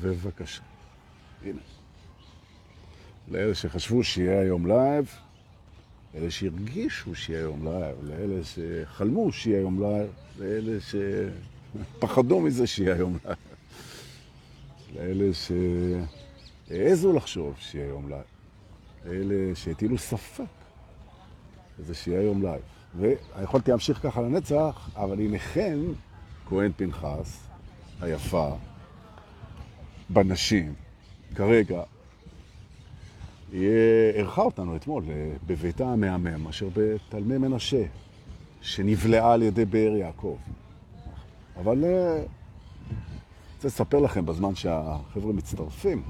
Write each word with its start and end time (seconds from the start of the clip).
ובבקשה. 0.00 0.62
הנה. 1.44 1.60
לאלה 3.28 3.54
שחשבו 3.54 4.04
שיהיה 4.04 4.40
היום 4.40 4.66
לייב, 4.66 5.14
אלה 6.14 6.30
שהרגישו 6.30 7.14
שיהיה 7.14 7.40
היום 7.40 7.64
לייב, 7.64 7.96
לאלה 8.02 8.44
שחלמו 8.44 9.32
שיהיה 9.32 9.58
היום 9.58 9.82
לייב, 9.82 10.10
לאלה 10.38 10.78
שפחדו 10.80 12.40
מזה 12.40 12.66
שיהיה 12.66 12.94
היום 12.94 13.18
לייב, 13.24 13.38
לאלה 14.94 15.30
שהעזו 16.68 17.12
לחשוב 17.12 17.54
שיהיה 17.58 17.86
היום 17.86 18.08
לייב, 18.08 18.22
לאלה 19.04 19.54
שהטילו 19.54 19.98
ספק 19.98 20.44
זה 21.78 21.94
שיהיה 21.94 22.20
היום 22.20 22.42
לייב. 22.42 22.62
ויכולתי 22.98 23.70
להמשיך 23.70 23.98
ככה 24.02 24.20
לנצח, 24.20 24.90
אבל 24.96 25.20
הנה 25.20 25.38
חן, 25.38 25.80
כהן 26.48 26.72
פנחס, 26.76 27.46
היפה, 28.00 28.56
בנשים, 30.12 30.74
כרגע, 31.34 31.82
היא 33.52 33.68
ערכה 34.14 34.42
אותנו 34.42 34.76
אתמול 34.76 35.04
אה, 35.08 35.32
בביתה 35.46 35.86
המהמם, 35.86 36.48
אשר 36.48 36.68
בתלמי 36.72 37.38
מנשה, 37.38 37.84
שנבלעה 38.60 39.32
על 39.32 39.42
ידי 39.42 39.64
באר 39.64 39.96
יעקב. 39.96 40.36
אבל 41.56 41.84
אה, 41.84 42.16
אני 42.16 42.24
רוצה 43.56 43.68
לספר 43.68 43.98
לכם 43.98 44.26
בזמן 44.26 44.54
שהחבר'ה 44.54 45.32
מצטרפים, 45.32 46.02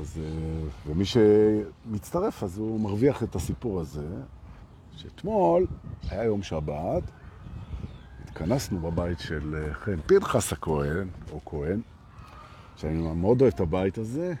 אז, 0.00 0.20
אה, 0.24 0.68
ומי 0.86 1.04
שמצטרף 1.04 2.42
אז 2.42 2.58
הוא 2.58 2.80
מרוויח 2.80 3.22
את 3.22 3.34
הסיפור 3.34 3.80
הזה, 3.80 4.08
שאתמול 4.96 5.66
היה 6.10 6.24
יום 6.24 6.42
שבת, 6.42 7.02
התכנסנו 8.24 8.78
בבית 8.78 9.20
של 9.20 9.68
חן 9.72 10.00
פנחס 10.06 10.52
הכהן, 10.52 11.08
או 11.32 11.40
כהן, 11.44 11.80
שאני 12.78 13.14
מאוד 13.14 13.40
אוהב 13.40 13.54
את 13.54 13.60
הבית 13.60 13.98
הזה, 13.98 14.34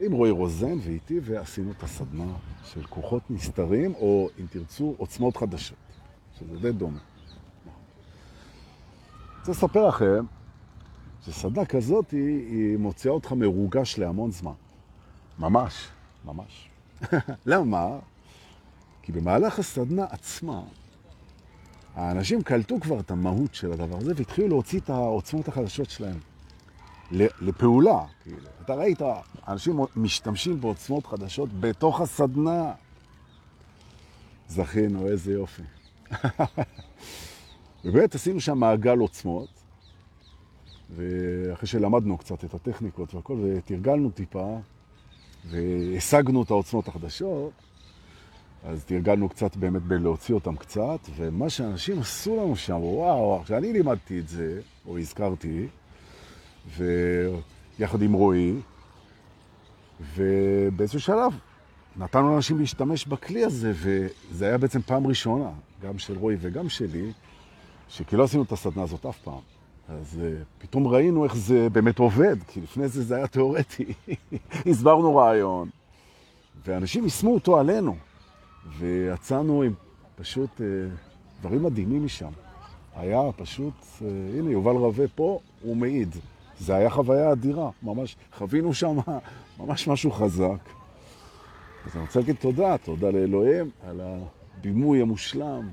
עם 0.00 0.12
רועי 0.12 0.30
רוזן 0.30 0.78
ואיתי, 0.82 1.20
ועשינו 1.22 1.70
את 1.70 1.82
הסדנה 1.82 2.32
של 2.64 2.86
כוחות 2.86 3.30
נסתרים, 3.30 3.94
או 3.94 4.28
אם 4.40 4.46
תרצו, 4.50 4.94
עוצמות 4.98 5.36
חדשות, 5.36 5.78
שזה 6.38 6.58
די 6.58 6.72
דומה. 6.72 6.98
רוצה 9.38 9.50
לספר 9.50 9.88
לכם 9.88 10.24
שסדנה 11.24 11.64
כזאת 11.64 12.10
היא, 12.10 12.46
היא 12.50 12.76
מוציאה 12.76 13.14
אותך 13.14 13.32
מרוגש 13.32 13.98
להמון 13.98 14.30
זמן. 14.30 14.52
ממש, 15.38 15.88
ממש. 16.24 16.68
למה? 17.46 17.98
כי 19.02 19.12
במהלך 19.12 19.58
הסדנה 19.58 20.04
עצמה, 20.10 20.62
האנשים 21.94 22.42
קלטו 22.42 22.80
כבר 22.80 23.00
את 23.00 23.10
המהות 23.10 23.54
של 23.54 23.72
הדבר 23.72 23.96
הזה 23.96 24.12
והתחילו 24.16 24.48
להוציא 24.48 24.80
את 24.80 24.90
העוצמות 24.90 25.48
החדשות 25.48 25.90
שלהם. 25.90 26.18
לפעולה. 27.10 28.04
כאילו. 28.22 28.48
אתה 28.64 28.74
ראית, 28.74 28.98
אנשים 29.48 29.80
משתמשים 29.96 30.60
בעוצמות 30.60 31.06
חדשות 31.06 31.60
בתוך 31.60 32.00
הסדנה. 32.00 32.72
זכינו, 34.48 35.06
איזה 35.06 35.32
יופי. 35.32 35.62
ובאמת 37.84 38.14
עשינו 38.14 38.40
שם 38.40 38.58
מעגל 38.58 38.98
עוצמות, 38.98 39.48
ואחרי 40.96 41.68
שלמדנו 41.68 42.18
קצת 42.18 42.44
את 42.44 42.54
הטכניקות 42.54 43.14
והכל, 43.14 43.36
ותרגלנו 43.42 44.10
טיפה, 44.10 44.58
והשגנו 45.50 46.42
את 46.42 46.50
העוצמות 46.50 46.88
החדשות, 46.88 47.52
אז 48.64 48.84
תרגלנו 48.84 49.28
קצת 49.28 49.56
באמת 49.56 49.82
בלהוציא 49.82 50.34
אותם 50.34 50.56
קצת, 50.56 50.98
ומה 51.16 51.50
שאנשים 51.50 51.98
עשו 51.98 52.36
לנו 52.36 52.56
שם, 52.56 52.76
וואו, 52.76 53.42
כשאני 53.44 53.72
לימדתי 53.72 54.18
את 54.18 54.28
זה, 54.28 54.60
או 54.86 54.98
הזכרתי, 54.98 55.66
ויחד 56.76 58.02
עם 58.02 58.12
רועי, 58.12 58.54
ובאיזשהו 60.14 61.00
שלב 61.00 61.32
נתנו 61.96 62.30
לאנשים 62.30 62.58
להשתמש 62.58 63.06
בכלי 63.06 63.44
הזה, 63.44 63.72
וזה 63.74 64.46
היה 64.46 64.58
בעצם 64.58 64.80
פעם 64.82 65.06
ראשונה, 65.06 65.50
גם 65.82 65.98
של 65.98 66.18
רועי 66.18 66.36
וגם 66.40 66.68
שלי, 66.68 67.12
שכי 67.88 68.16
לא 68.16 68.24
עשינו 68.24 68.42
את 68.42 68.52
הסדנה 68.52 68.82
הזאת 68.82 69.06
אף 69.06 69.18
פעם. 69.18 69.40
אז 69.88 70.20
uh, 70.20 70.44
פתאום 70.62 70.86
ראינו 70.86 71.24
איך 71.24 71.36
זה 71.36 71.68
באמת 71.70 71.98
עובד, 71.98 72.36
כי 72.48 72.60
לפני 72.60 72.88
זה 72.88 73.02
זה 73.02 73.16
היה 73.16 73.26
תיאורטי. 73.26 73.84
הסברנו 74.70 75.16
רעיון, 75.16 75.68
ואנשים 76.66 77.04
יישמו 77.04 77.34
אותו 77.34 77.58
עלינו, 77.58 77.96
ויצאנו 78.78 79.62
עם 79.62 79.72
פשוט 80.16 80.50
uh, 80.56 80.62
דברים 81.40 81.62
מדהימים 81.62 82.04
משם. 82.04 82.30
היה 82.96 83.20
פשוט, 83.36 83.74
uh, 83.80 84.04
הנה, 84.38 84.50
יובל 84.50 84.76
רווה 84.76 85.08
פה, 85.14 85.40
הוא 85.62 85.76
מעיד. 85.76 86.16
זה 86.60 86.74
היה 86.76 86.90
חוויה 86.90 87.32
אדירה, 87.32 87.70
ממש, 87.82 88.16
חווינו 88.36 88.74
שם 88.74 88.98
ממש 89.60 89.88
משהו 89.88 90.10
חזק. 90.10 90.58
אז 91.86 91.96
אני 91.96 92.02
רוצה 92.02 92.20
להגיד 92.20 92.36
תודה, 92.36 92.78
תודה 92.78 93.10
לאלוהים 93.10 93.70
על 93.86 94.00
הבימוי 94.00 95.02
המושלם, 95.02 95.68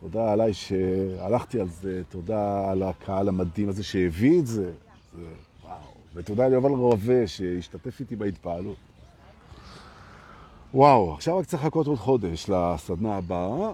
תודה 0.00 0.32
עליי 0.32 0.52
שהלכתי 0.54 1.60
על 1.60 1.68
זה, 1.68 2.02
תודה 2.08 2.70
על 2.70 2.82
הקהל 2.82 3.28
המדהים 3.28 3.68
הזה 3.68 3.84
שהביא 3.84 4.40
את 4.40 4.46
זה, 4.46 4.72
זה 5.16 5.24
וואו, 5.64 5.76
ותודה 6.14 6.48
ליובל 6.48 6.70
רווה 6.70 7.26
שהשתתף 7.26 8.00
איתי 8.00 8.16
בהתפעלות. 8.16 8.76
וואו, 10.74 11.14
עכשיו 11.14 11.38
רק 11.38 11.46
צריך 11.46 11.62
לחכות 11.62 11.86
עוד 11.86 11.98
חודש 11.98 12.50
לסדנה 12.50 13.16
הבאה, 13.16 13.72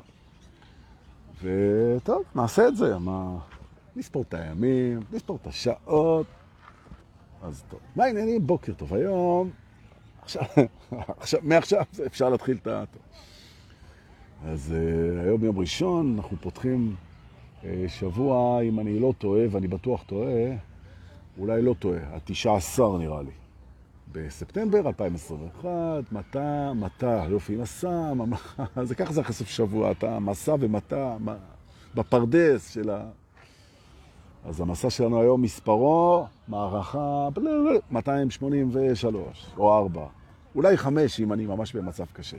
וטוב, 1.42 2.22
נעשה 2.34 2.68
את 2.68 2.76
זה, 2.76 2.98
מה... 2.98 3.38
נספור 3.96 4.22
את 4.22 4.34
הימים, 4.34 5.00
נספור 5.12 5.38
את 5.42 5.46
השעות. 5.46 6.26
אז 7.44 7.64
טוב. 7.68 7.80
מה 7.96 8.04
העניינים? 8.04 8.46
בוקר 8.46 8.72
טוב 8.72 8.94
היום. 8.94 9.50
עכשיו, 10.22 10.42
עכשיו, 10.96 11.40
מעכשיו 11.42 11.82
אפשר 12.06 12.28
להתחיל 12.28 12.56
את 12.62 12.66
ה... 12.66 12.84
אז 14.44 14.74
uh, 14.74 15.20
היום 15.24 15.44
יום 15.44 15.58
ראשון, 15.58 16.14
אנחנו 16.16 16.36
פותחים 16.40 16.94
uh, 17.60 17.64
שבוע, 17.88 18.60
אם 18.62 18.80
אני 18.80 18.98
לא 18.98 19.14
טועה, 19.18 19.42
ואני 19.50 19.68
בטוח 19.68 20.02
טועה, 20.02 20.56
אולי 21.38 21.62
לא 21.62 21.74
טועה, 21.78 22.16
התשעה 22.16 22.56
עשר 22.56 22.98
נראה 22.98 23.22
לי. 23.22 23.30
בספטמבר 24.12 24.86
2021, 24.86 25.68
מטה, 26.12 26.72
מטה, 26.74 27.24
יופי, 27.28 27.56
מסע, 27.56 28.12
זה 28.82 28.94
ככה 28.94 29.12
זה 29.12 29.22
סוף 29.30 29.48
שבוע, 29.48 29.90
אתה 29.90 30.18
מסע 30.18 30.54
ומטה, 30.60 31.16
בפרדס 31.94 32.70
של 32.70 32.90
ה... 32.90 33.10
אז 34.44 34.60
המסע 34.60 34.90
שלנו 34.90 35.20
היום 35.20 35.42
מספרו, 35.42 36.26
מערכה 36.48 37.28
283 37.90 39.46
או 39.58 39.78
4, 39.78 40.06
אולי 40.54 40.76
5 40.76 41.20
אם 41.20 41.32
אני 41.32 41.46
ממש 41.46 41.76
במצב 41.76 42.04
קשה. 42.12 42.36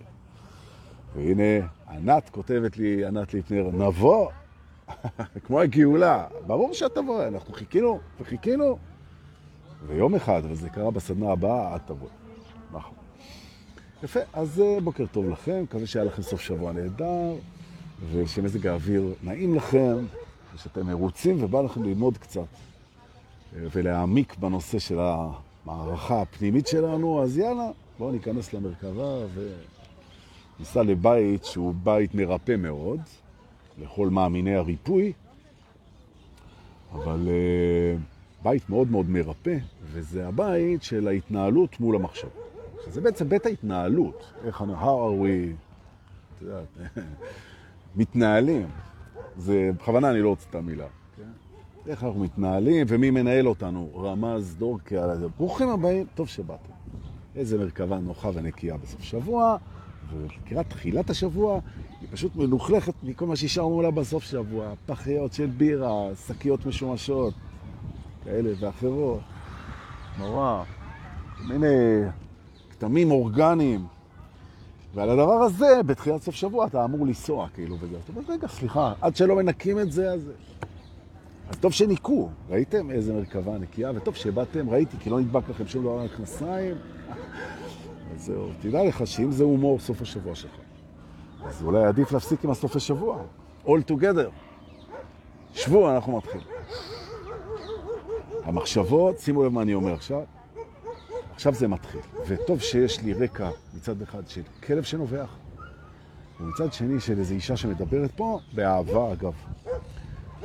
והנה, 1.15 1.67
ענת 1.89 2.29
כותבת 2.29 2.77
לי, 2.77 3.05
ענת 3.05 3.33
ליפנר, 3.33 3.69
נבוא, 3.73 4.29
כמו 5.45 5.59
הגאולה. 5.59 6.25
ברור 6.47 6.73
שתבוא, 6.73 7.27
אנחנו 7.27 7.53
חיכינו 7.53 7.99
וחיכינו, 8.19 8.77
ויום 9.87 10.15
אחד, 10.15 10.41
וזה 10.49 10.69
קרה 10.69 10.91
בסדנה 10.91 11.31
הבאה, 11.31 11.75
את 11.75 11.81
תבוא. 11.85 12.09
נכון. 12.71 12.95
יפה, 14.03 14.19
אז 14.33 14.61
אה, 14.61 14.79
בוקר 14.83 15.05
טוב 15.11 15.29
לכם, 15.29 15.63
מקווה 15.63 15.87
שהיה 15.87 16.05
לכם 16.05 16.21
סוף 16.21 16.41
שבוע 16.41 16.71
נהדר, 16.71 17.33
ושמזג 18.11 18.67
האוויר 18.67 19.13
נעים 19.23 19.55
לכם. 19.55 19.95
ושאתם 20.55 20.87
מרוצים 20.87 21.43
ובא 21.43 21.61
לכם 21.61 21.83
ללמוד 21.83 22.17
קצת 22.17 22.39
אה, 23.55 23.59
ולהעמיק 23.71 24.35
בנושא 24.37 24.79
של 24.79 24.97
המערכה 24.99 26.21
הפנימית 26.21 26.67
שלנו, 26.67 27.23
אז 27.23 27.37
יאללה, 27.37 27.69
בואו 27.99 28.11
ניכנס 28.11 28.53
למרכבה 28.53 29.17
וניסע 30.57 30.83
לבית 30.83 31.45
שהוא 31.45 31.73
בית 31.83 32.15
מרפא 32.15 32.55
מאוד, 32.55 32.99
לכל 33.81 34.09
מאמיני 34.09 34.55
הריפוי, 34.55 35.13
אבל 36.93 37.27
uh, 37.27 37.99
בית 38.43 38.69
מאוד 38.69 38.91
מאוד 38.91 39.09
מרפא, 39.09 39.57
וזה 39.83 40.27
הבית 40.27 40.83
של 40.83 41.07
ההתנהלות 41.07 41.79
מול 41.79 41.95
המחשב. 41.95 42.27
זה 42.87 43.01
בעצם 43.01 43.29
בית 43.29 43.45
ההתנהלות, 43.45 44.33
איך 44.45 44.61
אנחנו, 44.61 44.75
how 44.75 44.83
are 44.83 45.23
we, 45.25 45.55
את 46.37 46.41
יודעת, 46.41 46.77
מתנהלים. 47.95 48.67
זה, 49.37 49.69
בכוונה 49.79 50.11
אני 50.11 50.21
לא 50.21 50.29
רוצה 50.29 50.45
את 50.49 50.55
המילה. 50.55 50.87
כן? 51.17 51.23
איך 51.87 52.03
אנחנו 52.03 52.19
מתנהלים 52.19 52.85
ומי 52.89 53.09
מנהל 53.09 53.47
אותנו, 53.47 53.89
רמז 53.95 54.55
דורקי 54.55 54.97
על 54.97 55.17
זה. 55.19 55.27
ברוכים 55.37 55.69
הבאים, 55.69 56.05
טוב 56.15 56.27
שבאתם. 56.27 56.73
איזה 57.35 57.57
מרכבה 57.57 57.99
נוחה 57.99 58.29
ונקייה 58.33 58.77
בסוף 58.77 59.01
שבוע, 59.01 59.57
ולקראת 60.13 60.69
תחילת 60.69 61.09
השבוע 61.09 61.59
היא 62.01 62.09
פשוט 62.11 62.35
מלוכלכת 62.35 62.93
מכל 63.03 63.25
מה 63.25 63.35
שהשארנו 63.35 63.81
לה 63.81 63.91
בסוף 63.91 64.23
שבוע. 64.23 64.73
פחיות 64.85 65.33
של 65.33 65.45
בירה, 65.45 66.15
שקיות 66.27 66.65
משומשות, 66.65 67.33
כאלה 68.23 68.49
ואחרות. 68.59 69.19
נורא. 70.19 70.63
מיני 71.47 72.01
כתמים 72.69 73.11
אורגניים. 73.11 73.85
ועל 74.95 75.09
הדבר 75.09 75.33
הזה, 75.33 75.83
בתחילת 75.85 76.21
סוף 76.21 76.35
שבוע, 76.35 76.67
אתה 76.67 76.85
אמור 76.85 77.05
לנסוע, 77.07 77.47
כאילו, 77.53 77.75
וזה. 77.79 77.97
אתה 78.03 78.11
אומר, 78.15 78.33
רגע, 78.33 78.47
סליחה, 78.47 78.93
עד 79.01 79.15
שלא 79.15 79.35
מנקים 79.35 79.79
את 79.79 79.91
זה, 79.91 80.11
אז... 80.11 80.31
אז 81.49 81.57
טוב 81.57 81.71
שניקו, 81.71 82.29
ראיתם 82.49 82.91
איזה 82.91 83.13
מרכבה 83.13 83.57
נקייה, 83.57 83.91
וטוב 83.95 84.15
שבאתם, 84.15 84.69
ראיתי, 84.69 84.97
כי 84.99 85.09
לא 85.09 85.19
נדבק 85.19 85.49
לכם 85.49 85.67
שום 85.67 85.83
דבר 85.83 85.99
על 85.99 86.05
הכנסיים. 86.05 86.75
אז 88.15 88.25
זהו, 88.25 88.47
תדע 88.61 88.83
לך 88.83 89.07
שאם 89.07 89.31
זה 89.31 89.43
הומור 89.43 89.79
סוף 89.79 90.01
השבוע 90.01 90.35
שלך, 90.35 90.51
אז 91.45 91.63
אולי 91.63 91.85
עדיף 91.85 92.11
להפסיק 92.11 92.43
עם 92.43 92.51
הסוף 92.51 92.75
השבוע. 92.75 93.21
All 93.65 93.91
together. 93.91 94.29
שבו, 95.53 95.91
אנחנו 95.91 96.17
מתחילים. 96.17 96.47
המחשבות, 98.43 99.19
שימו 99.19 99.43
לב 99.43 99.51
מה 99.51 99.61
אני 99.61 99.73
אומר 99.73 99.93
עכשיו, 99.93 100.21
עכשיו 101.35 101.53
זה 101.53 101.67
מתחיל. 101.67 102.01
וטוב 102.27 102.59
שיש 102.59 103.01
לי 103.01 103.13
רקע 103.13 103.49
מצד 103.73 104.01
אחד 104.01 104.27
של 104.27 104.41
כלב 104.63 104.83
שנובח, 104.83 105.35
ומצד 106.39 106.73
שני 106.73 106.99
של 106.99 107.19
איזו 107.19 107.33
אישה 107.33 107.57
שמדברת 107.57 108.11
פה, 108.11 108.39
באהבה 108.53 109.13
אגב, 109.13 109.33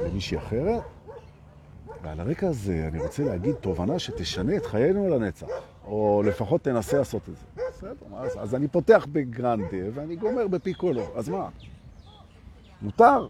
למישהי 0.02 0.38
אחרת. 0.38 0.82
ועל 2.02 2.20
הרקע 2.20 2.48
הזה 2.48 2.88
אני 2.88 3.02
רוצה 3.02 3.24
להגיד 3.24 3.54
תובנה 3.54 3.98
שתשנה 3.98 4.56
את 4.56 4.66
חיינו 4.66 5.08
לנצח, 5.08 5.46
או 5.84 6.22
לפחות 6.26 6.62
תנסה 6.62 6.98
לעשות 6.98 7.22
את 7.28 7.34
זה. 7.36 7.62
בסדר, 7.70 8.16
אז, 8.16 8.38
אז 8.38 8.54
אני 8.54 8.68
פותח 8.68 9.06
בגרנדה 9.12 9.86
ואני 9.94 10.16
גומר 10.16 10.48
בפיקולו, 10.48 11.02
אז 11.16 11.28
מה? 11.28 11.48
מותר, 12.82 13.28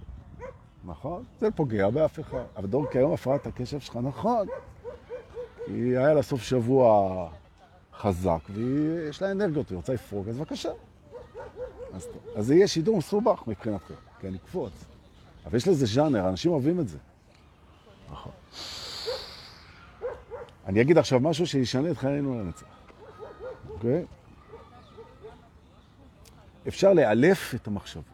נכון? 0.85 1.25
זה 1.41 1.47
לא 1.47 1.53
פוגע 1.57 1.91
באף 1.91 2.21
אחד. 2.21 2.43
אבל 2.57 2.67
דור, 2.67 2.87
כיום 2.91 3.13
הפרעת 3.13 3.47
הקשב 3.47 3.81
שלך, 3.81 3.99
נכון. 4.03 4.47
כי 5.67 5.73
היה 5.73 6.15
לה 6.15 6.23
סוף 6.23 6.43
שבוע 6.43 7.29
חזק, 8.01 8.41
ויש 8.55 9.23
לה 9.23 9.31
אנרגיות, 9.31 9.71
היא 9.71 9.77
רוצה 9.77 9.93
לפרוק, 9.93 10.29
אז 10.29 10.39
בבקשה. 10.39 10.71
אז, 11.93 12.09
אז 12.37 12.47
זה 12.47 12.55
יהיה 12.55 12.69
שידור 12.69 12.97
מסובך 12.97 13.43
מבחינתכם, 13.47 13.95
כי 14.21 14.29
אני 14.29 14.37
אקפוץ. 14.37 14.73
אבל 15.47 15.57
יש 15.57 15.69
לזה 15.69 15.87
ז'אנר, 15.87 16.29
אנשים 16.29 16.53
אוהבים 16.53 16.81
את 16.81 16.89
זה. 16.89 16.99
נכון. 18.11 18.33
אני 20.67 20.81
אגיד 20.81 20.99
עכשיו 20.99 21.21
משהו 21.21 21.47
שישנה 21.47 21.91
את 21.91 21.99
חיינו 21.99 22.41
לנצח. 22.41 22.67
אוקיי? 23.71 24.05
אפשר 26.69 26.93
לאלף 26.93 27.55
את 27.55 27.67
המחשבות. 27.67 28.05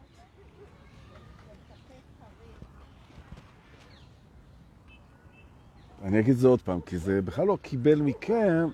אני 6.02 6.20
אגיד 6.20 6.36
זה 6.36 6.48
עוד 6.48 6.62
פעם, 6.62 6.80
כי 6.80 6.98
זה 6.98 7.22
בכלל 7.22 7.46
לא 7.46 7.58
קיבל 7.62 8.00
מכם 8.00 8.68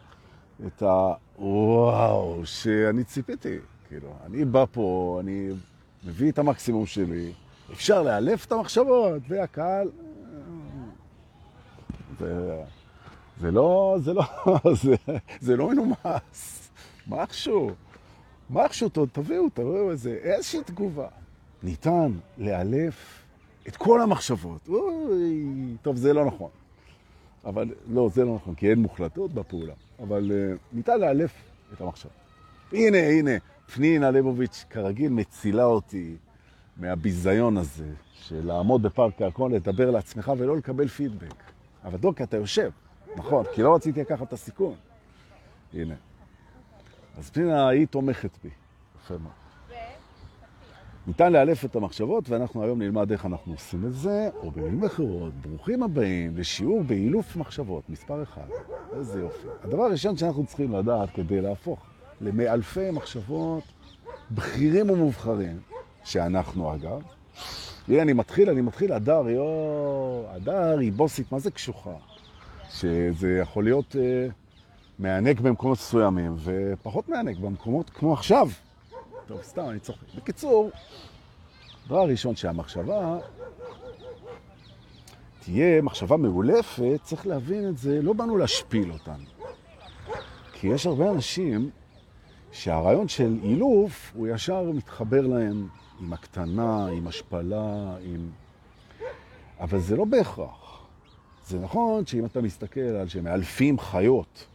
את 0.67 0.83
הוואו 0.83 2.41
שאני 2.45 3.05
ציפיתי. 3.05 3.59
כאילו, 3.89 4.15
אני 4.27 4.45
בא 4.45 4.65
פה, 4.73 5.19
אני 5.21 5.51
מביא 6.05 6.31
את 6.31 6.39
המקסימום 6.39 6.87
שלי, 6.87 7.33
אפשר 7.73 8.03
לאלף 8.03 8.47
את 8.47 8.53
המחשבות, 8.53 9.23
והקהל... 9.29 9.91
זה, 12.19 12.63
זה 13.41 13.51
לא, 13.51 13.97
זה 14.01 14.13
לא, 14.13 14.25
זה, 14.83 14.95
זה 15.41 15.57
לא 15.57 15.69
מנומס. 15.69 16.71
משהו, 17.09 17.71
משהו, 18.51 18.89
תביאו, 18.89 19.49
תביאו 19.55 19.91
איזה, 19.91 20.19
איזושהי 20.23 20.61
תגובה. 20.65 21.09
ניתן 21.63 22.13
לאלף 22.39 23.23
את 23.69 23.77
כל 23.77 24.01
המחשבות. 24.03 24.69
אוי, 24.69 25.47
טוב, 25.83 25.97
זה 25.97 26.13
לא 26.13 26.25
נכון. 26.25 26.51
אבל 27.45 27.69
לא, 27.89 28.09
זה 28.15 28.25
לא 28.25 28.35
נכון, 28.35 28.55
כי 28.55 28.71
אין 28.71 28.79
מוחלטות 28.79 29.33
בפעולה. 29.33 29.75
אבל 30.03 30.31
uh, 30.31 30.59
ניתן 30.73 31.01
לאלף 31.01 31.33
את 31.73 31.81
המחשבות. 31.81 32.13
הנה, 32.73 32.99
הנה, 32.99 33.31
פנינה 33.75 34.11
ליבוביץ' 34.11 34.65
כרגיל 34.71 35.13
מצילה 35.13 35.65
אותי 35.65 36.17
מהביזיון 36.77 37.57
הזה 37.57 37.89
של 38.13 38.47
לעמוד 38.47 38.83
בפארק 38.83 39.23
הירקון, 39.23 39.53
לדבר 39.53 39.91
לעצמך 39.91 40.33
ולא 40.39 40.57
לקבל 40.57 40.89
פידבק. 40.89 41.35
אבל 41.85 41.99
דוקא, 41.99 42.23
אתה 42.23 42.37
יושב, 42.37 42.71
נכון, 43.17 43.45
כי 43.55 43.63
לא 43.63 43.75
רציתי 43.75 44.01
לקחת 44.01 44.29
את 44.29 44.33
הסיכון. 44.33 44.75
הנה. 45.75 45.95
אז 47.19 47.31
פנינה, 47.31 47.69
היא 47.69 47.87
תומכת 47.87 48.31
בי. 48.45 48.51
יפה 49.05 49.15
מאוד. 49.19 49.42
ניתן 51.07 51.33
לאלף 51.33 51.65
את 51.65 51.77
המחשבות, 51.77 52.29
ואנחנו 52.29 52.63
היום 52.63 52.83
נלמד 52.83 53.13
איך 53.13 53.27
אנחנו 53.27 53.53
עושים 53.53 53.87
את 53.87 53.95
זה, 53.95 54.29
או 54.43 54.51
במילים 54.51 54.85
אחרות, 54.85 55.33
ברוכים 55.35 55.83
הבאים 55.83 56.37
לשיעור 56.37 56.83
באילוף 56.83 57.37
מחשבות, 57.37 57.91
מספר 57.91 58.23
אחד. 58.23 58.47
איזה 58.93 59.21
יופי. 59.21 59.47
הדבר 59.65 59.83
הראשון 59.83 60.17
שאנחנו 60.17 60.47
צריכים 60.47 60.73
לדעת 60.73 61.11
כדי 61.11 61.41
להפוך 61.41 61.81
למאלפי 62.21 62.91
מחשבות 62.91 63.63
בכירים 64.31 64.91
ומובחרים, 64.91 65.61
שאנחנו 66.05 66.75
אגב, 66.75 67.03
הנה, 67.89 68.03
אני 68.03 68.13
מתחיל, 68.13 68.51
אני 68.51 68.61
מתחיל, 68.61 68.93
הדר, 68.93 69.29
יו, 69.29 69.45
הדר 70.29 70.79
היא 70.79 70.93
בוסית, 70.93 71.33
מה 71.33 71.39
זה 71.39 71.51
קשוחה? 71.51 71.95
שזה 72.71 73.39
יכול 73.43 73.65
להיות 73.65 73.97
אה, 73.97 74.27
מענק 74.99 75.41
במקומות 75.41 75.79
מסוימים, 75.79 76.37
ופחות 76.39 77.09
מענק 77.09 77.37
במקומות 77.37 77.91
כמו 77.91 78.13
עכשיו. 78.13 78.49
טוב, 79.33 79.43
סתם, 79.43 79.69
אני 79.69 79.81
צוחק. 79.81 80.15
בקיצור, 80.17 80.71
הדבר 81.85 81.99
הראשון 81.99 82.37
שהמחשבה 82.37 83.19
תהיה 85.41 85.83
מחשבה 85.83 86.17
מאולפת, 86.17 87.01
צריך 87.03 87.27
להבין 87.27 87.69
את 87.69 87.79
זה, 87.79 88.03
לא 88.03 88.13
באנו 88.13 88.37
להשפיל 88.37 88.93
אותן. 88.93 89.21
כי 90.53 90.67
יש 90.67 90.87
הרבה 90.87 91.11
אנשים 91.11 91.71
שהרעיון 92.53 93.09
של 93.09 93.39
אילוף, 93.43 94.13
הוא 94.15 94.29
ישר 94.29 94.63
מתחבר 94.63 95.27
להם 95.27 95.69
עם 96.01 96.13
הקטנה, 96.13 96.87
עם 96.87 97.07
השפלה, 97.07 97.97
עם... 98.03 98.31
אבל 99.61 99.79
זה 99.79 99.97
לא 99.97 100.05
בהכרח. 100.05 100.87
זה 101.47 101.59
נכון 101.59 102.07
שאם 102.07 102.25
אתה 102.25 102.41
מסתכל 102.41 102.81
על 102.81 103.09
שמאלפים 103.09 103.79
חיות 103.79 104.47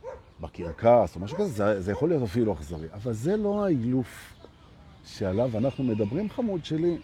בקרקס 0.42 1.16
או 1.16 1.20
משהו 1.22 1.38
כזה, 1.38 1.48
זה, 1.48 1.82
זה 1.82 1.92
יכול 1.92 2.10
להיות 2.10 2.24
אפילו 2.24 2.54
אכזרי. 2.54 2.88
אבל 2.94 3.14
זה 3.14 3.38
לא 3.38 3.66
האילוף 3.66 4.37
שעליו 5.08 5.58
אנחנו 5.58 5.84
מדברים, 5.84 6.30
חמוד 6.30 6.66
שלי. 6.66 6.98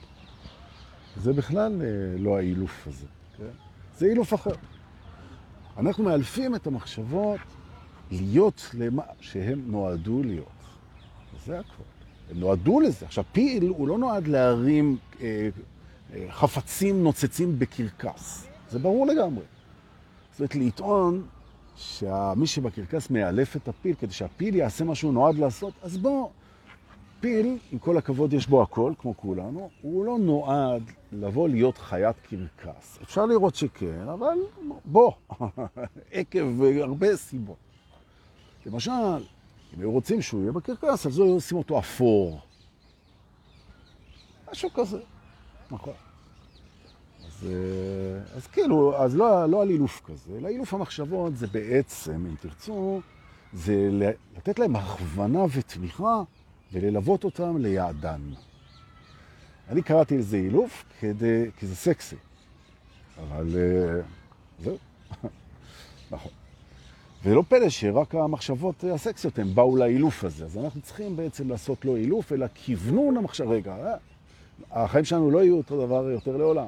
זה 1.18 1.34
בכלל 1.34 1.82
אה, 1.82 1.88
לא 2.18 2.38
האילוף 2.38 2.88
הזה. 2.88 3.06
כן? 3.38 3.44
זה 3.98 4.06
אילוף 4.06 4.34
אחר. 4.34 4.52
אנחנו 5.78 6.04
מאלפים 6.04 6.56
את 6.56 6.68
המחשבות 6.68 7.40
להיות 8.12 8.70
למה 8.74 9.04
שהם 9.20 9.62
נועדו 9.68 10.24
להיות. 10.24 10.48
זה 11.46 11.60
הכל. 11.60 11.84
הם 12.32 12.40
נועדו 12.40 12.80
לזה. 12.80 13.06
עכשיו, 13.06 13.24
פיל 13.32 13.68
הוא 13.68 13.88
לא 13.88 13.98
נועד 13.98 14.28
להרים 14.28 14.98
אה, 15.22 15.50
אה, 16.14 16.26
חפצים 16.30 17.04
נוצצים 17.04 17.60
בקרקס. 17.60 18.48
זה 18.70 18.80
ברור 18.80 19.08
לגמרי. 19.08 19.44
זאת 20.32 20.40
אומרת, 20.40 20.56
לטעון 20.56 21.26
שמי 21.76 22.48
שבקרקס 22.48 23.10
מאלף 23.10 23.56
את 23.56 23.68
הפיל 23.68 23.96
כדי 23.96 24.14
שהפיל 24.14 24.56
יעשה 24.56 24.84
מה 24.84 24.96
שהוא 24.96 25.14
נועד 25.14 25.36
לעשות, 25.36 25.74
אז 25.82 25.98
בוא, 25.98 26.30
פיל, 27.24 27.58
עם 27.72 27.80
כל 27.80 27.98
הכבוד 27.98 28.34
יש 28.34 28.48
בו 28.48 28.62
הכל, 28.62 28.94
כמו 29.00 29.18
כולנו, 29.18 29.70
הוא 29.82 30.06
לא 30.06 30.18
נועד 30.18 30.84
לבוא 31.12 31.50
להיות 31.50 31.78
חיית 31.78 32.16
קרקס. 32.20 33.00
אפשר 33.04 33.26
לראות 33.26 33.56
שכן, 33.56 34.08
אבל 34.08 34.38
בוא, 34.86 35.12
עקב 36.12 36.62
הרבה 36.82 37.16
סיבות. 37.16 37.56
למשל, 38.66 38.92
אם 39.74 39.80
היו 39.80 39.92
רוצים 39.92 40.22
שהוא 40.22 40.42
יהיה 40.42 40.52
בקרקס, 40.52 41.06
אז 41.06 41.20
היו 41.20 41.34
עושים 41.34 41.58
אותו 41.58 41.80
אפור. 41.80 42.40
משהו 44.52 44.70
כזה, 44.74 45.00
נכון. 45.72 45.94
אז, 47.28 47.48
אה, 47.48 48.36
אז 48.38 48.48
כאילו, 48.48 48.98
אז 48.98 49.16
לא, 49.16 49.46
לא 49.46 49.62
על 49.62 49.70
אילוף 49.70 50.02
כזה, 50.06 50.38
אלא 50.38 50.48
אילוף 50.48 50.74
המחשבות 50.74 51.38
זה 51.38 51.48
בעצם, 51.48 52.26
אם 52.30 52.36
תרצו, 52.42 53.02
זה 53.54 53.90
לתת 54.38 54.60
להם 54.60 54.76
הכוונה 54.76 55.46
ותמיכה 55.52 56.24
וללוות 56.74 57.24
אותם 57.24 57.58
ליעדן. 57.58 58.22
אני 59.70 59.82
קראתי 59.82 60.18
לזה 60.18 60.38
אילוף 60.38 60.84
כדי, 61.00 61.46
כי 61.58 61.68
זה 61.68 61.76
סקסי, 61.76 62.16
אבל 63.18 63.48
אה, 63.56 64.02
זהו, 64.60 64.78
נכון. 66.12 66.32
ולא 67.24 67.44
פלא 67.48 67.70
שרק 67.70 68.16
המחשבות 68.16 68.84
הסקסיות 68.84 69.40
הן 69.40 69.54
באו 69.56 69.76
לאילוף 69.76 70.24
הזה. 70.24 70.46
אז 70.46 70.58
אנחנו 70.58 70.82
צריכים 70.82 71.16
בעצם 71.16 71.50
לעשות 71.50 71.86
לא 71.86 71.98
אילוף, 71.98 72.32
אלא 72.32 72.46
כיוונון 72.54 73.18
המחשב. 73.18 73.50
רגע, 73.50 73.76
אה? 73.76 73.96
החיים 74.72 75.06
שלנו 75.06 75.32
לא 75.32 75.44
יהיו 75.44 75.58
אותו 75.58 75.86
דבר 75.86 76.10
יותר 76.10 76.38
לעולם. 76.38 76.68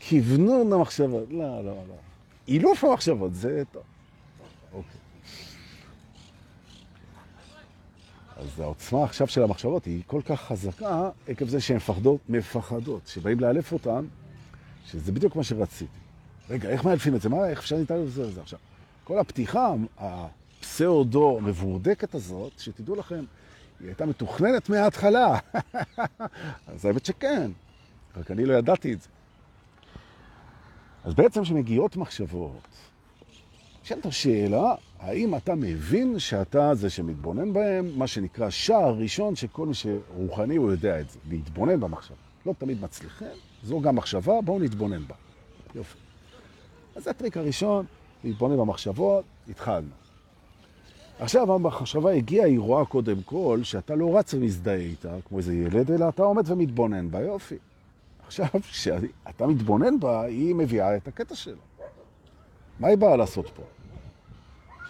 כיוונון 0.00 0.72
המחשבות, 0.72 1.30
לא, 1.30 1.64
לא, 1.64 1.72
לא. 1.88 1.94
אילוף 2.48 2.84
המחשבות, 2.84 3.34
זה 3.34 3.62
טוב. 3.72 3.82
אוקיי. 4.72 5.00
אז 8.38 8.60
העוצמה 8.60 9.04
עכשיו 9.04 9.26
של 9.26 9.42
המחשבות 9.42 9.84
היא 9.84 10.02
כל 10.06 10.20
כך 10.24 10.40
חזקה 10.40 11.10
עקב 11.28 11.48
זה 11.48 11.60
שהן 11.60 11.76
מפחדות, 11.76 12.20
מפחדות, 12.28 13.06
שבאים 13.06 13.40
לאלף 13.40 13.72
אותן, 13.72 14.04
שזה 14.86 15.12
בדיוק 15.12 15.36
מה 15.36 15.44
שרציתי. 15.44 15.98
רגע, 16.50 16.68
איך 16.68 16.84
מאלפים 16.84 17.14
את 17.14 17.20
זה? 17.20 17.28
מה, 17.28 17.48
איך 17.48 17.58
אפשר 17.58 17.76
להתאר 17.76 18.02
את 18.02 18.12
זה 18.12 18.40
עכשיו? 18.42 18.58
כל 19.04 19.18
הפתיחה 19.18 19.74
הפסאודו 19.98 21.40
מבורדקת 21.42 22.14
הזאת, 22.14 22.52
שתדעו 22.58 22.96
לכם, 22.96 23.24
היא 23.80 23.88
הייתה 23.88 24.06
מתוכננת 24.06 24.68
מההתחלה. 24.68 25.38
אז 26.68 26.84
האמת 26.84 27.06
שכן, 27.06 27.50
רק 28.16 28.30
אני 28.30 28.44
לא 28.44 28.54
ידעתי 28.54 28.92
את 28.92 29.02
זה. 29.02 29.08
אז 31.04 31.14
בעצם 31.14 31.42
כשמגיעות 31.42 31.96
מחשבות, 31.96 32.68
נשאלת 33.82 34.06
השאלה, 34.06 34.74
האם 35.00 35.34
אתה 35.34 35.54
מבין 35.54 36.18
שאתה 36.18 36.74
זה 36.74 36.90
שמתבונן 36.90 37.52
בהם, 37.52 37.90
מה 37.96 38.06
שנקרא 38.06 38.50
שער 38.50 38.94
ראשון 38.94 39.36
שכל 39.36 39.66
מי 39.66 39.74
שרוחני 39.74 40.56
הוא 40.56 40.70
יודע 40.70 41.00
את 41.00 41.10
זה, 41.10 41.18
להתבונן 41.30 41.80
במחשבה. 41.80 42.16
לא 42.46 42.54
תמיד 42.58 42.82
מצליחים, 42.82 43.28
זו 43.62 43.80
גם 43.80 43.96
מחשבה, 43.96 44.40
בואו 44.44 44.58
נתבונן 44.58 45.06
בה. 45.06 45.14
יופי. 45.74 45.98
אז 46.96 47.04
זה 47.04 47.10
הטריק 47.10 47.36
הראשון, 47.36 47.86
להתבונן 48.24 48.56
במחשבות, 48.56 49.24
התחלנו. 49.48 49.88
עכשיו 51.20 51.54
המחשבה 51.54 52.12
הגיעה, 52.12 52.46
היא 52.46 52.58
רואה 52.58 52.84
קודם 52.84 53.22
כל 53.22 53.60
שאתה 53.62 53.94
לא 53.94 54.18
רץ 54.18 54.34
ומזדהה 54.34 54.74
איתה 54.74 55.16
כמו 55.28 55.38
איזה 55.38 55.54
ילד, 55.54 55.90
אלא 55.90 56.08
אתה 56.08 56.22
עומד 56.22 56.50
ומתבונן 56.50 57.10
בה, 57.10 57.20
יופי. 57.20 57.56
עכשיו, 58.26 58.46
כשאתה 58.70 59.46
מתבונן 59.46 60.00
בה, 60.00 60.22
היא 60.22 60.54
מביאה 60.54 60.96
את 60.96 61.08
הקטע 61.08 61.34
שלה. 61.34 61.54
מה 62.80 62.88
היא 62.88 62.98
באה 62.98 63.16
לעשות 63.16 63.48
פה? 63.48 63.62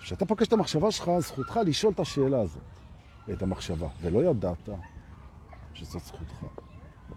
כשאתה 0.08 0.26
פוגש 0.26 0.48
את 0.48 0.52
המחשבה 0.52 0.90
שלך, 0.90 1.10
זכותך 1.18 1.60
לשאול 1.66 1.92
את 1.92 2.00
השאלה 2.00 2.40
הזאת, 2.40 2.62
את 3.32 3.42
המחשבה, 3.42 3.88
ולא 4.00 4.30
ידעת 4.30 4.68
שזאת 5.74 6.02
זכותך. 6.02 6.44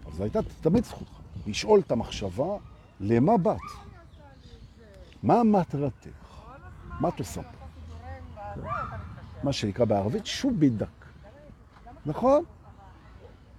אבל 0.04 0.12
זו 0.12 0.22
הייתה 0.22 0.38
תמיד 0.60 0.84
זכותך, 0.84 1.10
לשאול 1.46 1.80
את 1.80 1.92
המחשבה 1.92 2.56
למה 3.00 3.36
באת, 3.36 3.60
מה 5.22 5.42
מטרתך, 5.42 6.06
מה 7.00 7.08
את 7.08 7.18
עושה 7.18 7.42
פה. 7.42 8.60
מה 9.42 9.52
שנקרא 9.52 9.84
בערבית 9.84 10.26
שוב 10.26 10.52
בידק. 10.58 10.86
נכון? 12.06 12.44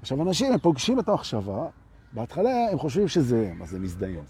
עכשיו, 0.01 0.21
אנשים, 0.21 0.53
הם 0.53 0.59
פוגשים 0.59 0.99
את 0.99 1.09
המחשבה, 1.09 1.67
בהתחלה 2.11 2.51
הם 2.71 2.79
חושבים 2.79 3.07
שזה 3.07 3.49
הם, 3.51 3.61
אז 3.61 3.73
הם 3.73 3.81
מזדהים. 3.81 4.23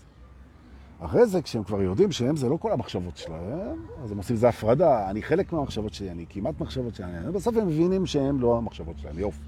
אחרי 0.99 1.27
זה, 1.27 1.41
כשהם 1.41 1.63
כבר 1.63 1.81
יודעים 1.81 2.11
שהם 2.11 2.35
זה 2.35 2.49
לא 2.49 2.57
כל 2.57 2.71
המחשבות 2.71 3.17
שלהם, 3.17 3.85
אז 4.03 4.11
הם 4.11 4.17
עושים 4.17 4.35
איזה 4.35 4.49
הפרדה, 4.49 5.09
אני 5.09 5.21
חלק 5.21 5.53
מהמחשבות 5.53 5.93
שלי, 5.93 6.11
אני 6.11 6.25
כמעט 6.29 6.61
מחשבות 6.61 6.95
שלי, 6.95 7.31
בסוף 7.33 7.57
הם 7.57 7.67
מבינים 7.67 8.05
שהם 8.05 8.41
לא 8.41 8.57
המחשבות 8.57 8.99
שלהם, 8.99 9.19
יופי. 9.19 9.39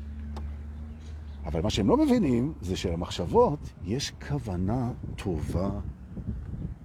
אבל 1.45 1.61
מה 1.61 1.69
שהם 1.69 1.89
לא 1.89 1.97
מבינים 1.97 2.53
זה 2.61 2.75
שלמחשבות 2.75 3.59
יש 3.85 4.11
כוונה 4.27 4.91
טובה, 5.15 5.69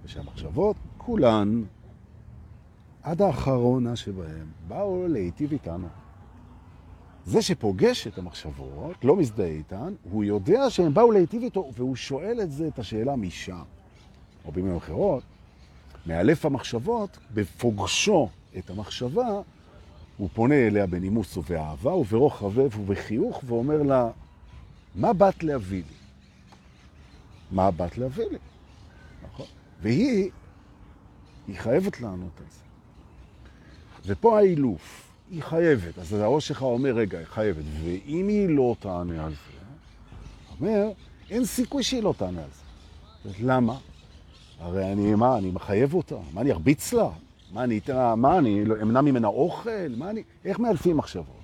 ושהמחשבות 0.03 0.75
כולן, 0.97 1.63
עד 3.03 3.21
האחרונה 3.21 3.95
שבהם, 3.95 4.47
באו 4.67 5.07
להיטיב 5.07 5.51
איתנו. 5.51 5.87
זה 7.25 7.41
שפוגש 7.41 8.07
את 8.07 8.17
המחשבות, 8.17 9.05
לא 9.05 9.15
מזדהה 9.15 9.47
איתן, 9.47 9.93
הוא 10.11 10.23
יודע 10.23 10.69
שהם 10.69 10.93
באו 10.93 11.11
להיטיב 11.11 11.43
איתו, 11.43 11.71
והוא 11.75 11.95
שואל 11.95 12.41
את 12.41 12.51
זה, 12.51 12.67
את 12.67 12.79
השאלה 12.79 13.15
משם. 13.15 13.63
או 14.45 14.51
במילים 14.51 14.77
אחרות, 14.77 15.23
מאלף 16.05 16.45
המחשבות, 16.45 17.17
בפוגשו 17.33 18.29
את 18.57 18.69
המחשבה, 18.69 19.41
הוא 20.17 20.29
פונה 20.33 20.67
אליה 20.67 20.87
בנימוס 20.87 21.37
ובאהבה 21.37 21.93
וברוך 21.93 22.43
רבב 22.43 22.79
ובחיוך 22.79 23.43
ואומר 23.45 23.83
לה, 23.83 24.09
מה 24.95 25.13
באת 25.13 25.43
להביא 25.43 25.83
לי? 25.89 25.95
מה 27.51 27.71
באת 27.71 27.97
להביא 27.97 28.25
לי? 28.31 28.37
נכון. 29.23 29.45
והיא, 29.81 30.31
היא 31.47 31.57
חייבת 31.59 32.01
לענות 32.01 32.37
על 32.37 32.45
זה. 32.49 32.61
ופה 34.05 34.39
האילוף, 34.39 35.11
היא 35.31 35.43
חייבת. 35.43 35.97
אז 35.97 36.13
הראש 36.13 36.47
שלך 36.47 36.61
אומר, 36.61 36.89
רגע, 36.89 37.17
היא 37.17 37.27
חייבת. 37.27 37.63
ואם 37.83 38.27
היא 38.27 38.49
לא 38.49 38.75
תענה 38.79 39.25
על 39.25 39.31
זה, 39.31 39.59
אומר, 40.59 40.91
אין 41.29 41.45
סיכוי 41.45 41.83
שהיא 41.83 42.03
לא 42.03 42.13
תענה 42.17 42.43
על 42.43 42.49
זה. 42.53 43.33
למה? 43.39 43.77
הרי 44.61 44.93
אני, 44.93 45.15
מה, 45.15 45.37
אני 45.37 45.51
מחייב 45.51 45.93
אותה? 45.93 46.15
מה, 46.33 46.41
אני 46.41 46.51
ארביץ 46.51 46.93
לה? 46.93 47.09
מה, 47.51 47.63
אני 47.63 47.77
אתן 47.77 48.13
מה, 48.17 48.37
אני 48.37 48.63
אמנע 48.81 49.01
ממנה 49.01 49.27
אוכל? 49.27 49.95
מה 49.97 50.09
אני, 50.09 50.23
איך 50.45 50.59
מאלפים 50.59 50.97
מחשבות? 50.97 51.41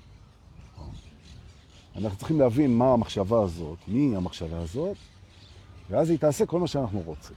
אנחנו 1.96 2.18
צריכים 2.18 2.40
להבין 2.40 2.78
מה 2.78 2.94
המחשבה 2.94 3.44
הזאת, 3.44 3.78
מי 3.88 4.16
המחשבה 4.16 4.60
הזאת, 4.60 4.98
ואז 5.90 6.10
היא 6.10 6.20
תעשה 6.20 6.46
כל 6.46 6.60
מה 6.60 6.68
שאנחנו 6.68 7.02
רוצים. 7.06 7.36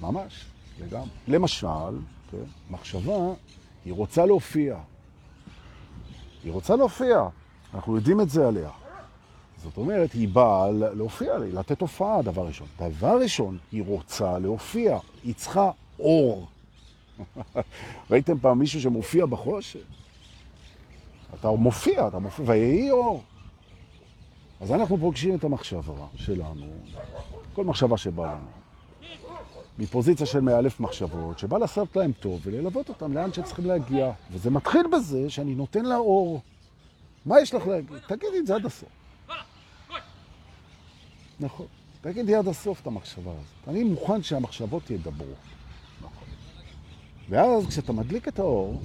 ממש, 0.00 0.44
לגמרי. 0.80 1.08
למשל, 1.28 1.98
כן, 2.30 2.38
מחשבה, 2.70 3.18
היא 3.84 3.92
רוצה 3.92 4.26
להופיע. 4.26 4.78
היא 6.44 6.52
רוצה 6.52 6.76
להופיע. 6.76 7.28
אנחנו 7.74 7.96
יודעים 7.96 8.20
את 8.20 8.30
זה 8.30 8.48
עליה. 8.48 8.70
זאת 9.64 9.76
אומרת, 9.76 10.12
היא 10.12 10.28
באה 10.28 10.70
להופיע 10.70 11.38
לתת 11.38 11.80
הופעה, 11.80 12.22
דבר 12.22 12.46
ראשון. 12.46 12.66
דבר 12.78 13.18
ראשון, 13.22 13.58
היא 13.72 13.82
רוצה 13.86 14.38
להופיע, 14.38 14.98
היא 15.24 15.34
צריכה 15.34 15.70
אור. 15.98 16.46
ראיתם 18.10 18.38
פעם 18.38 18.58
מישהו 18.58 18.80
שמופיע 18.80 19.26
בחושך? 19.26 19.80
אתה 21.34 21.50
מופיע, 21.50 22.08
אתה 22.08 22.18
מופיע, 22.18 22.44
ויהי 22.48 22.90
אור. 22.90 23.22
אז 24.60 24.72
אנחנו 24.72 24.98
פוגשים 24.98 25.34
את 25.34 25.44
המחשבה 25.44 26.06
שלנו, 26.16 26.66
כל 27.52 27.64
מחשבה 27.64 27.96
שבאה 27.96 28.32
לנו, 28.32 28.46
מפוזיציה 29.78 30.26
של 30.26 30.40
מאלף 30.40 30.80
מחשבות, 30.80 31.38
שבא 31.38 31.58
לעשות 31.58 31.96
להם 31.96 32.12
טוב 32.20 32.40
וללוות 32.44 32.88
אותם 32.88 33.12
לאן 33.12 33.32
שצריכים 33.32 33.66
להגיע. 33.66 34.12
וזה 34.32 34.50
מתחיל 34.50 34.86
בזה 34.92 35.30
שאני 35.30 35.54
נותן 35.54 35.84
לה 35.84 35.96
אור. 35.96 36.40
מה 37.26 37.40
יש 37.40 37.54
לך 37.54 37.66
להגיד? 37.66 37.98
תגידי 38.08 38.38
את 38.38 38.46
זה 38.46 38.54
עד 38.54 38.66
הסוף. 38.66 39.03
נכון. 41.40 41.66
תגידי 42.00 42.34
עד 42.34 42.48
הסוף 42.48 42.80
את 42.80 42.86
המחשבה 42.86 43.30
הזאת. 43.30 43.68
אני 43.68 43.84
מוכן 43.84 44.22
שהמחשבות 44.22 44.90
ידברו. 44.90 45.26
נכון. 46.00 46.28
ואז 47.28 47.66
כשאתה 47.66 47.92
מדליק 47.92 48.28
את 48.28 48.38
האור, 48.38 48.80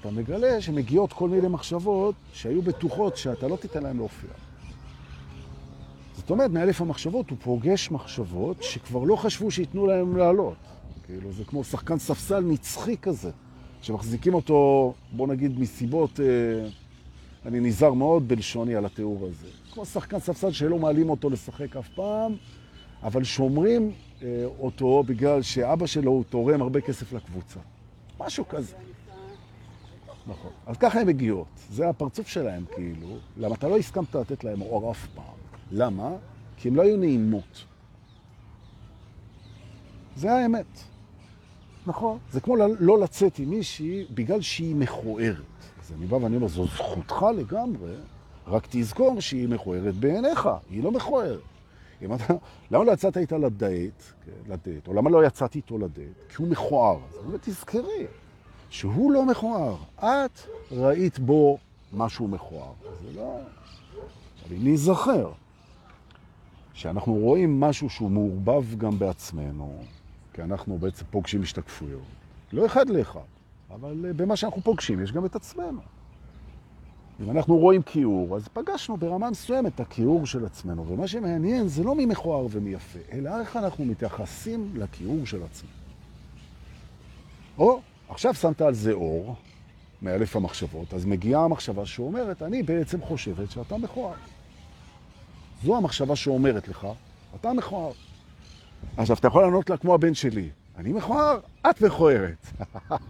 אתה 0.00 0.10
מגלה 0.10 0.60
שמגיעות 0.60 1.12
כל 1.12 1.28
מיני 1.28 1.48
מחשבות 1.48 2.14
שהיו 2.32 2.62
בטוחות 2.62 3.16
שאתה 3.16 3.48
לא 3.48 3.56
תיתן 3.56 3.82
להם 3.82 3.96
להופיע. 3.96 4.30
זאת 6.16 6.30
אומרת, 6.30 6.50
מאלף 6.50 6.80
המחשבות 6.80 7.30
הוא 7.30 7.38
פוגש 7.42 7.90
מחשבות 7.90 8.62
שכבר 8.62 9.04
לא 9.04 9.16
חשבו 9.16 9.50
שייתנו 9.50 9.86
להם 9.86 10.16
לעלות. 10.16 10.56
כאילו, 11.06 11.32
זה 11.32 11.44
כמו 11.44 11.64
שחקן 11.64 11.98
ספסל 11.98 12.40
נצחי 12.40 12.96
כזה, 12.96 13.30
שמחזיקים 13.82 14.34
אותו, 14.34 14.92
בוא 15.12 15.26
נגיד, 15.26 15.60
מסיבות... 15.60 16.20
אה, 16.20 16.68
אני 17.46 17.60
נזהר 17.60 17.94
מאוד 17.94 18.28
בלשוני 18.28 18.74
על 18.74 18.84
התיאור 18.84 19.26
הזה. 19.26 19.59
כמו 19.72 19.86
שחקן 19.86 20.18
ספסל 20.18 20.50
שלא 20.52 20.78
מעלים 20.78 21.10
אותו 21.10 21.30
לשחק 21.30 21.76
אף 21.76 21.88
פעם, 21.88 22.36
אבל 23.02 23.24
שומרים 23.24 23.92
אה, 24.22 24.44
אותו 24.58 25.02
בגלל 25.06 25.42
שאבא 25.42 25.86
שלו 25.86 26.10
הוא 26.10 26.24
תורם 26.24 26.62
הרבה 26.62 26.80
כסף 26.80 27.12
לקבוצה. 27.12 27.60
משהו 28.20 28.48
כזה. 28.48 28.76
נכון. 30.26 30.50
אז 30.66 30.76
ככה 30.76 31.00
הן 31.00 31.06
מגיעות. 31.06 31.46
זה 31.70 31.88
הפרצוף 31.88 32.28
שלהם 32.28 32.64
כאילו. 32.74 33.16
למה 33.36 33.54
אתה 33.54 33.68
לא 33.68 33.76
הסכמת 33.76 34.14
לתת 34.14 34.44
להם 34.44 34.60
אור 34.60 34.90
אף 34.90 35.06
פעם? 35.14 35.24
למה? 35.70 36.10
כי 36.56 36.68
הם 36.68 36.76
לא 36.76 36.82
היו 36.82 36.96
נעימות. 36.96 37.64
זה 40.16 40.32
האמת. 40.32 40.66
נכון. 41.86 42.18
זה 42.32 42.40
כמו 42.40 42.56
לא 42.80 43.00
לצאת 43.00 43.38
עם 43.38 43.50
מישהי 43.50 44.04
בגלל 44.14 44.40
שהיא 44.40 44.74
מכוערת. 44.74 45.36
אז 45.82 45.92
אני 45.98 46.06
בא 46.06 46.14
ואני 46.14 46.36
אומר, 46.36 46.48
זו 46.48 46.66
זכותך 46.66 47.26
לגמרי, 47.36 47.94
רק 48.50 48.66
תזכור 48.70 49.20
שהיא 49.20 49.48
מכוערת 49.48 49.94
בעיניך, 49.94 50.48
היא 50.70 50.84
לא 50.84 50.90
מכוערת. 50.90 51.40
אתה, 52.04 52.34
למה 52.70 52.84
לא 52.84 52.92
יצאת 52.92 53.16
איתה 53.16 53.38
לדייט, 53.38 54.02
כן, 54.24 54.52
לדייט, 54.52 54.88
או 54.88 54.94
למה 54.94 55.10
לא 55.10 55.26
יצאת 55.26 55.54
איתו 55.54 55.78
לדייט? 55.78 56.12
כי 56.28 56.34
הוא 56.38 56.48
מכוער. 56.48 56.98
אז 57.20 57.30
אני 57.30 57.38
תזכרי, 57.40 58.06
שהוא 58.70 59.12
לא 59.12 59.26
מכוער. 59.26 59.76
את 59.98 60.40
ראית 60.72 61.18
בו 61.18 61.58
משהו 61.92 62.28
מכוער. 62.28 62.72
זה 63.02 63.20
לא... 63.20 63.38
אבל 64.46 64.56
אם 64.56 64.64
ניזכר 64.64 65.32
שאנחנו 66.74 67.14
רואים 67.14 67.60
משהו 67.60 67.90
שהוא 67.90 68.10
מעורבב 68.10 68.78
גם 68.78 68.98
בעצמנו, 68.98 69.82
כי 70.32 70.42
אנחנו 70.42 70.78
בעצם 70.78 71.04
פוגשים 71.10 71.42
השתקפויות, 71.42 72.02
לא 72.52 72.66
אחד 72.66 72.88
לאחד. 72.88 73.20
אבל 73.70 74.04
אה, 74.06 74.12
במה 74.12 74.36
שאנחנו 74.36 74.62
פוגשים 74.62 75.02
יש 75.02 75.12
גם 75.12 75.24
את 75.24 75.36
עצמנו. 75.36 75.80
אם 77.20 77.30
אנחנו 77.30 77.56
רואים 77.56 77.82
כיעור, 77.82 78.36
אז 78.36 78.48
פגשנו 78.48 78.96
ברמה 78.96 79.30
מסוימת 79.30 79.74
את 79.74 79.80
הכיעור 79.80 80.26
של 80.26 80.44
עצמנו, 80.44 80.88
ומה 80.88 81.08
שמעניין 81.08 81.68
זה 81.68 81.84
לא 81.84 81.94
מי 81.94 82.06
מכוער 82.06 82.46
ומי 82.50 82.70
יפה, 82.70 82.98
אלא 83.12 83.40
איך 83.40 83.56
אנחנו 83.56 83.84
מתייחסים 83.84 84.72
לכיעור 84.74 85.26
של 85.26 85.42
עצמנו. 85.42 85.72
או, 87.58 87.80
עכשיו 88.08 88.34
שמת 88.34 88.60
על 88.60 88.74
זה 88.74 88.92
אור, 88.92 89.34
מאלף 90.02 90.36
המחשבות, 90.36 90.94
אז 90.94 91.04
מגיעה 91.04 91.44
המחשבה 91.44 91.86
שאומרת, 91.86 92.42
אני 92.42 92.62
בעצם 92.62 93.00
חושבת 93.00 93.50
שאתה 93.50 93.76
מכוער. 93.76 94.14
זו 95.64 95.76
המחשבה 95.76 96.16
שאומרת 96.16 96.68
לך, 96.68 96.86
אתה 97.40 97.52
מכוער. 97.52 97.92
עכשיו, 98.96 99.16
אתה 99.16 99.28
יכול 99.28 99.42
לענות 99.42 99.70
לה 99.70 99.76
כמו 99.76 99.94
הבן 99.94 100.14
שלי, 100.14 100.48
אני 100.76 100.92
מכוער, 100.92 101.40
את 101.70 101.82
מכוערת. 101.82 102.46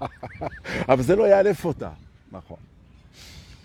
אבל 0.90 1.02
זה 1.02 1.16
לא 1.16 1.28
יאלף 1.28 1.64
אותה. 1.64 1.90
נכון. 2.32 2.69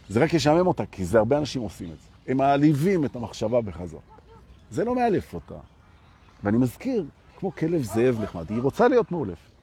זה 0.10 0.24
רק 0.24 0.34
ישעמם 0.34 0.68
אותה, 0.68 0.86
כי 0.86 1.06
זה 1.06 1.18
הרבה 1.18 1.38
אנשים 1.38 1.62
עושים 1.62 1.92
את 1.92 2.00
זה. 2.00 2.08
הם 2.28 2.38
מעליבים 2.38 3.06
את 3.06 3.16
המחשבה 3.16 3.62
בחזרה. 3.62 4.00
זה 4.72 4.84
לא 4.84 4.96
מאלף 4.96 5.34
אותה. 5.34 5.56
ואני 6.44 6.58
מזכיר, 6.58 7.06
כמו 7.38 7.56
כלב 7.56 7.84
זאב 7.84 8.22
נחמד, 8.22 8.50
היא 8.50 8.62
רוצה 8.62 8.88
להיות 8.88 9.12
מאולפת. 9.12 9.56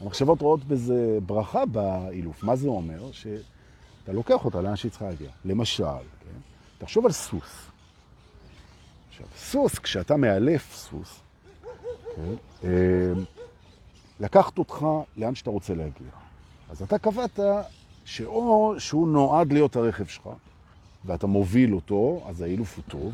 המחשבות 0.00 0.40
רואות 0.40 0.64
בזה 0.64 1.18
ברכה 1.26 1.66
באילוף. 1.66 2.42
מה 2.42 2.56
זה 2.56 2.68
אומר? 2.68 3.12
שאתה 3.12 4.12
לוקח 4.12 4.44
אותה 4.44 4.60
לאן 4.60 4.76
שהיא 4.76 4.90
צריכה 4.90 5.08
להגיע. 5.08 5.30
למשל, 5.44 5.84
כן? 5.84 6.38
תחשוב 6.78 7.06
על 7.06 7.12
סוס. 7.12 7.66
עכשיו, 9.08 9.26
סוס, 9.36 9.78
כשאתה 9.78 10.16
מאלף 10.16 10.74
סוס, 10.74 11.20
כן? 12.16 12.34
אה, 12.64 13.12
לקחת 14.20 14.58
אותך 14.58 14.86
לאן 15.16 15.34
שאתה 15.34 15.50
רוצה 15.50 15.74
להגיע. 15.74 16.10
אז 16.70 16.82
אתה 16.82 16.98
קבעת 16.98 17.40
שאו 18.06 18.74
שהוא 18.78 19.08
נועד 19.08 19.52
להיות 19.52 19.76
הרכב 19.76 20.06
שלך, 20.06 20.28
ואתה 21.04 21.26
מוביל 21.26 21.74
אותו, 21.74 22.22
אז 22.26 22.40
האילוף 22.40 22.76
הוא 22.76 22.84
טוב, 22.88 23.12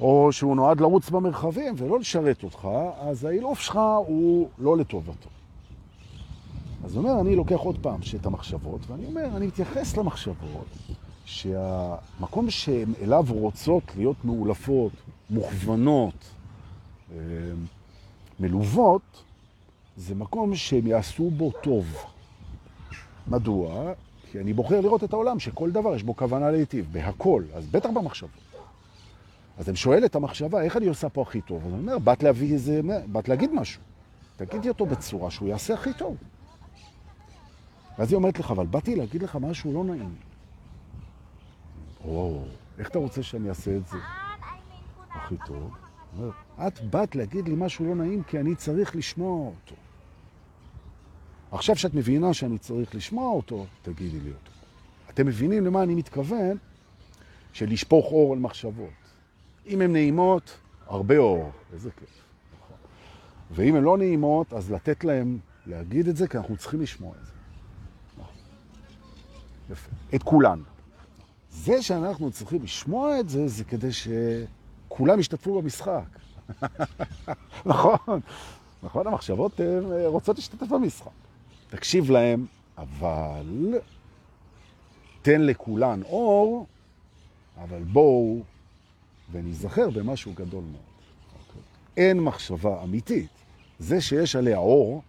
או 0.00 0.28
שהוא 0.32 0.56
נועד 0.56 0.80
לרוץ 0.80 1.10
במרחבים 1.10 1.74
ולא 1.76 1.98
לשרת 1.98 2.42
אותך, 2.44 2.68
אז 3.00 3.24
האילוף 3.24 3.60
שלך 3.60 3.80
הוא 4.06 4.48
לא 4.58 4.76
לטובתו. 4.76 5.28
אז 6.84 6.96
אומר, 6.96 7.20
אני 7.20 7.36
לוקח 7.36 7.58
עוד 7.58 7.78
פעם 7.82 8.00
את 8.20 8.26
המחשבות, 8.26 8.80
ואני 8.86 9.06
אומר, 9.06 9.26
אני 9.36 9.46
מתייחס 9.46 9.96
למחשבות, 9.96 10.66
שהמקום 11.24 12.50
שהן 12.50 12.92
אליו 13.02 13.24
רוצות 13.28 13.82
להיות 13.96 14.24
מאולפות, 14.24 14.92
מוכוונות, 15.30 16.14
אה, 17.12 17.18
מלוות, 18.40 19.22
זה 19.96 20.14
מקום 20.14 20.54
שהם 20.54 20.86
יעשו 20.86 21.30
בו 21.30 21.52
טוב. 21.62 22.13
מדוע? 23.28 23.92
כי 24.30 24.40
אני 24.40 24.52
בוחר 24.52 24.80
לראות 24.80 25.04
את 25.04 25.12
העולם 25.12 25.38
שכל 25.38 25.70
דבר 25.70 25.94
יש 25.94 26.02
בו 26.02 26.16
כוונה 26.16 26.50
להיטיב, 26.50 26.88
בהכל, 26.92 27.42
אז 27.54 27.66
בטח 27.66 27.88
במחשבות. 27.94 28.30
אז 29.58 29.68
אני 29.68 29.76
שואל 29.76 30.04
את 30.04 30.16
המחשבה, 30.16 30.62
איך 30.62 30.76
אני 30.76 30.86
עושה 30.86 31.08
פה 31.08 31.22
הכי 31.22 31.40
טוב? 31.40 31.66
אז 31.66 31.72
אני 31.72 31.80
אומר, 31.82 31.98
באת 31.98 32.22
להביא 32.22 32.52
איזה, 32.52 32.80
באת 33.12 33.28
להגיד 33.28 33.54
משהו. 33.54 33.82
תגידי 34.36 34.68
אותו 34.68 34.86
בצורה 34.86 35.30
שהוא 35.30 35.48
יעשה 35.48 35.74
הכי 35.74 35.92
טוב. 35.92 36.16
ואז 37.98 38.10
היא 38.10 38.16
אומרת 38.16 38.38
לך, 38.38 38.50
אבל 38.50 38.66
באתי 38.66 38.96
להגיד 38.96 39.22
לך 39.22 39.36
משהו 39.36 39.72
לא 39.72 39.84
נעים. 39.84 40.14
או, 42.04 42.44
איך 42.78 42.88
אתה 42.88 42.98
רוצה 42.98 43.22
שאני 43.22 43.48
אעשה 43.48 43.76
את 43.76 43.86
זה 43.86 43.96
הכי 45.10 45.34
טוב? 45.46 45.70
את 46.66 46.80
באת 46.80 47.16
להגיד 47.16 47.48
לי 47.48 47.54
משהו 47.56 47.84
לא 47.84 47.94
נעים 47.94 48.22
כי 48.22 48.40
אני 48.40 48.54
צריך 48.54 48.96
לשמוע 48.96 49.46
אותו. 49.46 49.74
עכשיו 51.54 51.76
שאת 51.76 51.94
מבינה 51.94 52.34
שאני 52.34 52.58
צריך 52.58 52.94
לשמוע 52.94 53.30
אותו, 53.30 53.66
תגידי 53.82 54.20
לי 54.20 54.30
אותו. 54.30 54.50
אתם 55.10 55.26
מבינים 55.26 55.66
למה 55.66 55.82
אני 55.82 55.94
מתכוון? 55.94 56.56
של 57.52 57.70
לשפוך 57.70 58.06
אור 58.06 58.32
על 58.32 58.38
מחשבות. 58.38 58.90
אם 59.66 59.80
הן 59.80 59.92
נעימות, 59.92 60.58
הרבה 60.86 61.18
אור. 61.18 61.50
איזה 61.72 61.90
כיף. 61.90 62.08
נכון. 62.58 62.76
ואם 63.50 63.76
הן 63.76 63.82
לא 63.82 63.98
נעימות, 63.98 64.52
אז 64.52 64.72
לתת 64.72 65.04
להם 65.04 65.38
להגיד 65.66 66.08
את 66.08 66.16
זה, 66.16 66.28
כי 66.28 66.36
אנחנו 66.38 66.56
צריכים 66.56 66.80
לשמוע 66.80 67.12
את 67.20 67.26
זה. 67.26 67.32
נכון. 68.18 68.36
יפה. 69.70 69.90
את 70.14 70.22
כולן. 70.22 70.60
זה 71.50 71.82
שאנחנו 71.82 72.30
צריכים 72.30 72.62
לשמוע 72.62 73.20
את 73.20 73.28
זה, 73.28 73.48
זה 73.48 73.64
כדי 73.64 73.90
שכולם 73.92 75.20
ישתתפו 75.20 75.62
במשחק. 75.62 76.18
נכון, 77.66 78.20
נכון, 78.82 79.06
המחשבות 79.06 79.60
רוצות 80.06 80.36
להשתתף 80.36 80.66
במשחק. 80.66 81.10
תקשיב 81.74 82.10
להם, 82.10 82.46
אבל 82.78 83.74
תן 85.22 85.40
לכולן 85.42 86.02
אור, 86.02 86.66
אבל 87.62 87.82
בואו 87.82 88.42
ונזכר 89.32 89.90
במשהו 89.90 90.32
גדול 90.32 90.64
מאוד. 90.64 90.82
Okay. 91.32 91.58
אין 91.96 92.20
מחשבה 92.20 92.82
אמיתית. 92.82 93.30
זה 93.78 94.00
שיש 94.00 94.36
עליה 94.36 94.58
אור, 94.58 95.02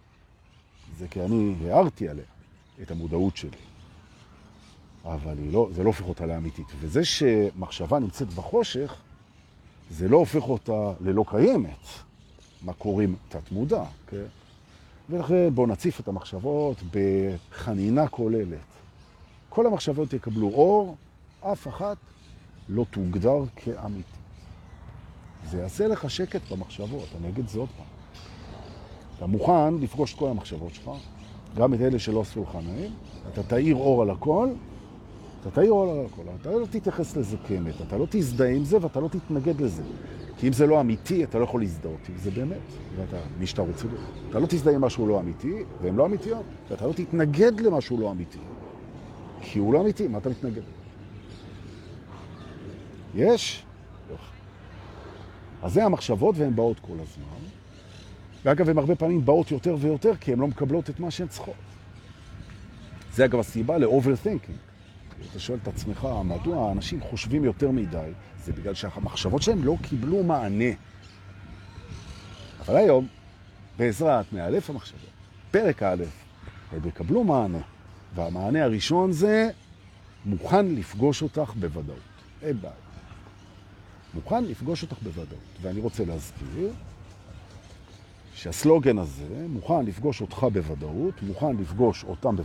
זה 0.98 1.08
כי 1.08 1.20
אני 1.20 1.54
הערתי 1.70 2.08
עליה 2.08 2.24
את 2.82 2.90
המודעות 2.90 3.36
שלי. 3.36 3.58
אבל 5.04 5.36
לא, 5.50 5.68
זה 5.72 5.82
לא 5.82 5.88
הופך 5.88 6.08
אותה 6.08 6.26
לאמיתית. 6.26 6.66
וזה 6.80 7.04
שמחשבה 7.04 7.98
נמצאת 7.98 8.28
בחושך, 8.28 8.96
זה 9.90 10.08
לא 10.08 10.16
הופך 10.16 10.42
אותה 10.42 10.92
ללא 11.00 11.24
קיימת. 11.28 11.86
מה 12.62 12.72
קוראים 12.72 13.16
תת 13.28 13.52
מודע, 13.52 13.84
כן? 14.06 14.26
ולכן 15.10 15.54
בואו 15.54 15.66
נציף 15.66 16.00
את 16.00 16.08
המחשבות 16.08 16.76
בחנינה 16.90 18.08
כוללת. 18.08 18.58
כל 19.48 19.66
המחשבות 19.66 20.12
יקבלו 20.12 20.48
אור, 20.48 20.96
אף 21.40 21.68
אחת 21.68 21.96
לא 22.68 22.86
תוגדר 22.90 23.44
כאמיתית. 23.56 24.16
זה 25.50 25.58
יעשה 25.58 25.88
לך 25.88 26.10
שקט 26.10 26.52
במחשבות, 26.52 27.08
אני 27.20 27.28
אגיד 27.28 27.44
עוד 27.56 27.68
פעם. 27.76 27.86
אתה 29.16 29.26
מוכן 29.26 29.74
לפגוש 29.74 30.14
את 30.14 30.18
כל 30.18 30.28
המחשבות 30.28 30.74
שלך, 30.74 30.90
גם 31.56 31.74
את 31.74 31.80
אלה 31.80 31.98
שלא 31.98 32.20
עשו 32.20 32.42
לך 32.42 32.58
נעים, 32.64 32.90
אתה 33.32 33.42
תאיר 33.42 33.76
אור 33.76 34.02
על 34.02 34.10
הכל, 34.10 34.48
אתה 35.40 35.50
תאיר 35.50 35.72
אור 35.72 35.90
על 35.90 36.06
הכל, 36.06 36.22
אתה 36.40 36.50
לא 36.50 36.66
תתייחס 36.70 37.16
לזה 37.16 37.36
כאמת, 37.48 37.74
אתה 37.88 37.98
לא 37.98 38.06
תזדהה 38.10 38.50
עם 38.50 38.64
זה 38.64 38.78
ואתה 38.80 39.00
לא 39.00 39.08
תתנגד 39.08 39.60
לזה. 39.60 39.82
כי 40.38 40.48
אם 40.48 40.52
זה 40.52 40.66
לא 40.66 40.80
אמיתי, 40.80 41.24
אתה 41.24 41.38
לא 41.38 41.44
יכול 41.44 41.60
להזדהות 41.60 42.08
עם 42.08 42.14
זה 42.16 42.30
באמת, 42.30 42.56
ואתה, 42.96 43.16
מי 43.38 43.46
שאתה 43.46 43.62
רוצה, 43.62 43.86
אתה 44.30 44.38
לא 44.38 44.46
תזדהה 44.46 44.74
עם 44.74 44.80
משהו 44.80 45.06
לא 45.06 45.20
אמיתי, 45.20 45.62
והן 45.82 45.96
לא 45.96 46.06
אמיתיות, 46.06 46.44
ואתה 46.70 46.86
לא 46.86 46.92
תתנגד 46.92 47.60
למשהו 47.60 48.00
לא 48.00 48.10
אמיתי. 48.10 48.38
כי 49.40 49.58
הוא 49.58 49.74
לא 49.74 49.80
אמיתי, 49.80 50.08
מה 50.08 50.18
אתה 50.18 50.28
מתנגד? 50.28 50.62
יש? 53.14 53.66
אז 55.62 55.72
זה 55.72 55.84
המחשבות 55.84 56.34
והן 56.38 56.56
באות 56.56 56.80
כל 56.80 56.92
הזמן. 56.92 57.48
ואגב, 58.44 58.68
הן 58.68 58.78
הרבה 58.78 58.94
פעמים 58.94 59.24
באות 59.24 59.50
יותר 59.50 59.76
ויותר 59.80 60.16
כי 60.16 60.32
הן 60.32 60.38
לא 60.38 60.46
מקבלות 60.46 60.90
את 60.90 61.00
מה 61.00 61.10
שהן 61.10 61.28
צריכות. 61.28 61.54
זה 63.12 63.24
אגב 63.24 63.38
הסיבה 63.38 63.78
ל-overthinking. 63.78 64.56
אתה 65.30 65.38
שואל 65.38 65.58
את 65.62 65.68
עצמך, 65.68 66.08
מדוע 66.24 66.68
האנשים 66.68 67.00
חושבים 67.00 67.44
יותר 67.44 67.70
מדי? 67.70 68.10
זה 68.46 68.52
בגלל 68.52 68.74
שהמחשבות 68.74 69.42
שלהם 69.42 69.64
לא 69.64 69.76
קיבלו 69.82 70.22
מענה. 70.22 70.74
אבל 72.60 72.76
היום, 72.76 73.06
בעזרת 73.78 74.32
מאלף 74.32 74.70
המחשבות, 74.70 75.10
פרק 75.50 75.82
א', 75.82 76.04
הם 76.72 76.88
יקבלו 76.88 77.24
מענה. 77.24 77.58
והמענה 78.14 78.64
הראשון 78.64 79.12
זה 79.12 79.50
מוכן 80.24 80.66
לפגוש 80.66 81.22
אותך 81.22 81.52
בוודאות. 81.60 81.98
אין 82.42 82.60
בעיה. 82.60 82.74
מוכן 84.14 84.44
לפגוש 84.44 84.82
אותך 84.82 84.96
בוודאות. 85.02 85.58
ואני 85.62 85.80
רוצה 85.80 86.04
להזכיר 86.04 86.72
שהסלוגן 88.34 88.98
הזה, 88.98 89.46
מוכן 89.48 89.86
לפגוש 89.86 90.20
אותך 90.20 90.46
בוודאות, 90.52 91.22
מוכן 91.22 91.56
לפגוש 91.56 92.04
אותם 92.04 92.36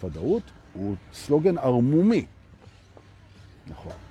בוודאות, 0.00 0.42
הוא 0.72 0.96
סלוגן 1.12 1.58
ערמומי. 1.58 2.26
נכון. 3.66 4.09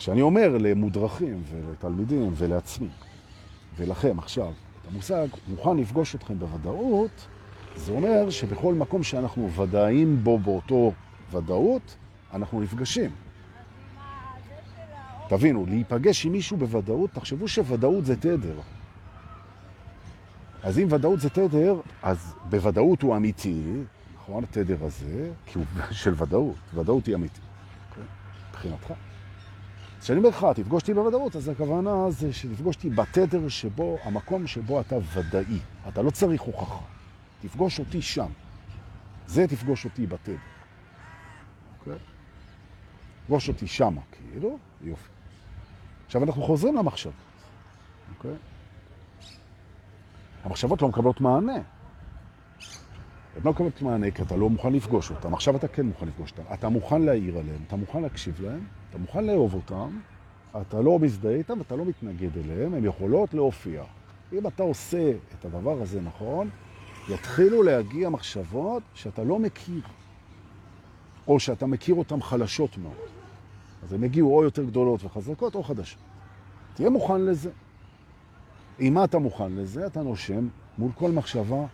כשאני 0.00 0.22
אומר 0.22 0.56
למודרכים 0.60 1.42
ולתלמידים 1.50 2.32
ולעצמי 2.36 2.88
ולכם 3.76 4.18
עכשיו, 4.18 4.48
את 4.48 4.88
המושג 4.92 5.26
מוכן 5.48 5.76
לפגוש 5.76 6.14
אתכם 6.14 6.38
בוודאות, 6.38 7.26
זה 7.76 7.92
אומר 7.92 8.30
שבכל 8.30 8.74
מקום 8.74 9.02
שאנחנו 9.02 9.52
ודאים 9.52 10.24
בו 10.24 10.38
באותו 10.38 10.92
ודאות, 11.32 11.96
אנחנו 12.34 12.60
נפגשים. 12.60 13.10
תבינו, 15.28 15.66
להיפגש 15.66 16.26
עם 16.26 16.32
מישהו 16.32 16.56
בוודאות, 16.56 17.10
תחשבו 17.10 17.48
שוודאות 17.48 18.06
זה 18.06 18.16
תדר. 18.16 18.60
אז 20.62 20.78
אם 20.78 20.86
ודאות 20.90 21.20
זה 21.20 21.30
תדר, 21.30 21.80
אז 22.02 22.34
בוודאות 22.50 23.02
הוא 23.02 23.16
אמיתי, 23.16 23.62
נכון, 24.16 24.44
התדר 24.44 24.84
הזה, 24.84 25.30
כי 25.46 25.58
הוא 25.58 25.64
של 25.90 26.14
ודאות, 26.16 26.56
ודאות 26.74 27.06
היא 27.06 27.14
אמיתית, 27.14 27.44
okay? 27.92 29.09
כשאני 30.00 30.18
אומר 30.18 30.28
לך, 30.28 30.46
תפגוש 30.54 30.82
אותי 30.82 30.94
בוודאות, 30.94 31.36
אז 31.36 31.48
הכוונה 31.48 32.10
זה 32.10 32.32
שתפגוש 32.32 32.76
אותי 32.76 32.90
בתדר 32.90 33.48
שבו, 33.48 33.98
המקום 34.02 34.46
שבו 34.46 34.80
אתה 34.80 34.96
ודאי. 35.14 35.58
אתה 35.88 36.02
לא 36.02 36.10
צריך 36.10 36.42
הוכחה. 36.42 36.84
תפגוש 37.42 37.78
אותי 37.78 38.02
שם. 38.02 38.30
זה 39.26 39.46
תפגוש 39.46 39.84
אותי 39.84 40.06
בתדר. 40.06 40.36
אוקיי? 41.78 41.98
תפגוש 43.22 43.48
אותי 43.48 43.66
שם, 43.66 43.96
כאילו, 44.12 44.58
יופי. 44.82 45.08
עכשיו 46.06 46.24
אנחנו 46.24 46.42
חוזרים 46.42 46.76
למחשבות, 46.76 47.14
אוקיי? 48.16 48.34
המחשבות 50.44 50.82
לא 50.82 50.88
מקבלות 50.88 51.20
מענה. 51.20 51.58
הן 53.36 53.42
לא 53.44 53.50
מקבלות 53.50 53.82
מענה 53.82 54.10
כי 54.10 54.22
אתה 54.22 54.36
לא 54.36 54.50
מוכן 54.50 54.72
לפגוש 54.72 55.10
אותם. 55.10 55.34
עכשיו 55.34 55.56
אתה 55.56 55.68
כן 55.68 55.86
מוכן 55.86 56.06
לפגוש 56.06 56.30
אותם. 56.30 56.54
אתה 56.54 56.68
מוכן 56.68 57.02
להעיר 57.02 57.38
עליהם, 57.38 57.62
אתה 57.66 57.76
מוכן 57.76 58.02
להקשיב 58.02 58.40
להם, 58.40 58.60
אתה 58.90 58.98
מוכן 58.98 59.24
לאהוב 59.24 59.54
אותם, 59.54 59.98
אתה 60.60 60.80
לא 60.80 60.98
מזדהה 60.98 61.32
איתם, 61.32 61.60
אתה 61.60 61.76
לא 61.76 61.84
מתנגד 61.84 62.38
אליהם, 62.38 62.74
הן 62.74 62.84
יכולות 62.84 63.34
להופיע. 63.34 63.82
אם 64.32 64.46
אתה 64.46 64.62
עושה 64.62 65.12
את 65.38 65.44
הדבר 65.44 65.82
הזה 65.82 66.00
נכון, 66.00 66.48
יתחילו 67.08 67.62
להגיע 67.62 68.08
מחשבות 68.08 68.82
שאתה 68.94 69.24
לא 69.24 69.38
מכיר, 69.38 69.82
או 71.28 71.40
שאתה 71.40 71.66
מכיר 71.66 71.94
אותן 71.94 72.20
חלשות 72.20 72.78
מאוד. 72.78 72.94
אז 73.82 73.92
הן 73.92 74.04
יגיעו 74.04 74.36
או 74.36 74.44
יותר 74.44 74.64
גדולות 74.64 75.04
וחזקות 75.04 75.54
או 75.54 75.62
חדשות. 75.62 75.98
תהיה 76.74 76.90
מוכן 76.90 77.20
לזה. 77.20 77.50
מה 78.80 79.04
אתה 79.04 79.18
מוכן 79.18 79.52
לזה? 79.52 79.86
אתה 79.86 80.02
נושם, 80.02 80.48
מול 80.78 80.90
כל 80.94 81.10
מחשבה 81.10 81.66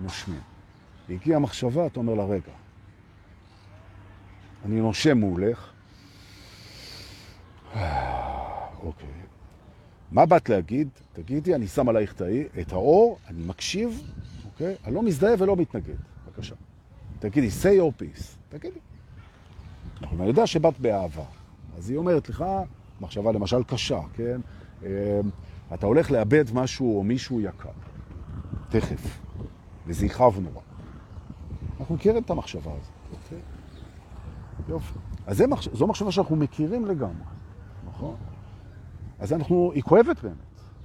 נושמים. 0.00 0.55
הגיעה 1.10 1.38
מחשבה, 1.38 1.86
אתה 1.86 2.00
אומר 2.00 2.14
לה, 2.14 2.24
רגע, 2.24 2.52
אני 4.64 4.80
נושם 4.80 5.18
מולך. 5.18 5.72
אוקיי. 8.82 9.08
מה 10.10 10.26
באת 10.26 10.48
להגיד? 10.48 10.88
תגידי, 11.12 11.54
אני 11.54 11.66
שם 11.66 11.88
עלייך 11.88 12.14
את 12.60 12.72
האור, 12.72 13.18
אני 13.28 13.42
מקשיב, 13.46 14.02
אוקיי? 14.44 14.74
אני 14.84 14.94
לא 14.94 15.02
מזדהה 15.02 15.34
ולא 15.38 15.56
מתנגד. 15.56 15.94
בבקשה. 16.26 16.54
תגידי, 17.18 17.48
say 17.48 17.80
your 17.80 18.02
peace. 18.02 18.24
תגידי. 18.48 18.78
אני 20.12 20.26
יודע 20.26 20.46
שבאת 20.46 20.80
באהבה. 20.80 21.24
אז 21.76 21.90
היא 21.90 21.98
אומרת 21.98 22.28
לך, 22.28 22.44
מחשבה 23.00 23.32
למשל 23.32 23.62
קשה, 23.64 24.00
כן? 24.14 24.40
אמ, 24.82 24.88
אתה 25.74 25.86
הולך 25.86 26.10
לאבד 26.10 26.44
משהו 26.54 26.98
או 26.98 27.02
מישהו 27.02 27.40
יקר. 27.40 27.68
תכף. 28.68 29.18
וזה 29.86 30.06
יכאב 30.06 30.38
נורא. 30.38 30.60
אנחנו 31.80 31.94
מכירים 31.94 32.22
את 32.22 32.30
המחשבה 32.30 32.72
הזאת, 32.72 32.92
אוקיי? 33.12 33.38
יופי. 34.68 34.98
אז 35.26 35.42
מחש... 35.42 35.68
זו 35.68 35.86
מחשבה 35.86 36.12
שאנחנו 36.12 36.36
מכירים 36.36 36.86
לגמרי, 36.86 37.24
נכון? 37.88 38.14
אז 39.18 39.32
אנחנו, 39.32 39.72
היא 39.74 39.82
כואבת 39.82 40.22
באמת. 40.22 40.36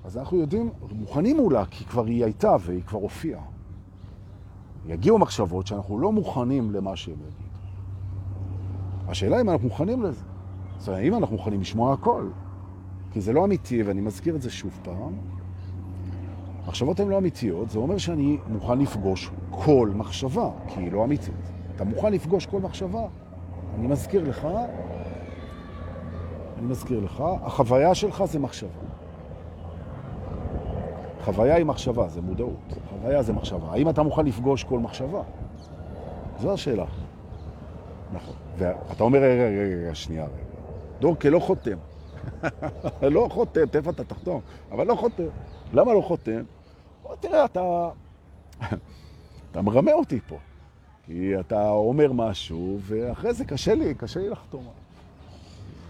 אז 0.04 0.17
אנחנו 0.17 0.38
יודעים, 0.38 0.69
מוכנים 0.91 1.38
מולה, 1.38 1.65
כי 1.65 1.86
כבר 1.86 2.06
היא 2.06 2.23
הייתה 2.23 2.56
והיא 2.60 2.84
כבר 2.84 2.99
הופיעה. 2.99 3.41
יגיעו 4.86 5.19
מחשבות 5.19 5.67
שאנחנו 5.67 5.99
לא 5.99 6.12
מוכנים 6.12 6.71
למה 6.71 6.95
שהם 6.95 7.15
יגידו. 7.15 7.51
השאלה 9.08 9.41
אם 9.41 9.49
אנחנו 9.49 9.67
מוכנים 9.67 10.04
לזה. 10.04 10.23
זאת 10.77 10.88
אומרת, 10.88 11.01
האם 11.01 11.15
אנחנו 11.15 11.36
מוכנים 11.36 11.62
לשמוע 11.62 11.93
הכל? 11.93 12.27
כי 13.12 13.21
זה 13.21 13.34
לא 13.34 13.45
אמיתי, 13.45 13.84
ואני 13.84 14.01
מזכיר 14.01 14.36
את 14.36 14.41
זה 14.41 14.49
שוב 14.49 14.80
פעם. 14.84 15.13
מחשבות 16.67 17.00
הן 17.00 17.08
לא 17.10 17.17
אמיתיות, 17.17 17.69
זה 17.69 17.80
אומר 17.80 17.97
שאני 17.97 18.38
מוכן 18.47 18.80
לפגוש 18.80 19.30
כל 19.50 19.91
מחשבה, 19.95 20.50
כי 20.67 20.80
היא 20.80 20.91
לא 20.91 21.04
אמיתית. 21.04 21.52
אתה 21.76 21.84
מוכן 21.84 22.13
לפגוש 22.13 22.45
כל 22.45 22.60
מחשבה? 22.60 23.02
אני 23.76 23.88
מזכיר 23.88 24.30
לך, 24.30 24.47
אני 26.58 26.67
מזכיר 26.67 27.00
לך, 27.00 27.24
החוויה 27.43 27.95
שלך 27.95 28.24
זה 28.26 28.39
מחשבה. 28.39 28.69
חוויה 31.24 31.56
היא 31.56 31.65
מחשבה, 31.65 32.08
זה 32.08 32.21
מודעות. 32.21 32.74
חוויה 32.89 33.24
זה 33.24 33.34
מחשבה. 33.34 33.67
האם 33.71 33.89
אתה 33.89 34.04
מוכן 34.04 34.26
לפגוש 34.26 34.63
כל 34.63 34.80
מחשבה? 34.80 35.21
זו 36.39 36.54
השאלה. 36.54 36.86
נכון. 38.13 38.36
ואתה 38.58 39.04
אומר, 39.04 39.19
רגע, 39.19 39.43
רגע, 39.43 39.78
רגע, 39.86 39.95
שנייה, 39.95 40.24
רגע. 40.24 40.43
דורקה 41.00 41.30
לא 41.30 41.39
חותם. 41.39 41.78
לא 43.16 43.28
חותם, 43.32 43.66
תכף 43.66 43.90
אתה 43.90 44.04
תחתום, 44.04 44.42
אבל 44.72 44.88
לא 44.88 44.96
חותם. 44.96 45.28
למה 45.74 45.94
לא 45.94 46.02
חותם? 46.02 46.42
בוא 47.04 47.16
תראה, 47.16 47.46
אתה... 47.46 47.90
אתה 49.52 49.62
מרמה 49.62 49.94
אותי 49.94 50.20
פה. 50.28 50.38
כי 51.06 51.40
אתה 51.40 51.70
אומר 51.70 52.12
משהו, 52.14 52.80
ואחרי 52.82 53.34
זה 53.34 53.46
קשה 53.46 53.76
לי, 53.76 53.96
קשה 53.96 54.20
לי 54.20 54.30
לחתום. 54.30 54.68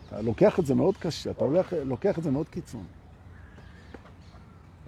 אתה 0.08 0.22
לוקח 0.22 0.60
את 0.60 0.66
זה 0.66 0.76
מאוד 0.76 0.98
קשה, 0.98 1.32
אתה 1.32 1.46
הולך, 1.46 1.74
לוקח 1.86 2.18
את 2.18 2.24
זה 2.24 2.32
מאוד 2.32 2.50
קיצון. 2.50 2.84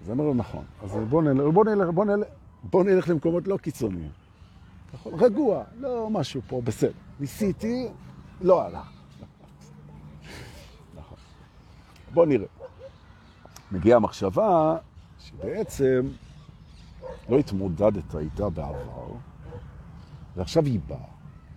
אני 0.04 0.12
אומר 0.12 0.24
לו, 0.24 0.34
נכון. 0.34 0.66
אז 0.84 0.98
בוא 1.10 1.24
נלך, 1.24 1.54
בוא 1.54 1.66
נלך, 1.66 1.90
בוא 1.90 2.06
נלך, 2.06 2.28
בוא 2.64 2.84
נלך 2.84 3.10
למקומות 3.10 3.48
לא 3.48 3.58
קיצוניים. 3.58 4.10
רגוע, 5.06 5.64
לא 5.80 6.10
משהו 6.10 6.42
פה, 6.48 6.62
בסדר. 6.64 6.92
ניסיתי, 7.20 7.88
לא 8.42 8.62
הלך. 8.62 8.92
נכון. 10.96 11.18
בוא 12.13 12.26
נראה. 12.26 12.47
מגיעה 13.71 13.97
המחשבה 13.97 14.78
שבעצם 15.19 16.08
לא 17.30 17.38
התמודדת 17.38 18.15
איתה 18.15 18.49
בעבר, 18.49 19.12
ועכשיו 20.36 20.65
היא 20.65 20.80
באה. 20.88 20.97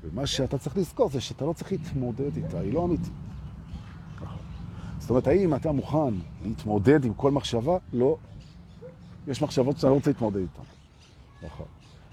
ומה 0.03 0.27
שאתה 0.27 0.59
צריך 0.59 0.77
לזכור 0.77 1.11
זה 1.11 1.21
שאתה 1.21 1.45
לא 1.45 1.53
צריך 1.53 1.73
להתמודד 1.73 2.37
איתה, 2.37 2.59
היא 2.59 2.73
לא 2.73 2.85
אמיתית. 2.85 3.13
זאת 4.99 5.11
אומרת, 5.11 5.27
האם 5.27 5.55
אתה 5.55 5.73
מוכן 5.73 6.15
להתמודד 6.45 7.05
עם 7.05 7.15
כל 7.15 7.31
מחשבה? 7.31 7.79
לא. 7.93 8.17
יש 9.27 9.43
מחשבות 9.43 9.77
שאתה 9.77 9.89
לא 9.89 9.95
רוצה 9.95 10.11
להתמודד 10.11 10.37
איתן. 10.37 10.63
נכון. 11.43 11.67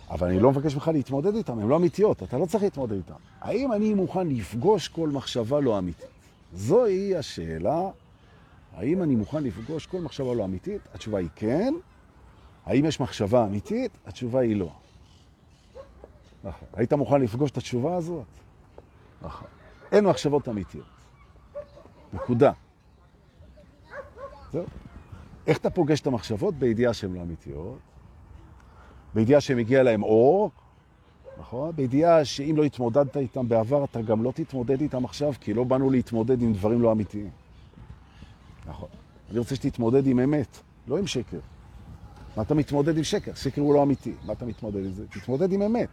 אבל 0.09 0.27
אני 0.27 0.39
לא 0.39 0.51
מבקש 0.51 0.75
ממך 0.75 0.87
להתמודד 0.87 1.35
איתן, 1.35 1.59
הן 1.59 1.67
לא 1.67 1.75
אמיתיות, 1.75 2.23
אתה 2.23 2.37
לא 2.37 2.45
צריך 2.45 2.63
להתמודד 2.63 2.95
איתן. 2.95 3.13
האם 3.41 3.73
אני 3.73 3.93
מוכן 3.93 4.27
לפגוש 4.27 4.87
כל 4.87 5.09
מחשבה 5.09 5.59
לא 5.59 5.79
אמיתית? 5.79 6.05
זוהי 6.53 7.15
השאלה, 7.15 7.89
האם 8.75 9.03
אני 9.03 9.15
מוכן 9.15 9.43
לפגוש 9.43 9.85
כל 9.85 10.01
מחשבה 10.01 10.33
לא 10.33 10.45
אמיתית? 10.45 10.81
התשובה 10.93 11.19
היא 11.19 11.29
כן. 11.35 11.73
האם 12.65 12.85
יש 12.85 12.99
מחשבה 12.99 13.45
אמיתית? 13.45 13.91
התשובה 14.05 14.39
היא 14.39 14.55
לא. 14.55 14.71
נכון. 16.43 16.67
היית 16.73 16.93
מוכן 16.93 17.21
לפגוש 17.21 17.51
את 17.51 17.57
התשובה 17.57 17.95
הזאת? 17.95 18.25
נכון. 19.21 19.47
אין 19.91 20.05
מחשבות 20.05 20.49
אמיתיות. 20.49 20.85
נקודה. 22.13 22.51
זהו. 24.51 24.65
איך 25.47 25.57
אתה 25.57 25.69
פוגש 25.69 26.01
את 26.01 26.07
המחשבות? 26.07 26.55
בידיעה 26.55 26.93
שהן 26.93 27.13
לא 27.13 27.21
אמיתיות. 27.21 27.77
בידיעה 29.13 29.41
שמגיע 29.41 29.83
להם 29.83 30.03
אור, 30.03 30.51
נכון? 31.37 31.71
בידיעה 31.75 32.25
שאם 32.25 32.53
לא 32.57 32.63
התמודדת 32.63 33.17
איתם 33.17 33.49
בעבר, 33.49 33.83
אתה 33.83 34.01
גם 34.01 34.23
לא 34.23 34.31
תתמודד 34.31 34.81
איתם 34.81 35.05
עכשיו, 35.05 35.33
כי 35.41 35.53
לא 35.53 35.63
באנו 35.63 35.89
להתמודד 35.89 36.41
עם 36.41 36.53
דברים 36.53 36.81
לא 36.81 36.91
אמיתיים. 36.91 37.42
נכון. 38.65 38.89
אני 39.31 39.39
רוצה 39.39 39.55
שתתמודד 39.55 40.07
עם 40.07 40.19
אמת, 40.19 40.57
לא 40.87 40.97
עם 40.97 41.07
שקר. 41.07 41.39
מה 42.37 42.43
אתה 42.43 42.53
מתמודד 42.53 42.97
עם 42.97 43.03
שקר? 43.03 43.33
שקר 43.33 43.61
הוא 43.61 43.73
לא 43.73 43.83
אמיתי. 43.83 44.13
מה 44.25 44.33
אתה 44.33 44.45
מתמודד 44.45 44.85
עם 44.85 44.93
זה? 44.93 45.07
תתמודד 45.07 45.51
עם 45.51 45.61
אמת. 45.61 45.89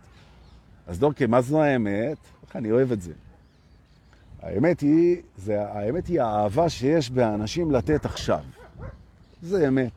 אז 0.86 0.98
דורקי, 0.98 1.26
מה 1.26 1.40
זו 1.40 1.62
האמת? 1.62 2.18
איך 2.46 2.56
אני 2.56 2.72
אוהב 2.72 2.92
את 2.92 3.02
זה. 3.02 3.12
האמת 4.42 4.80
היא, 4.80 5.22
זה, 5.36 5.62
האמת 5.62 6.06
היא 6.06 6.20
האהבה 6.20 6.68
שיש 6.68 7.10
באנשים 7.10 7.70
לתת 7.70 8.04
עכשיו. 8.04 8.44
זה 9.42 9.68
אמת. 9.68 9.92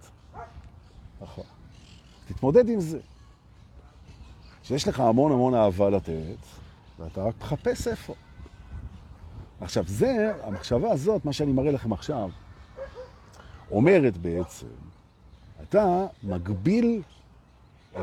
נכון. 1.22 1.44
תתמודד 2.28 2.70
עם 2.70 2.80
זה. 2.80 3.00
שיש 4.64 4.88
לך 4.88 5.00
המון 5.00 5.32
המון 5.32 5.54
אהבה 5.54 5.90
לתת, 5.90 6.38
ואתה 7.00 7.24
רק 7.24 7.36
תחפש 7.38 7.88
איפה. 7.88 8.14
עכשיו, 9.62 9.84
זה, 9.88 10.34
המחשבה 10.44 10.92
הזאת, 10.92 11.26
מה 11.26 11.34
שאני 11.34 11.52
מראה 11.52 11.72
לכם 11.72 11.94
עכשיו, 11.94 12.30
אומרת 13.74 14.18
בעצם, 14.18 14.68
אתה 15.62 16.06
מגביל 16.24 17.02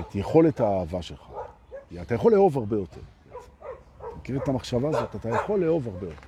את 0.00 0.14
יכולת 0.14 0.60
האהבה 0.60 1.02
שלך. 1.02 1.30
אתה 2.02 2.14
יכול 2.14 2.32
לאהוב 2.32 2.58
הרבה 2.58 2.76
יותר. 2.76 3.00
אתה 3.98 4.06
מכיר 4.16 4.36
את 4.42 4.48
המחשבה 4.48 4.88
הזאת? 4.88 5.16
אתה 5.16 5.28
יכול 5.28 5.60
לאהוב 5.60 5.88
הרבה 5.88 6.06
יותר. 6.06 6.26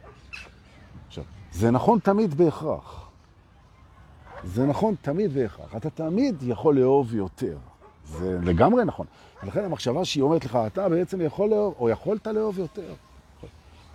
עכשיו, 1.07 1.25
זה 1.53 1.71
נכון 1.71 1.99
תמיד 1.99 2.35
בהכרח. 2.35 3.09
זה 4.45 4.67
נכון 4.67 4.95
תמיד 5.03 5.35
בהכרח. 5.35 5.77
אתה 5.77 5.91
תמיד 5.91 6.43
יכול 6.43 6.79
לאהוב 6.79 7.15
יותר. 7.15 7.57
זה 8.05 8.39
לגמרי 8.43 8.85
נכון. 8.85 9.07
ולכן 9.43 9.65
המחשבה 9.65 10.05
שהיא 10.05 10.23
אומרת 10.23 10.45
לך, 10.45 10.59
אתה 10.67 10.89
בעצם 10.89 11.21
יכול 11.21 11.51
לאהוב, 11.51 11.75
או 11.79 11.91
יכולת 11.91 12.27
לאהוב 12.27 12.59
יותר. 12.59 12.95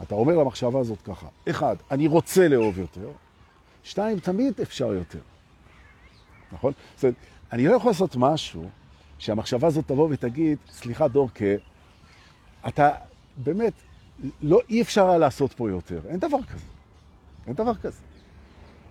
אתה 0.02 0.16
אומר 0.16 0.38
למחשבה 0.38 0.80
הזאת 0.80 1.02
ככה, 1.02 1.28
אחד, 1.50 1.76
אני 1.92 2.08
רוצה 2.08 2.48
לאהוב 2.48 2.80
יותר, 2.80 3.10
שתיים, 3.84 4.20
תמיד 4.20 4.62
אפשר 4.62 4.94
יותר. 4.94 5.20
נכון? 6.52 6.74
זאת 6.96 7.04
אומרת, 7.04 7.16
אני 7.52 7.68
לא 7.68 7.76
יכול 7.76 7.92
לעשות 7.92 8.16
משהו 8.16 8.70
שהמחשבה 9.20 9.68
הזאת 9.68 9.88
תבוא 9.88 10.08
ותגיד, 10.12 10.58
סליחה 10.70 11.08
דורקה, 11.08 11.46
אתה 12.68 12.90
באמת, 13.38 13.74
לא, 14.42 14.60
אי 14.70 14.82
אפשר 14.82 15.18
לעשות 15.18 15.54
פה 15.54 15.70
יותר. 15.70 16.00
אין 16.08 16.20
דבר 16.20 16.44
כזה. 16.54 16.66
אין 17.48 17.56
דבר 17.56 17.76
כזה. 17.76 18.02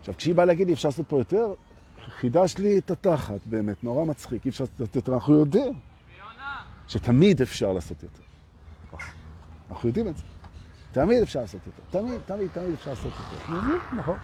עכשיו, 0.00 0.14
כשהיא 0.16 0.34
באה 0.34 0.44
להגיד, 0.44 0.68
אי 0.68 0.74
אפשר 0.74 0.88
לעשות 0.88 1.08
פה 1.08 1.18
יותר, 1.18 1.54
חידש 2.20 2.58
לי 2.58 2.78
את 2.78 2.90
התחת, 2.90 3.40
באמת, 3.46 3.84
נורא 3.84 4.04
מצחיק, 4.04 4.44
אי 4.44 4.50
אפשר 4.50 4.64
לעשות 4.78 4.96
יותר. 4.96 5.14
אנחנו 5.14 5.38
יודעים 5.38 5.72
שתמיד 6.88 7.42
אפשר 7.42 7.72
לעשות 7.72 8.02
יותר. 8.02 8.22
אנחנו 9.70 9.88
יודעים 9.88 10.08
את 10.08 10.16
זה. 10.16 10.22
תמיד 10.92 11.22
אפשר 11.22 11.40
לעשות 11.40 11.60
יותר. 11.66 11.82
תמיד, 11.90 12.20
תמיד, 12.26 12.48
תמיד 12.52 12.72
אפשר 12.72 12.90
לעשות 12.90 13.12
יותר. 13.12 13.58
נכון. 13.96 14.16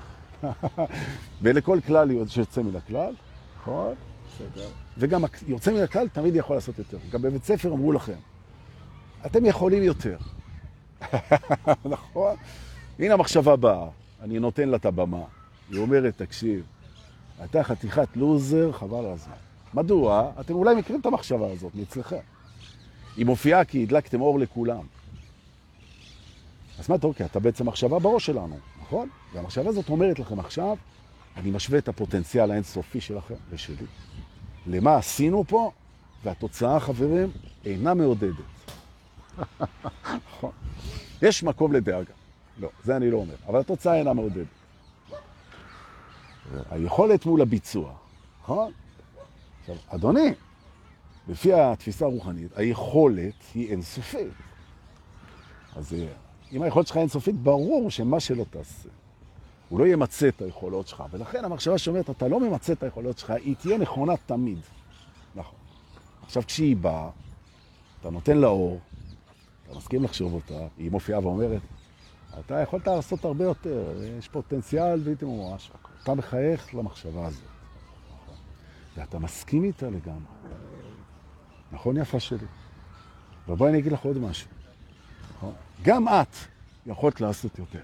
ולכל 1.42 1.78
כלל 1.86 2.26
שיוצא 2.26 2.62
מן 2.62 2.76
הכלל, 2.76 3.14
נכון? 3.60 3.94
בסדר. 4.28 4.68
וגם 4.98 5.24
יוצא 5.46 5.72
מן 5.72 5.82
הכלל 5.82 6.08
תמיד 6.08 6.36
יכול 6.36 6.56
לעשות 6.56 6.78
יותר. 6.78 6.98
גם 7.10 7.22
בבית 7.22 7.44
ספר 7.44 7.72
אמרו 7.72 7.92
לכם, 7.92 8.18
אתם 9.26 9.46
יכולים 9.46 9.82
יותר. 9.82 10.16
נכון? 11.84 12.36
הנה 12.98 13.14
המחשבה 13.14 13.56
באה, 13.56 13.88
אני 14.20 14.38
נותן 14.38 14.68
לה 14.68 14.76
את 14.76 14.86
הבמה. 14.86 15.24
היא 15.70 15.78
אומרת, 15.78 16.16
תקשיב, 16.16 16.64
אתה 17.44 17.64
חתיכת 17.64 18.08
לוזר, 18.16 18.72
חבל 18.72 18.98
על 18.98 19.12
הזמן. 19.12 19.34
מדוע? 19.74 20.30
אתם 20.40 20.54
אולי 20.54 20.74
מכירים 20.74 21.00
את 21.00 21.06
המחשבה 21.06 21.52
הזאת 21.52 21.74
מאצלכם. 21.74 22.16
היא 23.16 23.26
מופיעה 23.26 23.64
כי 23.64 23.82
הדלקתם 23.82 24.20
אור 24.20 24.38
לכולם. 24.38 24.86
אז 26.78 26.88
מה 26.88 26.94
אתה 26.94 27.06
אוקיי? 27.06 27.26
אתה 27.26 27.40
בעצם 27.40 27.66
מחשבה 27.68 27.98
בראש 27.98 28.26
שלנו, 28.26 28.56
נכון? 28.92 29.08
והמחשבה 29.32 29.68
הזאת 29.68 29.88
אומרת 29.88 30.18
לכם 30.18 30.40
עכשיו, 30.40 30.76
אני 31.36 31.50
משווה 31.50 31.78
את 31.78 31.88
הפוטנציאל 31.88 32.50
האינסופי 32.50 33.00
שלכם 33.00 33.34
ושלי. 33.50 33.86
למה 34.66 34.96
עשינו 34.96 35.44
פה, 35.48 35.72
והתוצאה, 36.24 36.80
חברים, 36.80 37.30
אינה 37.64 37.94
מעודדת. 37.94 38.34
נכון. 40.28 40.50
יש 41.22 41.42
מקום 41.42 41.72
לדאגה. 41.72 42.12
לא, 42.58 42.68
זה 42.84 42.96
אני 42.96 43.10
לא 43.10 43.16
אומר, 43.16 43.34
אבל 43.46 43.60
התוצאה 43.60 43.94
אינה 43.94 44.12
מעודדת. 44.12 44.46
היכולת 46.70 47.26
מול 47.26 47.42
הביצוע, 47.42 47.92
נכון? 48.42 48.72
עכשיו, 49.60 49.76
אדוני, 49.88 50.34
לפי 51.28 51.52
התפיסה 51.54 52.04
הרוחנית, 52.04 52.58
היכולת 52.58 53.34
היא 53.54 53.70
אינסופית. 53.70 54.32
אז 55.76 55.96
אם 56.52 56.62
היכולת 56.62 56.86
שלך 56.86 56.96
אינסופית, 56.96 57.34
ברור 57.34 57.90
שמה 57.90 58.20
שלא 58.20 58.44
תעשה, 58.50 58.88
הוא 59.68 59.80
לא 59.80 59.86
ימצא 59.86 60.28
את 60.28 60.42
היכולות 60.42 60.88
שלך. 60.88 61.04
ולכן 61.10 61.44
המחשבה 61.44 61.78
שאומרת, 61.78 62.10
אתה 62.10 62.28
לא 62.28 62.40
ממצא 62.40 62.72
את 62.72 62.82
היכולות 62.82 63.18
שלך, 63.18 63.30
היא 63.30 63.56
תהיה 63.56 63.78
נכונה 63.78 64.16
תמיד. 64.26 64.58
נכון. 65.34 65.58
עכשיו, 66.22 66.42
כשהיא 66.46 66.76
באה, 66.76 67.10
אתה 68.00 68.10
נותן 68.10 68.38
לה 68.38 68.46
אור, 68.46 68.80
אתה 69.66 69.76
מסכים 69.76 70.04
לחשוב 70.04 70.34
אותה, 70.34 70.66
היא 70.78 70.90
מופיעה 70.90 71.20
ואומרת, 71.20 71.60
אתה 72.40 72.60
יכולת 72.60 72.86
לעשות 72.86 73.24
הרבה 73.24 73.44
יותר, 73.44 74.02
יש 74.18 74.28
פוטנציאל 74.28 75.00
בלתי 75.00 75.24
ממש. 75.24 75.70
אתה 76.02 76.14
מחייך 76.14 76.74
למחשבה 76.74 77.26
הזאת. 77.26 77.42
ואתה 78.96 79.18
מסכים 79.18 79.64
איתה 79.64 79.86
לגמרי. 79.86 80.32
נכון, 81.72 81.96
יפה 81.96 82.20
שלי? 82.20 82.46
ובואי 83.48 83.70
אני 83.70 83.78
אגיד 83.78 83.92
לך 83.92 84.04
עוד 84.04 84.18
משהו. 84.18 84.61
נכון? 85.42 85.54
גם 85.82 86.08
את 86.08 86.36
יכולת 86.86 87.20
לעשות 87.20 87.58
יותר. 87.58 87.80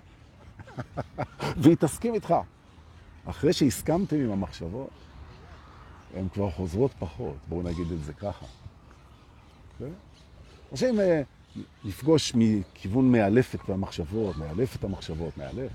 והיא 1.63 1.77
תסכים 1.77 2.15
איתך. 2.15 2.35
אחרי 3.27 3.53
שהסכמתם 3.53 4.17
עם 4.17 4.31
המחשבות, 4.31 4.91
הן 6.17 6.29
כבר 6.35 6.51
חוזרות 6.51 6.91
פחות, 6.99 7.37
בואו 7.49 7.63
נגיד 7.63 7.93
את 7.93 8.05
זה 8.05 8.13
ככה. 8.13 8.47
אנשים 10.73 10.99
okay? 10.99 11.01
אה, 11.01 11.23
לפגוש 11.85 12.33
מכיוון 12.35 13.13
מאלף 13.13 13.55
את 13.55 13.71
המחשבות, 13.71 14.37
מאלף 14.37 14.77
את 14.77 14.85
המחשבות, 14.85 15.39
מאלף, 15.39 15.73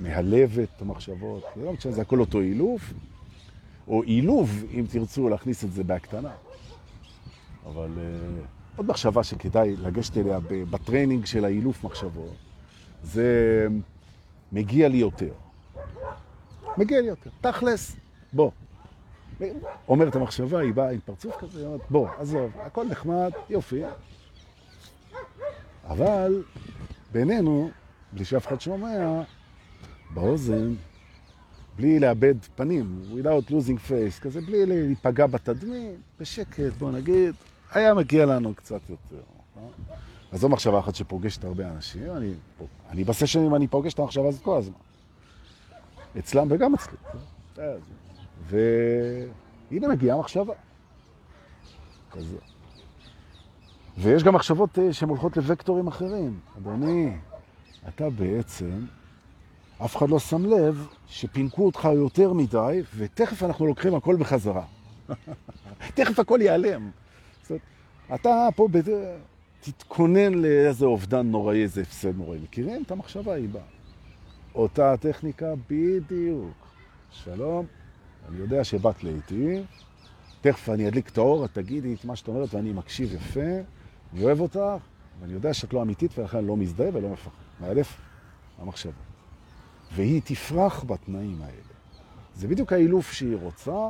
מהלב 0.00 0.58
את 0.58 0.82
המחשבות, 0.82 1.42
זה 1.56 1.64
לא 1.64 1.72
משנה, 1.72 1.92
זה 1.92 2.02
הכל 2.02 2.20
אותו 2.20 2.40
אילוף, 2.40 2.92
או 3.88 4.02
אילוף, 4.02 4.64
אם 4.72 4.84
תרצו 4.90 5.28
להכניס 5.28 5.64
את 5.64 5.72
זה 5.72 5.84
בהקטנה. 5.84 6.32
אבל 7.66 7.90
uh, 7.96 8.59
עוד 8.76 8.86
מחשבה 8.86 9.24
שכדאי 9.24 9.76
לגשת 9.76 10.16
אליה 10.16 10.38
ב 10.70 10.76
training 10.76 11.26
של 11.26 11.44
האילוף 11.44 11.84
מחשבות, 11.84 12.36
זה 13.02 13.66
מגיע 14.52 14.88
לי 14.88 14.96
יותר. 14.96 15.32
מגיע 16.76 17.00
לי 17.00 17.06
יותר. 17.06 17.30
תכלס, 17.40 17.96
בוא. 18.32 18.50
אומרת 19.88 20.16
המחשבה, 20.16 20.58
היא 20.58 20.74
באה 20.74 20.90
עם 20.90 21.00
פרצוף 21.04 21.36
כזה, 21.36 21.66
אומרת, 21.66 21.80
בוא, 21.90 22.08
עזוב, 22.18 22.50
הכל 22.60 22.84
נחמד, 22.88 23.30
יופי. 23.50 23.82
אבל 25.84 26.42
בינינו, 27.12 27.70
בלי 28.12 28.24
שאף 28.24 28.46
אחד 28.46 28.60
שומע, 28.60 29.22
באוזן, 30.14 30.74
בלי 31.76 32.00
לאבד 32.00 32.34
פנים, 32.56 33.02
without 33.12 33.50
losing 33.50 33.88
face, 33.88 34.20
כזה 34.20 34.40
בלי 34.40 34.66
להיפגע 34.66 35.26
בתדמית, 35.26 35.98
בשקט, 36.20 36.72
בוא 36.78 36.90
נגיד, 36.90 37.34
היה 37.72 37.94
מגיע 37.94 38.26
לנו 38.26 38.54
קצת 38.54 38.80
יותר. 38.90 39.22
נכון? 39.56 39.70
אז 40.32 40.40
זו 40.40 40.48
מחשבה 40.48 40.78
אחת 40.78 40.94
שפוגשת 40.94 41.44
הרבה 41.44 41.68
אנשים, 41.70 42.10
אני, 42.16 42.32
אני 42.90 43.04
בסשנים 43.04 43.54
אני 43.54 43.66
פוגש 43.66 43.94
את 43.94 43.98
המחשבה 43.98 44.28
הזאת 44.28 44.42
כל 44.42 44.58
הזמן. 44.58 44.74
אצלם 46.18 46.46
וגם 46.50 46.74
אצלי. 46.74 46.96
והנה 48.46 49.88
מגיעה 49.88 50.18
מחשבה. 50.18 50.54
כזה. 52.10 52.36
ויש 53.98 54.22
גם 54.22 54.34
מחשבות 54.34 54.78
אה, 54.78 54.92
שהן 54.92 55.08
הולכות 55.08 55.36
לוקטורים 55.36 55.86
אחרים. 55.86 56.40
אדוני, 56.58 57.16
אתה 57.88 58.10
בעצם, 58.10 58.86
אף 59.84 59.96
אחד 59.96 60.08
לא 60.08 60.18
שם 60.18 60.46
לב 60.46 60.86
שפינקו 61.06 61.66
אותך 61.66 61.88
יותר 61.94 62.32
מדי, 62.32 62.82
ותכף 62.96 63.42
אנחנו 63.42 63.66
לוקחים 63.66 63.94
הכל 63.94 64.16
בחזרה. 64.16 64.64
תכף 65.94 66.18
הכל 66.18 66.38
ייעלם. 66.42 66.90
אתה 68.14 68.48
פה 68.56 68.68
בזה, 68.68 69.16
תתכונן 69.60 70.34
לאיזה 70.34 70.86
אובדן 70.86 71.30
נוראי, 71.30 71.62
איזה 71.62 71.82
הפסד 71.82 72.16
נוראי. 72.16 72.38
מכירים 72.38 72.82
את 72.82 72.90
המחשבה 72.90 73.34
היא 73.34 73.48
באה. 73.48 73.62
אותה 74.54 74.92
הטכניקה 74.92 75.54
בדיוק. 75.70 76.66
שלום, 77.10 77.66
אני 78.28 78.38
יודע 78.38 78.64
שבאת 78.64 79.04
לעיתי, 79.04 79.62
תכף 80.40 80.68
אני 80.68 80.88
אדליק 80.88 81.08
את 81.08 81.18
האור, 81.18 81.44
את 81.44 81.54
תגידי 81.54 81.94
את 81.94 82.04
מה 82.04 82.16
שאת 82.16 82.28
אומרת 82.28 82.54
ואני 82.54 82.72
מקשיב 82.72 83.14
יפה. 83.14 83.40
אני 84.12 84.24
אוהב 84.24 84.40
אותך, 84.40 84.60
ואני 85.20 85.32
יודע 85.32 85.54
שאת 85.54 85.72
לא 85.72 85.82
אמיתית 85.82 86.18
ולכן 86.18 86.44
לא 86.44 86.56
מזדהה 86.56 86.88
ולא 86.92 87.08
מפחד. 87.08 87.30
מאלף 87.60 88.00
המחשבה. 88.58 88.92
והיא 89.94 90.20
תפרח 90.24 90.84
בתנאים 90.84 91.42
האלה. 91.42 91.70
זה 92.34 92.48
בדיוק 92.48 92.72
האילוף 92.72 93.12
שהיא 93.12 93.36
רוצה, 93.36 93.88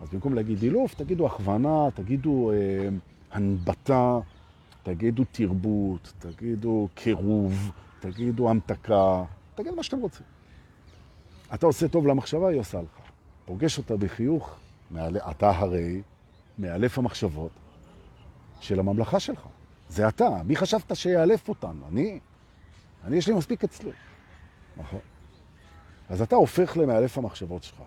אז 0.00 0.08
במקום 0.12 0.34
להגיד 0.34 0.62
אילוף, 0.62 0.94
תגידו 0.94 1.26
הכוונה, 1.26 1.88
תגידו 1.94 2.52
אה, 2.52 2.88
הנבטה, 3.32 4.18
תגידו 4.82 5.24
תרבות, 5.32 6.12
תגידו 6.18 6.88
קירוב, 6.94 7.70
תגידו 8.00 8.50
המתקה, 8.50 9.24
תגיד 9.54 9.74
מה 9.74 9.82
שאתם 9.82 9.98
רוצים. 9.98 10.26
אתה 11.54 11.66
עושה 11.66 11.88
טוב 11.88 12.06
למחשבה, 12.06 12.48
היא 12.48 12.60
עושה 12.60 12.78
לך. 12.78 13.00
פוגש 13.44 13.78
אותה 13.78 13.96
בחיוך, 13.96 14.56
מעל... 14.90 15.16
אתה 15.16 15.50
הרי 15.50 16.02
מאלף 16.58 16.98
המחשבות 16.98 17.50
של 18.60 18.80
הממלכה 18.80 19.20
שלך. 19.20 19.46
זה 19.88 20.08
אתה. 20.08 20.28
מי 20.44 20.56
חשבת 20.56 20.96
שיאלף 20.96 21.48
אותנו? 21.48 21.88
אני? 21.88 22.20
אני, 23.04 23.16
יש 23.16 23.28
לי 23.28 23.34
מספיק 23.34 23.64
אצלי. 23.64 23.90
נכון. 24.76 25.00
אז 26.08 26.22
אתה 26.22 26.36
הופך 26.36 26.76
למאלף 26.76 27.18
המחשבות 27.18 27.62
שלך. 27.62 27.82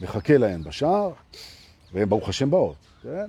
מחכה 0.00 0.38
להן 0.38 0.62
בשער, 0.62 1.12
והן 1.92 2.08
ברוך 2.08 2.28
השם 2.28 2.50
באות, 2.50 2.76
כן? 3.02 3.26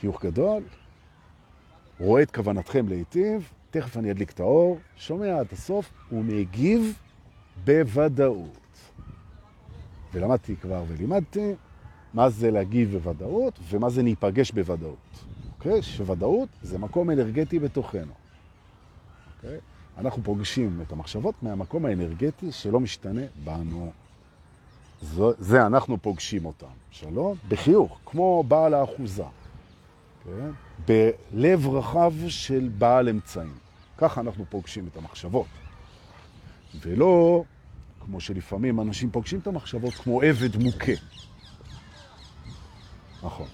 חיוך 0.00 0.24
גדול, 0.24 0.62
רואה 2.00 2.22
את 2.22 2.30
כוונתכם 2.30 2.88
להיטיב, 2.88 3.52
תכף 3.70 3.96
אני 3.96 4.10
אדליק 4.10 4.30
את 4.30 4.40
האור, 4.40 4.78
שומע 4.96 5.38
עד 5.38 5.46
הסוף, 5.52 5.92
ומגיב 6.12 6.98
בוודאות. 7.64 8.58
ולמדתי 10.12 10.56
כבר 10.56 10.84
ולימדתי 10.88 11.54
מה 12.14 12.30
זה 12.30 12.50
להגיב 12.50 12.92
בוודאות 12.92 13.58
ומה 13.68 13.90
זה 13.90 14.02
ניפגש 14.02 14.50
בוודאות. 14.50 14.96
אוקיי? 15.58 15.82
שוודאות 15.82 16.48
זה 16.62 16.78
מקום 16.78 17.10
אנרגטי 17.10 17.58
בתוכנו. 17.58 18.12
אוקיי? 19.36 19.58
אנחנו 19.98 20.22
פוגשים 20.22 20.80
את 20.86 20.92
המחשבות 20.92 21.34
מהמקום 21.42 21.84
האנרגטי 21.84 22.52
שלא 22.52 22.80
משתנה 22.80 23.22
בנו. 23.44 23.92
זו, 25.02 25.32
זה 25.38 25.66
אנחנו 25.66 25.98
פוגשים 26.02 26.44
אותם. 26.44 26.66
שלום? 26.90 27.36
בחיוך, 27.48 27.98
כמו 28.06 28.44
בעל 28.48 28.74
האחוזה. 28.74 29.24
כן? 30.36 30.50
בלב 31.32 31.68
רחב 31.68 32.12
של 32.28 32.70
בעל 32.78 33.08
אמצעים. 33.08 33.54
ככה 33.98 34.20
אנחנו 34.20 34.44
פוגשים 34.48 34.86
את 34.86 34.96
המחשבות. 34.96 35.46
ולא 36.80 37.44
כמו 38.00 38.20
שלפעמים 38.20 38.80
אנשים 38.80 39.10
פוגשים 39.10 39.38
את 39.38 39.46
המחשבות 39.46 39.94
כמו 39.94 40.22
עבד 40.22 40.56
מוכה. 40.56 40.92
נכון. 43.22 43.46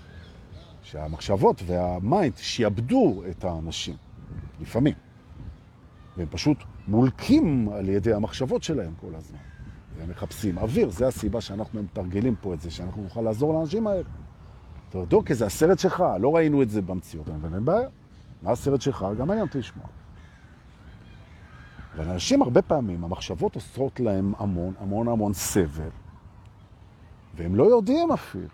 שהמחשבות 0.83 1.63
והמיינד 1.67 2.37
שיאבדו 2.37 3.23
את 3.31 3.45
האנשים, 3.45 3.97
לפעמים. 4.61 4.95
והם 6.17 6.29
פשוט 6.31 6.59
מולקים 6.89 7.69
על 7.69 7.89
ידי 7.89 8.13
המחשבות 8.13 8.63
שלהם 8.63 8.93
כל 9.01 9.15
הזמן. 9.15 9.39
והם 9.99 10.11
מחפשים 10.11 10.59
אוויר, 10.59 10.91
זה 10.91 11.07
הסיבה 11.07 11.41
שאנחנו 11.41 11.83
מתרגלים 11.83 12.35
פה 12.41 12.55
את 12.55 12.61
זה, 12.61 12.71
שאנחנו 12.71 13.03
נוכל 13.03 13.21
לעזור 13.21 13.55
לאנשים 13.55 13.87
האלה. 13.87 14.03
יודע, 14.99 15.17
כי 15.27 15.35
זה 15.35 15.47
הסרט 15.47 15.79
שלך, 15.79 16.05
לא 16.21 16.37
ראינו 16.37 16.63
את 16.63 16.71
זה 16.71 16.83
במציאות, 16.83 17.29
אבל 17.29 17.55
אין 17.55 17.65
בעיה. 17.65 17.89
מה 18.43 18.51
הסרט 18.51 18.81
שלך? 18.81 19.07
גם 19.19 19.29
מעניין 19.29 19.47
אותי 19.47 19.59
לשמוע. 19.59 19.87
אבל 21.97 22.09
אנשים 22.09 22.43
הרבה 22.43 22.63
פעמים, 22.63 23.05
המחשבות 23.05 23.55
עושות 23.55 24.01
להם 24.01 24.33
המון, 24.39 24.75
המון 24.81 25.09
המון 25.09 25.33
סבל, 25.33 25.91
והם 27.37 27.55
לא 27.55 27.65
יודעים 27.65 28.13
אפילו. 28.13 28.49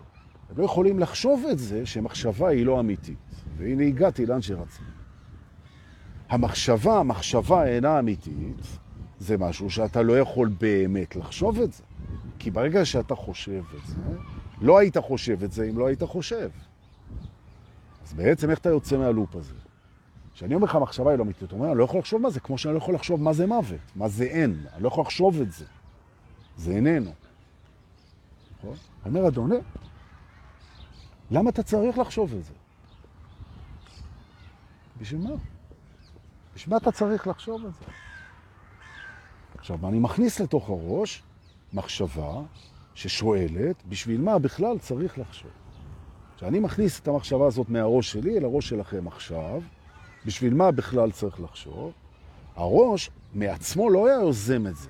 הם 0.49 0.57
לא 0.57 0.63
יכולים 0.63 0.99
לחשוב 0.99 1.45
את 1.51 1.59
זה 1.59 1.85
שמחשבה 1.85 2.47
היא 2.47 2.65
לא 2.65 2.79
אמיתית. 2.79 3.17
והנה 3.57 3.83
הגעתי 3.83 4.25
לאן 4.25 4.41
שרציתי. 4.41 4.83
המחשבה, 6.29 6.99
המחשבה 6.99 7.67
אינה 7.67 7.99
אמיתית, 7.99 8.77
זה 9.19 9.37
משהו 9.37 9.69
שאתה 9.69 10.01
לא 10.01 10.19
יכול 10.19 10.51
באמת 10.59 11.15
לחשוב 11.15 11.59
את 11.59 11.73
זה. 11.73 11.83
כי 12.39 12.51
ברגע 12.51 12.85
שאתה 12.85 13.15
חושב 13.15 13.63
את 13.79 13.87
זה, 13.87 13.95
לא 14.61 14.77
היית 14.77 14.97
חושב 14.97 15.43
את 15.43 15.51
זה 15.51 15.69
אם 15.69 15.77
לא 15.77 15.87
היית 15.87 16.03
חושב. 16.03 16.49
אז 18.03 18.13
בעצם 18.13 18.49
איך 18.49 18.59
אתה 18.59 18.69
יוצא 18.69 18.97
מהלופ 18.97 19.35
הזה? 19.35 19.53
כשאני 20.33 20.55
אומר 20.55 20.65
לך 20.65 20.75
המחשבה 20.75 21.09
היא 21.09 21.17
לא 21.17 21.23
אמיתית, 21.23 21.43
אתה 21.43 21.55
אומר, 21.55 21.69
אני 21.71 21.77
לא 21.77 21.83
יכול 21.83 21.99
לחשוב 21.99 22.21
מה 22.21 22.29
זה, 22.29 22.39
כמו 22.39 22.57
שאני 22.57 22.73
לא 22.73 22.77
יכול 22.77 22.95
לחשוב 22.95 23.21
מה 23.21 23.33
זה 23.33 23.47
מוות, 23.47 23.79
מה 23.95 24.07
זה 24.07 24.23
אין, 24.23 24.65
אני 24.73 24.83
לא 24.83 24.87
יכול 24.87 25.01
לחשוב 25.01 25.41
את 25.41 25.51
זה. 25.51 25.65
זה 26.57 26.71
איננו. 26.71 27.11
נכון? 28.57 28.75
אומר 29.05 29.27
אדוני, 29.27 29.55
למה 31.31 31.49
אתה 31.49 31.63
צריך 31.63 31.97
לחשוב 31.97 32.33
את 32.33 32.43
זה? 32.43 32.53
בשביל 34.97 35.21
מה? 35.21 35.35
בשביל 36.55 36.73
מה 36.73 36.77
אתה 36.77 36.91
צריך 36.91 37.27
לחשוב 37.27 37.65
את 37.65 37.73
זה? 37.73 37.85
עכשיו, 39.57 39.87
אני 39.87 39.99
מכניס 39.99 40.39
לתוך 40.39 40.69
הראש 40.69 41.23
מחשבה 41.73 42.41
ששואלת, 42.95 43.75
בשביל 43.89 44.21
מה 44.21 44.39
בכלל 44.39 44.79
צריך 44.79 45.19
לחשוב? 45.19 45.51
כשאני 46.37 46.59
מכניס 46.59 46.99
את 46.99 47.07
המחשבה 47.07 47.47
הזאת 47.47 47.69
מהראש 47.69 48.11
שלי 48.11 48.37
אל 48.37 48.43
הראש 48.43 48.69
שלכם 48.69 49.07
עכשיו, 49.07 49.61
בשביל 50.25 50.53
מה 50.53 50.71
בכלל 50.71 51.11
צריך 51.11 51.39
לחשוב? 51.41 51.91
הראש 52.55 53.09
מעצמו 53.33 53.89
לא 53.89 54.07
היה 54.07 54.15
יוזם 54.15 54.67
את 54.67 54.75
זה. 54.75 54.89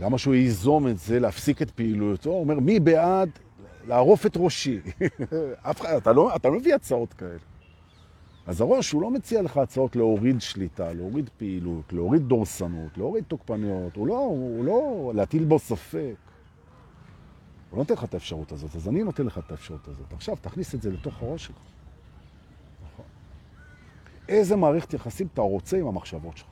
למה 0.00 0.18
שהוא 0.18 0.34
ייזום 0.34 0.88
את 0.88 0.98
זה, 0.98 1.20
להפסיק 1.20 1.62
את 1.62 1.70
פעילותו? 1.70 2.30
הוא 2.30 2.40
אומר, 2.40 2.60
מי 2.60 2.80
בעד 2.80 3.30
לערוף 3.86 4.26
את 4.26 4.36
ראשי? 4.36 4.80
אתה 5.96 6.12
לא, 6.12 6.36
אתה 6.36 6.48
לא 6.48 6.58
מביא 6.58 6.74
הצעות 6.74 7.12
כאלה. 7.12 7.38
אז 8.46 8.60
הראש, 8.60 8.92
הוא 8.92 9.02
לא 9.02 9.10
מציע 9.10 9.42
לך 9.42 9.56
הצעות 9.56 9.96
להוריד 9.96 10.40
שליטה, 10.40 10.92
להוריד 10.92 11.30
פעילות, 11.36 11.92
להוריד 11.92 12.22
דורסנות, 12.22 12.98
להוריד 12.98 13.24
תוקפניות, 13.24 13.96
הוא 13.96 14.06
לא, 14.06 14.18
הוא 14.18 14.64
לא, 14.64 15.12
להטיל 15.14 15.44
בו 15.44 15.58
ספק. 15.58 16.14
הוא 17.72 17.78
לא 17.78 17.82
נותן 17.82 17.94
לך 17.94 18.04
את 18.04 18.14
האפשרות 18.14 18.52
הזאת, 18.52 18.76
אז 18.76 18.88
אני 18.88 19.02
נותן 19.02 19.26
לך 19.26 19.38
את 19.38 19.50
האפשרות 19.50 19.88
הזאת. 19.88 20.12
עכשיו, 20.12 20.36
תכניס 20.40 20.74
את 20.74 20.82
זה 20.82 20.90
לתוך 20.90 21.22
הראש 21.22 21.44
שלך. 21.44 21.56
נכון. 22.84 23.04
איזה 24.28 24.56
מערכת 24.56 24.94
יחסים 24.94 25.26
אתה 25.34 25.40
רוצה 25.40 25.78
עם 25.78 25.86
המחשבות 25.86 26.36
שלך? 26.36 26.48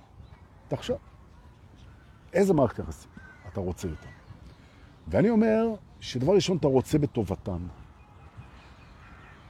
תחשוב. 0.69 0.99
איזה 2.33 2.55
מערכת 2.55 2.79
יחסים 2.79 3.11
אתה 3.53 3.61
רוצה 3.61 3.89
איתן? 3.89 4.11
ואני 5.09 5.31
אומר 5.31 5.75
שדבר 6.01 6.33
ראשון, 6.33 6.57
אתה 6.57 6.69
רוצה 6.69 6.99
בטובתן. 6.99 7.67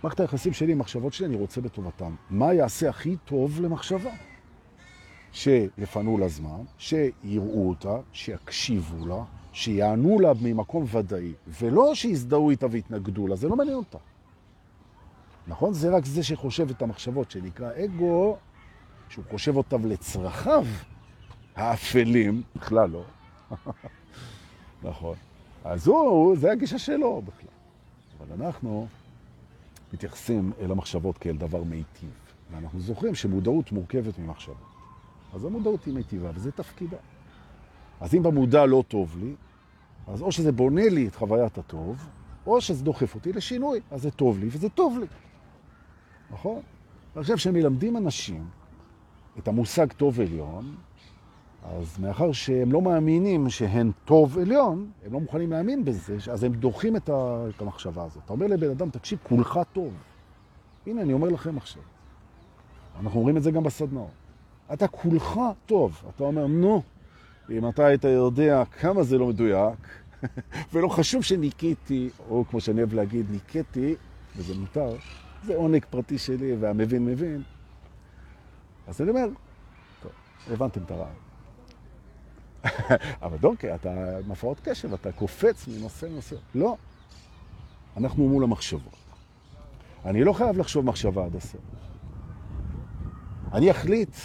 מערכת 0.02 0.20
היחסים 0.20 0.52
שלי 0.52 0.72
עם 0.72 0.78
מחשבות 0.78 1.12
שלי, 1.12 1.26
אני 1.26 1.36
רוצה 1.36 1.60
בטובתן. 1.60 2.14
מה 2.30 2.54
יעשה 2.54 2.88
הכי 2.88 3.16
טוב 3.24 3.60
למחשבה? 3.60 4.10
שיפנו 5.32 6.18
לה 6.18 6.28
זמן, 6.28 6.62
שיראו 6.78 7.68
אותה, 7.68 7.96
שיקשיבו 8.12 9.06
לה, 9.06 9.24
שיענו 9.52 10.20
לה 10.20 10.32
ממקום 10.42 10.84
ודאי, 10.90 11.32
ולא 11.60 11.94
שיזדהו 11.94 12.50
איתה 12.50 12.66
והתנגדו 12.70 13.26
לה, 13.26 13.36
זה 13.36 13.48
לא 13.48 13.56
מעניין 13.56 13.76
אותה. 13.76 13.98
נכון? 15.46 15.72
זה 15.72 15.90
רק 15.90 16.04
זה 16.04 16.22
שחושב 16.22 16.70
את 16.70 16.82
המחשבות, 16.82 17.30
שנקרא 17.30 17.70
אגו, 17.84 18.36
שהוא 19.08 19.24
חושב 19.30 19.56
אותם 19.56 19.86
לצרכיו 19.86 20.66
האפלים, 21.56 22.42
בכלל 22.56 22.90
לא. 22.90 23.02
נכון. 24.82 25.16
אז 25.64 25.86
הוא, 25.86 26.36
זה 26.36 26.52
הגישה 26.52 26.78
שלו 26.78 27.22
בכלל. 27.22 27.50
אבל 28.18 28.44
אנחנו 28.44 28.86
מתייחסים 29.92 30.52
אל 30.60 30.70
המחשבות 30.70 31.18
כאל 31.18 31.36
דבר 31.36 31.64
מיטיב. 31.64 32.10
ואנחנו 32.50 32.80
זוכרים 32.80 33.14
שמודעות 33.14 33.72
מורכבת 33.72 34.18
ממחשבות. 34.18 34.56
אז 35.34 35.44
המודעות 35.44 35.84
היא 35.84 35.94
מיטיבה, 35.94 36.30
וזה 36.34 36.52
תפקידה. 36.52 36.96
אז 38.00 38.14
אם 38.14 38.22
במודע 38.22 38.66
לא 38.66 38.84
טוב 38.88 39.16
לי, 39.20 39.34
אז 40.06 40.22
או 40.22 40.32
שזה 40.32 40.52
בונה 40.52 40.88
לי 40.88 41.08
את 41.08 41.14
חוויית 41.14 41.58
הטוב, 41.58 42.06
או 42.46 42.60
שזה 42.60 42.84
דוחף 42.84 43.14
אותי 43.14 43.32
לשינוי. 43.32 43.80
אז 43.90 44.02
זה 44.02 44.10
טוב 44.10 44.38
לי 44.38 44.48
וזה 44.50 44.68
טוב 44.68 44.98
לי. 44.98 45.06
נכון? 46.30 46.60
אני 47.16 47.22
חושב 47.22 47.36
שמלמדים 47.36 47.96
אנשים 47.96 48.44
את 49.38 49.48
המושג 49.48 49.92
טוב 49.92 50.20
עליון, 50.20 50.74
אז 51.64 51.98
מאחר 51.98 52.32
שהם 52.32 52.72
לא 52.72 52.82
מאמינים 52.82 53.50
שהן 53.50 53.90
טוב 54.04 54.38
עליון, 54.38 54.90
הם 55.06 55.12
לא 55.12 55.20
מוכנים 55.20 55.50
להאמין 55.50 55.84
בזה, 55.84 56.16
אז 56.32 56.44
הם 56.44 56.52
דוחים 56.52 56.96
את 56.96 57.10
המחשבה 57.60 58.04
הזאת. 58.04 58.22
אתה 58.24 58.32
אומר 58.32 58.46
לבן 58.46 58.70
אדם, 58.70 58.90
תקשיב, 58.90 59.18
כולך 59.22 59.60
טוב. 59.72 59.92
הנה, 60.86 61.02
אני 61.02 61.12
אומר 61.12 61.28
לכם 61.28 61.56
עכשיו. 61.56 61.82
אנחנו 63.00 63.18
אומרים 63.18 63.36
את 63.36 63.42
זה 63.42 63.50
גם 63.50 63.62
בסדנאות. 63.62 64.10
אתה 64.72 64.88
כולך 64.88 65.40
טוב. 65.66 66.02
אתה 66.16 66.24
אומר, 66.24 66.46
נו, 66.46 66.82
אם 67.50 67.68
אתה 67.68 67.86
היית 67.86 68.04
יודע 68.04 68.64
כמה 68.64 69.02
זה 69.02 69.18
לא 69.18 69.26
מדויק, 69.26 69.78
ולא 70.72 70.88
חשוב 70.88 71.22
שניקיתי, 71.22 72.10
או 72.28 72.44
כמו 72.50 72.60
שאני 72.60 72.78
אוהב 72.78 72.94
להגיד, 72.94 73.30
ניקיתי, 73.30 73.94
וזה 74.36 74.54
מותר, 74.54 74.96
זה 75.44 75.56
עונג 75.56 75.84
פרטי 75.90 76.18
שלי, 76.18 76.56
והמבין 76.60 77.06
מבין. 77.06 77.42
אז 78.86 79.00
אני 79.00 79.10
אומר, 79.10 79.28
טוב, 80.02 80.12
הבנתם 80.50 80.82
את 80.82 80.90
הרעיון. 80.90 81.14
אבל 83.22 83.36
דונקי, 83.36 83.74
אתה 83.74 84.18
עם 84.24 84.32
הפרעות 84.32 84.60
קשב, 84.64 84.92
אתה 84.94 85.12
קופץ 85.12 85.68
מנושא 85.68 86.06
לנושא. 86.06 86.36
לא. 86.54 86.76
אנחנו 87.96 88.28
מול 88.28 88.44
המחשבות. 88.44 88.96
אני 90.04 90.24
לא 90.24 90.32
חייב 90.32 90.58
לחשוב 90.58 90.84
מחשבה 90.84 91.24
עד 91.24 91.36
הסוף. 91.36 91.60
אני 93.52 93.70
אחליט 93.70 94.16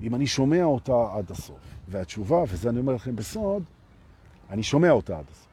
אם 0.00 0.14
אני 0.14 0.26
שומע 0.26 0.64
אותה 0.64 1.06
עד 1.14 1.30
הסוף. 1.30 1.67
והתשובה, 1.88 2.42
וזה 2.48 2.68
אני 2.68 2.80
אומר 2.80 2.94
לכם 2.94 3.16
בסוד, 3.16 3.62
אני 4.50 4.62
שומע 4.62 4.90
אותה 4.90 5.18
עד 5.18 5.24
הסוף. 5.30 5.48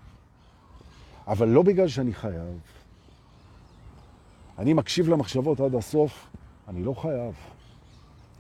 אבל 1.28 1.48
לא 1.48 1.64
בגלל 1.64 1.88
שאני 1.88 2.14
חייב. 2.14 2.60
אני 4.60 4.74
מקשיב 4.74 5.10
למחשבות 5.10 5.60
עד 5.60 5.76
הסוף, 5.76 6.30
אני 6.68 6.84
לא 6.84 6.94
חייב. 6.94 7.34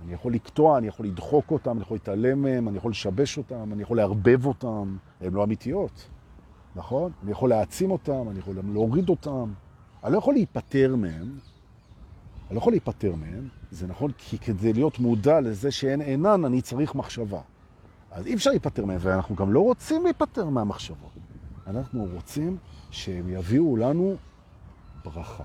אני 0.03 0.13
יכול 0.13 0.34
לקטוע, 0.34 0.77
אני 0.77 0.88
יכול 0.88 1.05
לדחוק 1.05 1.51
אותם, 1.51 1.71
אני 1.71 1.81
יכול 1.81 1.95
להתעלם 1.95 2.41
מהם, 2.41 2.67
אני 2.67 2.77
יכול 2.77 2.91
לשבש 2.91 3.38
אותם, 3.38 3.73
אני 3.73 3.81
יכול 3.81 3.97
לערבב 3.97 4.45
אותם, 4.45 4.97
הן 5.21 5.34
לא 5.34 5.43
אמיתיות, 5.43 6.10
נכון? 6.75 7.12
אני 7.23 7.31
יכול 7.31 7.49
להעצים 7.49 7.91
אותם, 7.91 8.29
אני 8.29 8.39
יכול 8.39 8.55
להוריד 8.73 9.10
אותם. 9.10 9.53
אני 10.03 10.13
לא 10.13 10.17
יכול 10.17 10.34
להיפטר 10.34 10.95
מהם, 10.95 11.38
אני 12.47 12.55
לא 12.55 12.58
יכול 12.58 12.73
להיפטר 12.73 13.15
מהם, 13.15 13.47
זה 13.71 13.88
נכון, 13.88 14.12
כי 14.17 14.38
כדי 14.38 14.73
להיות 14.73 14.99
מודע 14.99 15.41
לזה 15.41 15.71
שאין 15.71 16.01
אינן, 16.01 16.45
אני 16.45 16.62
צריך 16.62 16.95
מחשבה. 16.95 17.41
אז 18.15 18.28
אי 18.28 18.34
אפשר 18.34 18.49
להיפטר 18.49 18.86
מהם, 18.86 18.97
ואנחנו 19.01 19.36
גם 19.36 19.54
לא 19.54 19.60
רוצים 19.60 20.04
להיפטר 20.04 20.49
מהמחשבות. 20.49 21.12
אנחנו 21.67 22.08
רוצים 22.13 22.58
שהם 22.91 23.30
יביאו 23.30 23.78
לנו 23.78 24.15
ברכה. 25.06 25.43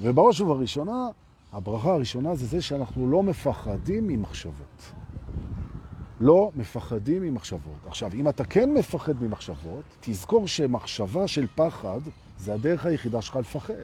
ובראש 0.00 0.40
ובראשונה, 0.40 1.08
הברכה 1.52 1.92
הראשונה 1.92 2.34
זה 2.34 2.46
זה 2.46 2.62
שאנחנו 2.62 3.10
לא 3.10 3.22
מפחדים 3.22 4.08
ממחשבות. 4.08 4.92
לא 6.20 6.50
מפחדים 6.56 7.22
ממחשבות. 7.22 7.86
עכשיו, 7.86 8.10
אם 8.14 8.28
אתה 8.28 8.44
כן 8.44 8.74
מפחד 8.74 9.22
ממחשבות, 9.22 9.84
תזכור 10.00 10.48
שמחשבה 10.48 11.28
של 11.28 11.46
פחד 11.54 12.00
זה 12.38 12.54
הדרך 12.54 12.86
היחידה 12.86 13.22
שלך 13.22 13.36
לפחד. 13.36 13.74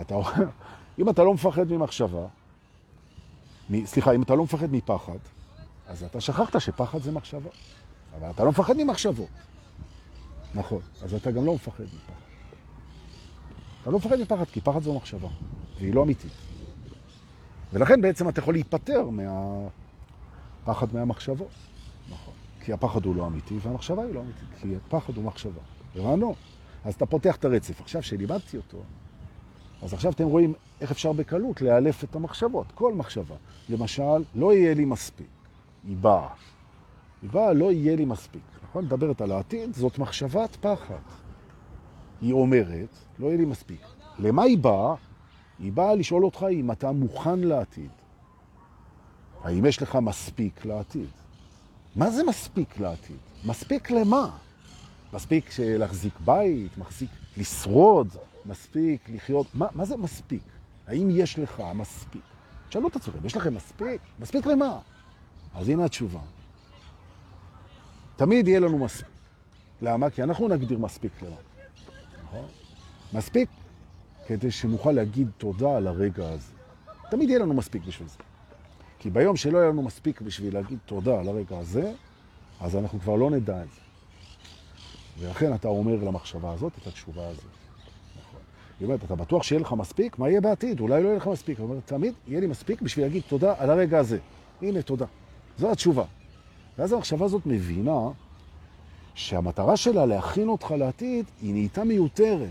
אתה 0.00 0.14
אומר, 0.14 0.48
אם 0.98 1.08
אתה 1.08 1.24
לא 1.24 1.34
מפחד 1.34 1.72
ממחשבה, 1.72 2.26
מ, 3.70 3.86
סליחה, 3.86 4.12
אם 4.12 4.22
אתה 4.22 4.34
לא 4.34 4.44
מפחד 4.44 4.72
מפחד, 4.72 5.18
אז 5.92 6.04
אתה 6.04 6.20
שכחת 6.20 6.60
שפחד 6.60 7.02
זה 7.02 7.12
מחשבה. 7.12 7.50
אבל 8.18 8.30
אתה 8.30 8.44
לא 8.44 8.50
מפחד 8.50 8.76
ממחשבות. 8.76 9.28
נכון, 10.54 10.80
אז 11.02 11.14
אתה 11.14 11.30
גם 11.30 11.44
לא 11.46 11.54
מפחד 11.54 11.84
מפחד. 11.84 12.12
אתה 13.82 13.90
לא 13.90 13.98
מפחד 13.98 14.16
מפחד, 14.20 14.44
כי 14.44 14.60
פחד 14.60 14.82
זו 14.82 14.94
מחשבה, 14.94 15.28
והיא 15.78 15.94
לא 15.94 16.02
אמיתית. 16.02 16.32
ולכן 17.72 18.00
בעצם 18.00 18.28
אתה 18.28 18.40
יכול 18.40 18.54
להיפטר 18.54 19.08
מהפחד 19.10 20.94
מהמחשבות. 20.94 21.50
נכון. 22.08 22.34
כי 22.60 22.72
הפחד 22.72 23.04
הוא 23.04 23.16
לא 23.16 23.26
אמיתי, 23.26 23.58
והמחשבה 23.62 24.02
היא 24.02 24.14
לא 24.14 24.20
אמיתית, 24.20 24.48
כי 24.60 24.76
הפחד 24.76 25.16
הוא 25.16 25.24
מחשבה. 25.24 25.60
הבנו? 25.96 26.34
אז 26.84 26.94
אתה 26.94 27.06
פותח 27.06 27.36
את 27.36 27.44
הרצף. 27.44 27.80
עכשיו 27.80 28.02
שלימדתי 28.02 28.56
אותו, 28.56 28.82
אז 29.82 29.92
עכשיו 29.92 30.12
אתם 30.12 30.24
רואים 30.24 30.54
איך 30.80 30.90
אפשר 30.90 31.12
בקלות 31.12 31.62
להיאלף 31.62 32.04
את 32.04 32.16
המחשבות, 32.16 32.66
כל 32.74 32.94
מחשבה. 32.94 33.36
למשל, 33.68 34.24
לא 34.34 34.54
יהיה 34.54 34.74
לי 34.74 34.84
מספיק. 34.84 35.41
היא 35.84 35.96
באה. 35.96 36.28
לא 37.54 37.72
יהיה 37.72 37.96
לי 37.96 38.04
מספיק. 38.04 38.42
נכון? 38.68 38.84
מדברת 38.84 39.20
על 39.20 39.32
העתיד, 39.32 39.74
זאת 39.74 39.98
מחשבת 39.98 40.56
פחד. 40.60 40.94
היא 42.20 42.32
אומרת, 42.32 42.88
לא 43.18 43.26
יהיה 43.26 43.36
לי 43.36 43.44
מספיק. 43.44 43.80
למה 44.18 44.42
היא 44.42 44.58
באה? 44.58 44.94
היא 45.58 45.72
באה 45.72 45.94
לשאול 45.94 46.24
אותך 46.24 46.46
אם 46.50 46.70
אתה 46.70 46.92
מוכן 46.92 47.38
לעתיד. 47.38 47.90
האם 49.42 49.66
יש 49.66 49.82
לך 49.82 49.96
מספיק 49.96 50.64
לעתיד? 50.64 51.08
מה 51.96 52.10
זה 52.10 52.24
מספיק 52.24 52.80
לעתיד? 52.80 53.16
מספיק 53.44 53.90
למה? 53.90 54.30
מספיק 55.12 55.50
להחזיק 55.58 56.20
בית, 56.24 56.78
מספיק 56.78 57.10
לשרוד, 57.36 58.08
מספיק 58.46 59.08
לחיות. 59.08 59.46
מה, 59.54 59.66
מה 59.74 59.84
זה 59.84 59.96
מספיק? 59.96 60.42
האם 60.86 61.08
יש 61.10 61.38
לך 61.38 61.62
מספיק? 61.74 62.22
שאלו 62.70 62.88
את 62.88 62.96
עצמכם, 62.96 63.26
יש 63.26 63.36
לכם 63.36 63.54
מספיק? 63.54 64.00
מספיק 64.20 64.46
למה? 64.46 64.78
אז 65.54 65.68
הנה 65.68 65.84
התשובה. 65.84 66.20
תמיד 68.16 68.48
יהיה 68.48 68.60
לנו 68.60 68.78
מספיק. 68.78 69.06
למה? 69.82 70.10
כי 70.10 70.22
אנחנו 70.22 70.48
נגדיר 70.48 70.78
מספיק 70.78 71.22
למה. 71.22 71.36
נכון? 72.24 72.46
מספיק 73.12 73.48
כדי 74.26 74.50
שנוכל 74.50 74.92
להגיד 74.92 75.30
תודה 75.38 75.76
על 75.76 75.86
הרגע 75.86 76.28
הזה. 76.28 76.52
תמיד 77.10 77.28
יהיה 77.28 77.38
לנו 77.38 77.54
מספיק 77.54 77.84
בשביל 77.84 78.08
זה. 78.08 78.18
כי 78.98 79.10
ביום 79.10 79.36
שלא 79.36 79.58
יהיה 79.58 79.68
לנו 79.68 79.82
מספיק 79.82 80.20
בשביל 80.20 80.54
להגיד 80.54 80.78
תודה 80.86 81.20
על 81.20 81.28
הרגע 81.28 81.58
הזה, 81.58 81.92
אז 82.60 82.76
אנחנו 82.76 83.00
כבר 83.00 83.16
לא 83.16 83.30
נדע 83.30 83.62
את 83.62 83.68
זה. 83.70 83.80
ולכן 85.18 85.54
אתה 85.54 85.68
אומר 85.68 86.04
למחשבה 86.04 86.52
הזאת 86.52 86.72
את 86.82 86.86
התשובה 86.86 87.28
הזאת. 87.28 87.44
נכון. 87.44 88.40
היא 88.80 88.86
אומרת, 88.86 89.04
אתה 89.04 89.14
בטוח 89.14 89.42
שיהיה 89.42 89.60
לך 89.60 89.72
מספיק? 89.72 90.18
מה 90.18 90.28
יהיה 90.28 90.40
בעתיד? 90.40 90.80
אולי 90.80 91.02
לא 91.02 91.08
יהיה 91.08 91.16
לך 91.16 91.26
מספיק. 91.26 91.58
היא 91.58 91.64
אומרת, 91.64 91.82
תמיד 91.86 92.14
יהיה 92.28 92.40
לי 92.40 92.46
מספיק 92.46 92.82
בשביל 92.82 93.04
להגיד 93.04 93.22
תודה 93.28 93.54
על 93.58 93.70
הרגע 93.70 93.98
הזה. 93.98 94.18
הנה, 94.62 94.82
תודה. 94.82 95.06
זו 95.62 95.72
התשובה. 95.72 96.04
ואז 96.78 96.92
המחשבה 96.92 97.24
הזאת 97.24 97.46
מבינה 97.46 98.08
שהמטרה 99.14 99.76
שלה 99.76 100.06
להכין 100.06 100.48
אותך 100.48 100.70
לעתיד 100.70 101.24
היא 101.42 101.52
נהייתה 101.52 101.84
מיותרת. 101.84 102.48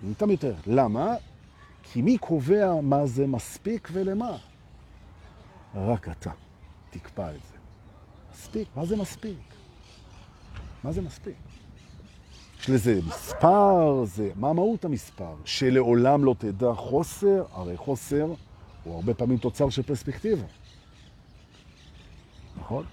היא 0.00 0.02
נהייתה 0.02 0.26
מיותרת. 0.26 0.66
למה? 0.66 1.14
כי 1.82 2.02
מי 2.02 2.18
קובע 2.18 2.80
מה 2.82 3.06
זה 3.06 3.26
מספיק 3.26 3.88
ולמה? 3.92 4.36
רק 5.74 6.08
אתה. 6.08 6.30
תקפא 6.90 7.30
את 7.36 7.40
זה. 7.50 7.56
מספיק, 8.32 8.68
מה 8.76 8.86
זה 8.86 8.96
מספיק? 8.96 9.38
מה 10.84 10.92
זה 10.92 11.02
מספיק? 11.02 11.36
יש 12.60 12.70
לזה 12.70 13.00
מספר, 13.08 14.04
זה, 14.04 14.30
מה 14.36 14.52
מהות 14.52 14.84
המספר? 14.84 15.34
שלעולם 15.44 16.24
לא 16.24 16.34
תדע 16.38 16.72
חוסר, 16.72 17.44
הרי 17.52 17.76
חוסר 17.76 18.26
הוא 18.84 18.94
הרבה 18.94 19.14
פעמים 19.14 19.38
תוצר 19.38 19.70
של 19.70 19.82
פרספקטיבה. 19.82 20.46
נכון? 22.66 22.84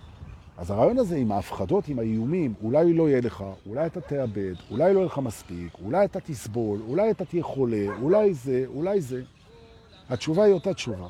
אז 0.57 0.71
הרעיון 0.71 0.97
הזה 0.97 1.15
עם 1.15 1.31
ההפחדות, 1.31 1.87
עם 1.87 1.99
האיומים, 1.99 2.53
אולי 2.63 2.93
לא 2.93 3.09
יהיה 3.09 3.21
לך, 3.21 3.43
אולי 3.67 3.85
אתה 3.85 4.01
תאבד, 4.01 4.53
אולי 4.71 4.93
לא 4.93 4.99
יהיה 4.99 5.05
לך 5.05 5.17
מספיק, 5.17 5.73
אולי 5.85 6.05
אתה 6.05 6.19
תסבול, 6.19 6.79
אולי 6.87 7.11
אתה 7.11 7.25
תהיה 7.25 7.43
חולה, 7.43 7.85
אולי 8.01 8.33
זה, 8.33 8.65
אולי 8.67 9.01
זה. 9.01 9.21
התשובה 10.09 10.43
היא 10.43 10.53
אותה 10.53 10.73
תשובה. 10.73 11.07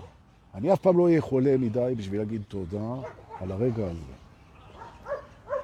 אני 0.55 0.73
אף 0.73 0.79
פעם 0.79 0.97
לא 0.97 1.03
אהיה 1.03 1.21
חולה 1.21 1.57
מדי 1.57 1.93
בשביל 1.97 2.19
להגיד 2.19 2.41
תודה 2.47 2.95
על 3.39 3.51
הרגע 3.51 3.83
הזה. 3.85 4.13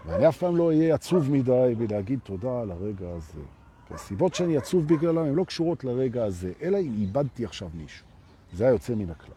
ואני 0.05 0.29
אף 0.29 0.37
פעם 0.37 0.57
לא 0.57 0.67
אהיה 0.67 0.95
עצוב 0.95 1.31
מדי 1.31 1.75
בלהגיד 1.77 2.19
תודה 2.23 2.61
על 2.61 2.71
הרגע 2.71 3.09
הזה. 3.09 3.41
כי 3.87 3.93
הסיבות 3.93 4.35
שאני 4.35 4.57
עצוב 4.57 4.87
בגללם 4.87 5.17
הן 5.17 5.35
לא 5.35 5.43
קשורות 5.43 5.83
לרגע 5.83 6.25
הזה, 6.25 6.51
אלא 6.61 6.77
אם 6.77 6.93
איבדתי 6.99 7.45
עכשיו 7.45 7.69
מישהו. 7.73 8.05
זה 8.53 8.63
היה 8.63 8.73
יוצא 8.73 8.95
מן 8.95 9.09
הכלל. 9.09 9.33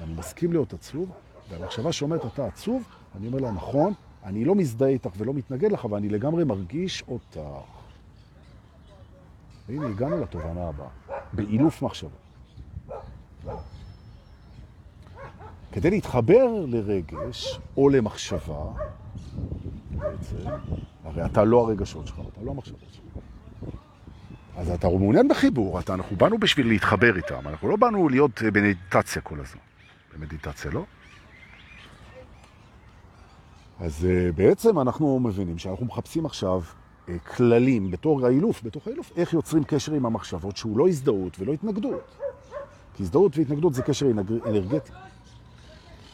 אני 0.00 0.14
מסכים 0.14 0.52
להיות 0.52 0.72
עצוב, 0.72 1.10
והמחשבה 1.52 1.92
שאומרת 1.92 2.24
אתה 2.26 2.46
עצוב, 2.46 2.84
אני 3.16 3.26
אומר 3.26 3.38
לה, 3.38 3.50
נכון, 3.50 3.92
אני 4.24 4.44
לא 4.44 4.54
מזדהה 4.54 4.88
איתך 4.88 5.10
ולא 5.16 5.34
מתנגד 5.34 5.72
לך, 5.72 5.84
ואני 5.84 6.08
לגמרי 6.08 6.44
מרגיש 6.44 7.04
אותך. 7.08 7.40
והנה, 9.68 9.86
הגענו 9.86 10.20
לתובנה 10.20 10.68
הבאה, 10.68 10.88
באילוף 11.32 11.82
מחשבה. 11.82 12.16
כדי 15.72 15.90
להתחבר 15.90 16.64
לרגש 16.68 17.60
או 17.76 17.88
למחשבה, 17.88 18.64
בעצם, 19.90 20.36
הרי 21.04 21.24
אתה 21.24 21.44
לא 21.44 21.60
הרגשות 21.60 22.06
שלך, 22.06 22.20
אתה 22.32 22.40
לא 22.44 22.50
המחשבות 22.50 22.80
שלך. 22.92 23.02
אז 24.56 24.70
אתה 24.70 24.88
מעוניין 24.88 25.28
בחיבור, 25.28 25.80
אתה, 25.80 25.94
אנחנו 25.94 26.16
באנו 26.16 26.38
בשביל 26.38 26.68
להתחבר 26.68 27.16
איתם, 27.16 27.48
אנחנו 27.48 27.68
לא 27.68 27.76
באנו 27.76 28.08
להיות 28.08 28.42
במדיטציה 28.42 29.22
כל 29.22 29.40
הזמן. 29.40 29.60
במדיטציה 30.14 30.70
לא. 30.70 30.84
אז 33.80 34.06
uh, 34.06 34.36
בעצם 34.36 34.80
אנחנו 34.80 35.20
מבינים 35.20 35.58
שאנחנו 35.58 35.86
מחפשים 35.86 36.26
עכשיו 36.26 36.62
uh, 36.62 37.10
כללים 37.36 37.90
בתור 37.90 38.26
האילוף, 38.26 38.62
בתוך 38.62 38.86
האילוף, 38.86 39.12
איך 39.16 39.32
יוצרים 39.32 39.64
קשר 39.64 39.92
עם 39.92 40.06
המחשבות 40.06 40.56
שהוא 40.56 40.78
לא 40.78 40.88
הזדהות 40.88 41.36
ולא 41.38 41.52
התנגדות. 41.52 42.00
כי 42.96 43.02
הזדהות 43.02 43.38
והתנגדות 43.38 43.74
זה 43.74 43.82
קשר 43.82 44.06
אנרגטי. 44.46 44.92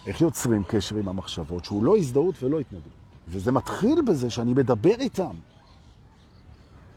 איך 0.07 0.21
יוצרים 0.21 0.63
קשר 0.67 0.97
עם 0.97 1.09
המחשבות 1.09 1.65
שהוא 1.65 1.85
לא 1.85 1.97
הזדהות 1.97 2.43
ולא 2.43 2.61
התנגדות. 2.61 2.93
וזה 3.29 3.53
מתחיל 3.53 4.03
בזה 4.03 4.31
שאני 4.31 4.53
מדבר 4.55 4.95
איתם. 4.99 5.35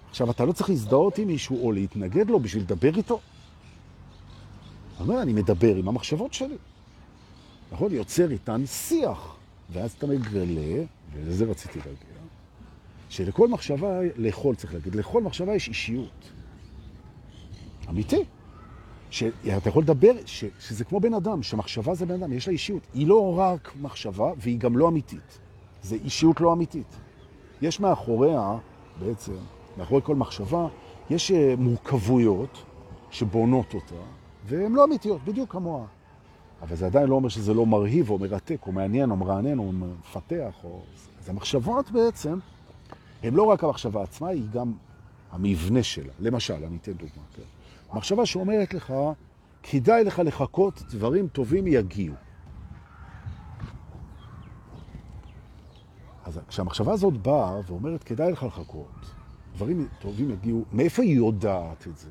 עכשיו, 0.10 0.32
אתה 0.32 0.46
לא 0.46 0.52
צריך 0.52 0.70
להזדהות 0.70 1.18
עם 1.18 1.28
מישהו 1.28 1.66
או 1.66 1.72
להתנגד 1.72 2.30
לו 2.30 2.40
בשביל 2.40 2.64
לדבר 2.64 2.98
איתו. 2.98 3.20
אני 5.00 5.10
אומר, 5.10 5.22
אני 5.22 5.34
מדבר 5.34 5.76
עם 5.76 5.88
המחשבות 5.88 6.34
שלי. 6.34 6.58
נכון? 7.72 7.92
יוצר 7.92 8.32
איתן 8.32 8.66
שיח. 8.66 9.36
ואז 9.72 9.92
אתה 9.92 10.08
מגלה, 10.08 10.84
ולזה 11.14 11.46
רציתי 11.46 11.80
להגיע, 11.80 12.22
שלכל 13.10 13.48
מחשבה, 13.48 14.00
לכל 14.18 14.56
צריך 14.56 14.74
להגיד, 14.74 14.96
לכל 14.96 15.22
מחשבה 15.24 15.56
יש 15.56 15.68
אישיות. 15.68 16.32
אמיתי. 17.90 18.24
שאתה 19.10 19.70
יכול 19.70 19.84
לדבר, 19.84 20.12
ש, 20.26 20.46
שזה 20.60 20.86
כמו 20.86 21.00
בן 21.00 21.14
אדם, 21.14 21.44
שמחשבה 21.44 21.96
זה 21.96 22.06
בן 22.06 22.24
אדם, 22.24 22.34
יש 22.34 22.48
לה 22.48 22.54
אישיות. 22.54 22.88
היא 22.94 23.08
לא 23.08 23.40
רק 23.40 23.72
מחשבה, 23.82 24.32
והיא 24.38 24.60
גם 24.60 24.78
לא 24.78 24.88
אמיתית. 24.88 25.40
זה 25.84 25.96
אישיות 25.96 26.42
לא 26.42 26.54
אמיתית. 26.54 26.96
יש 27.62 27.80
מאחוריה, 27.80 28.58
בעצם, 29.00 29.34
מאחורי 29.78 30.02
כל 30.02 30.16
מחשבה, 30.16 30.68
יש 31.10 31.32
אה, 31.32 31.56
מורכבויות 31.58 32.64
שבונות 33.12 33.74
אותה, 33.74 33.96
והן 34.46 34.74
לא 34.74 34.84
אמיתיות, 34.84 35.26
בדיוק 35.26 35.52
כמוה. 35.52 35.86
אבל 36.62 36.76
זה 36.76 36.86
עדיין 36.86 37.10
לא 37.10 37.16
אומר 37.16 37.30
שזה 37.30 37.54
לא 37.54 37.66
מרהיב 37.66 38.10
או 38.10 38.20
מרתק 38.20 38.58
או 38.68 38.72
מעניין 38.72 39.12
או 39.12 39.16
מרענן 39.16 39.60
או 39.60 39.72
מפתח. 39.72 40.54
או... 40.64 40.82
אז 41.22 41.30
המחשבות 41.30 41.92
בעצם, 41.92 42.40
הן 43.24 43.34
לא 43.34 43.44
רק 43.44 43.64
המחשבה 43.64 44.04
עצמה, 44.04 44.28
היא 44.28 44.44
גם 44.54 44.74
המבנה 45.32 45.84
שלה. 45.84 46.14
למשל, 46.20 46.66
אני 46.66 46.78
אתן 46.82 46.92
דוגמה. 46.92 47.24
כן? 47.36 47.44
מחשבה 47.94 48.26
שאומרת 48.26 48.74
לך, 48.74 48.94
כדאי 49.64 50.04
לך 50.04 50.22
לחכות, 50.26 50.84
דברים 50.90 51.28
טובים 51.28 51.68
יגיעו. 51.68 52.16
אז 56.26 56.40
כשהמחשבה 56.48 56.94
הזאת 56.94 57.18
באה 57.18 57.60
ואומרת, 57.68 58.04
כדאי 58.04 58.32
לך 58.32 58.44
לחכות, 58.44 59.12
דברים 59.56 59.88
טובים 60.00 60.30
יגיעו, 60.30 60.66
מאיפה 60.72 61.04
היא 61.04 61.16
יודעת 61.16 61.88
את 61.88 61.98
זה? 61.98 62.10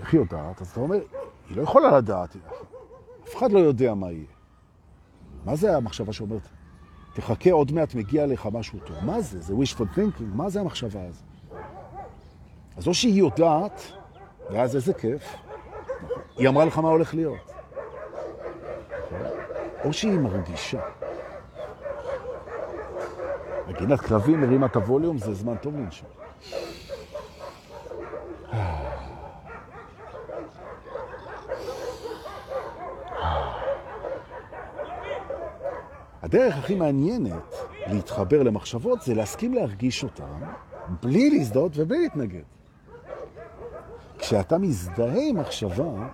איך 0.00 0.12
היא 0.12 0.20
יודעת? 0.20 0.60
אז 0.60 0.70
אתה 0.70 0.80
אומר, 0.80 0.98
היא 1.48 1.56
לא 1.56 1.62
יכולה 1.62 1.98
לדעת, 1.98 2.36
אף 3.24 3.36
אחד 3.36 3.52
לא 3.52 3.58
יודע 3.58 3.94
מה 3.94 4.12
יהיה. 4.12 4.24
מה 5.44 5.56
זה 5.56 5.76
המחשבה 5.76 6.12
שאומרת, 6.12 6.48
תחכה, 7.14 7.52
עוד 7.52 7.72
מעט 7.72 7.94
מגיע 7.94 8.26
לך 8.26 8.48
משהו 8.52 8.78
טוב? 8.78 8.96
מה 9.02 9.20
זה? 9.20 9.40
זה 9.40 9.54
wishful 9.54 9.96
thinking? 9.98 10.34
מה 10.34 10.50
זה 10.50 10.60
המחשבה 10.60 11.00
הזאת? 11.08 11.22
אז 12.76 12.88
או 12.88 12.94
שהיא 12.94 13.14
יודעת, 13.14 13.82
ואז 14.50 14.76
איזה 14.76 14.94
כיף, 14.94 15.36
היא 16.36 16.48
אמרה 16.48 16.64
לך 16.64 16.78
מה 16.78 16.88
הולך 16.88 17.14
להיות. 17.14 17.52
או 19.84 19.92
שהיא 19.92 20.18
מרגישה. 20.18 20.80
מגינת 23.68 24.00
כלבים 24.00 24.40
מרימה 24.40 24.66
את 24.66 24.76
הווליום, 24.76 25.18
זה 25.18 25.34
זמן 25.34 25.56
טוב 25.56 25.76
לנשום. 25.76 26.08
הדרך 36.24 36.56
הכי 36.58 36.74
מעניינת 36.74 37.54
להתחבר 37.86 38.42
למחשבות 38.42 39.02
זה 39.02 39.14
להסכים 39.14 39.54
להרגיש 39.54 40.04
אותן 40.04 40.40
בלי 41.02 41.30
להזדהות 41.30 41.72
ובלי 41.74 41.98
להתנגד. 41.98 42.42
כשאתה 44.18 44.58
מזדהה 44.58 45.28
עם 45.28 45.36
מחשבה, 45.36 46.08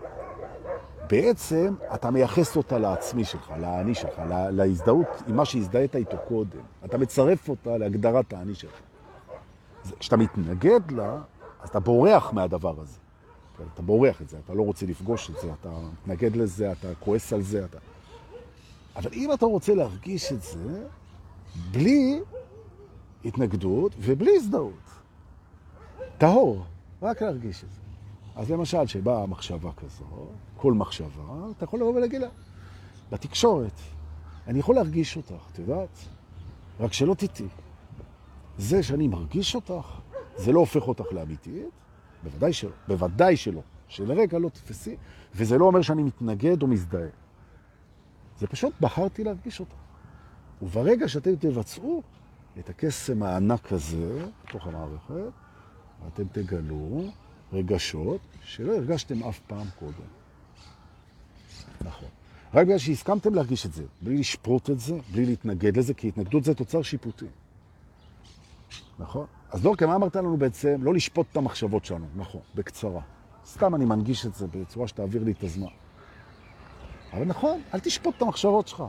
בעצם 1.10 1.74
אתה 1.94 2.10
מייחס 2.10 2.56
אותה 2.56 2.78
לעצמי 2.78 3.24
שלך, 3.24 3.52
לאני 3.60 3.94
שלך, 3.94 4.18
לה, 4.28 4.50
להזדהות 4.50 5.22
עם 5.28 5.36
מה 5.36 5.44
שהזדהית 5.44 5.96
איתו 5.96 6.16
קודם. 6.28 6.60
אתה 6.84 6.98
מצרף 6.98 7.48
אותה 7.48 7.78
להגדרת 7.78 8.32
האני 8.32 8.54
שלך. 8.54 8.80
כשאתה 9.98 10.16
מתנגד 10.16 10.90
לה, 10.90 11.18
אז 11.62 11.68
אתה 11.68 11.80
בורח 11.80 12.32
מהדבר 12.32 12.74
הזה. 12.80 12.98
אתה 13.74 13.82
בורח 13.82 14.22
את 14.22 14.28
זה, 14.28 14.36
אתה 14.44 14.54
לא 14.54 14.62
רוצה 14.62 14.86
לפגוש 14.86 15.30
את 15.30 15.34
זה, 15.42 15.48
אתה 15.60 15.68
מתנגד 15.92 16.36
לזה, 16.36 16.72
אתה 16.72 16.88
כועס 17.00 17.32
על 17.32 17.42
זה, 17.42 17.64
אתה... 17.64 17.78
אבל 18.96 19.10
אם 19.12 19.32
אתה 19.32 19.46
רוצה 19.46 19.74
להרגיש 19.74 20.32
את 20.32 20.42
זה, 20.42 20.86
בלי 21.70 22.20
התנגדות 23.24 23.92
ובלי 23.98 24.36
הזדהות, 24.36 24.90
טהור, 26.18 26.64
רק 27.02 27.22
להרגיש 27.22 27.64
את 27.64 27.72
זה. 27.72 27.80
אז 28.36 28.50
למשל, 28.50 28.86
שבאה 28.86 29.26
מחשבה 29.26 29.70
כזו, 29.72 30.04
כל 30.56 30.72
מחשבה, 30.72 31.50
אתה 31.56 31.64
יכול 31.64 31.80
לבוא 31.80 31.94
ולהגיד 31.94 32.20
לה, 32.20 32.28
בתקשורת, 33.12 33.72
אני 34.46 34.58
יכול 34.58 34.74
להרגיש 34.74 35.16
אותך, 35.16 35.44
את 35.52 35.58
יודעת? 35.58 35.98
רק 36.80 36.92
שלא 36.92 37.14
תטעי. 37.14 37.46
זה 38.58 38.82
שאני 38.82 39.08
מרגיש 39.08 39.54
אותך, 39.54 40.00
זה 40.36 40.52
לא 40.52 40.60
הופך 40.60 40.88
אותך 40.88 41.12
לאמיתית, 41.12 41.66
בוודאי 42.24 42.52
שלא, 42.52 42.70
בוודאי 42.88 43.36
שלא, 43.36 43.60
שלרגע 43.88 44.38
לא 44.38 44.48
תפסי, 44.48 44.96
וזה 45.34 45.58
לא 45.58 45.64
אומר 45.64 45.82
שאני 45.82 46.02
מתנגד 46.02 46.62
או 46.62 46.66
מזדהה. 46.66 47.08
זה 48.40 48.46
פשוט 48.46 48.72
בחרתי 48.80 49.24
להרגיש 49.24 49.60
אותה. 49.60 49.74
וברגע 50.62 51.08
שאתם 51.08 51.36
תבצעו 51.36 52.02
את 52.58 52.68
הקסם 52.68 53.22
הענק 53.22 53.72
הזה, 53.72 54.26
בתוך 54.44 54.66
המערכת, 54.66 55.32
אתם 56.08 56.24
תגלו 56.32 57.04
רגשות 57.52 58.20
שלא 58.44 58.76
הרגשתם 58.76 59.24
אף 59.24 59.40
פעם 59.46 59.66
קודם. 59.78 60.08
נכון. 61.80 62.08
רק 62.54 62.66
בגלל 62.66 62.78
שהסכמתם 62.78 63.34
להרגיש 63.34 63.66
את 63.66 63.72
זה, 63.72 63.84
בלי 64.02 64.18
לשפוט 64.18 64.70
את 64.70 64.80
זה, 64.80 64.94
בלי 65.12 65.26
להתנגד 65.26 65.76
לזה, 65.76 65.94
כי 65.94 66.08
התנגדות 66.08 66.44
זה 66.44 66.54
תוצר 66.54 66.82
שיפוטי. 66.82 67.26
נכון? 68.98 69.26
אז 69.50 69.66
כי 69.78 69.84
מה 69.86 69.94
אמרת 69.94 70.16
לנו 70.16 70.36
בעצם? 70.36 70.82
לא 70.82 70.94
לשפוט 70.94 71.26
את 71.32 71.36
המחשבות 71.36 71.84
שלנו, 71.84 72.06
נכון, 72.16 72.40
בקצרה. 72.54 73.00
סתם 73.46 73.74
אני 73.74 73.84
מנגיש 73.84 74.26
את 74.26 74.34
זה 74.34 74.46
בצורה 74.46 74.88
שתעביר 74.88 75.24
לי 75.24 75.32
את 75.32 75.42
הזמן. 75.44 75.79
אבל 77.12 77.24
נכון, 77.24 77.60
אל 77.74 77.80
תשפוט 77.80 78.16
את 78.16 78.22
המחשבות 78.22 78.68
שלך, 78.68 78.84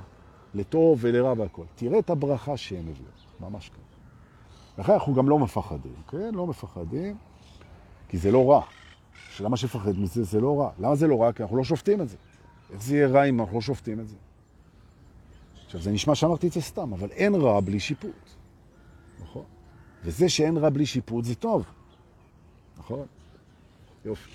לטוב 0.53 0.99
ולרע 1.01 1.33
והכל. 1.37 1.65
תראה 1.75 1.99
את 1.99 2.09
הברכה 2.09 2.57
שהם 2.57 2.87
הביאו, 2.87 3.49
ממש 3.49 3.69
ככה. 3.69 3.79
לכן 4.77 4.93
אנחנו 4.93 5.13
גם 5.13 5.29
לא 5.29 5.39
מפחדים, 5.39 5.95
כן? 6.07 6.33
לא 6.33 6.47
מפחדים, 6.47 7.17
כי 8.09 8.17
זה 8.17 8.31
לא 8.31 8.51
רע. 8.51 8.61
שלמה 9.31 9.57
שפחד 9.57 9.99
מזה 9.99 10.23
זה 10.23 10.41
לא 10.41 10.59
רע. 10.59 10.69
למה 10.79 10.95
זה 10.95 11.07
לא 11.07 11.21
רע? 11.21 11.31
כי 11.31 11.43
אנחנו 11.43 11.57
לא 11.57 11.63
שופטים 11.63 12.01
את 12.01 12.09
זה. 12.09 12.17
איך 12.73 12.83
זה 12.83 12.95
יהיה 12.95 13.07
רע 13.07 13.23
אם 13.23 13.39
אנחנו 13.39 13.55
לא 13.55 13.61
שופטים 13.61 13.99
את 13.99 14.07
זה? 14.07 14.15
עכשיו, 15.65 15.81
זה 15.81 15.91
נשמע 15.91 16.15
שאמרתי 16.15 16.47
את 16.47 16.51
זה 16.51 16.61
סתם, 16.61 16.93
אבל 16.93 17.11
אין 17.11 17.35
רע 17.35 17.59
בלי 17.59 17.79
שיפוט. 17.79 18.29
נכון? 19.21 19.43
וזה 20.03 20.29
שאין 20.29 20.57
רע 20.57 20.69
בלי 20.69 20.85
שיפוט 20.85 21.25
זה 21.25 21.35
טוב. 21.35 21.65
נכון? 22.77 23.05
יופי. 24.05 24.31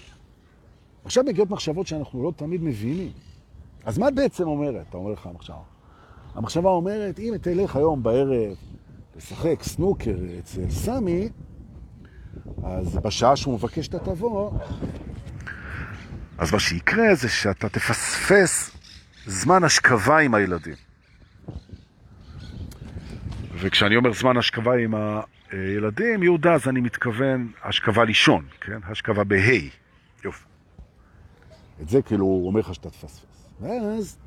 עכשיו 1.05 1.25
מגיעות 1.25 1.51
מחשבות 1.51 1.87
שאנחנו 1.87 2.23
לא 2.23 2.33
תמיד 2.37 2.63
מבינים. 2.63 3.13
אז 3.87 3.99
מה 3.99 4.09
את 4.09 4.15
בעצם 4.15 4.49
אומרת? 4.49 4.87
אתה 4.89 4.97
אומר 4.97 5.13
לך 5.13 5.27
המחשבה. 5.27 5.57
המחשבה 6.35 6.71
אומרת, 6.71 7.19
אם 7.19 7.35
תלך 7.41 7.77
היום 7.77 8.03
בערב 8.03 8.57
לשחק 9.17 9.63
סנוקר 9.63 10.17
אצל 10.39 10.71
סמי, 10.71 11.29
אז 12.65 12.97
בשעה 12.97 13.37
שהוא 13.37 13.55
מבקש 13.55 13.87
שאתה 13.87 13.99
תבוא, 13.99 14.51
אז 16.39 16.53
מה 16.53 16.61
שיקרה 16.61 17.15
זה 17.15 17.29
שאתה 17.29 17.69
תפספס 17.69 18.71
זמן 19.27 19.65
השכבה 19.65 20.19
עם 20.19 20.35
הילדים. 20.35 20.75
וכשאני 23.55 23.97
אומר 23.97 24.13
זמן 24.13 24.37
השכבה 24.37 24.77
עם 24.77 24.95
הילדים, 25.51 26.23
יהודה, 26.23 26.55
אז 26.55 26.69
אני 26.69 26.81
מתכוון 26.81 27.53
השכבה 27.63 28.05
לישון, 28.05 28.47
כן? 28.61 28.79
השכבה 28.85 29.25
בה'. 29.25 29.69
יופי. 30.25 30.45
את 31.83 31.89
זה 31.89 32.03
כאילו 32.03 32.25
הוא 32.25 32.47
אומר 32.47 32.61
לך 32.61 32.75
שאתה 32.75 32.91
תפספס. 32.91 33.26
ואז 33.61 34.19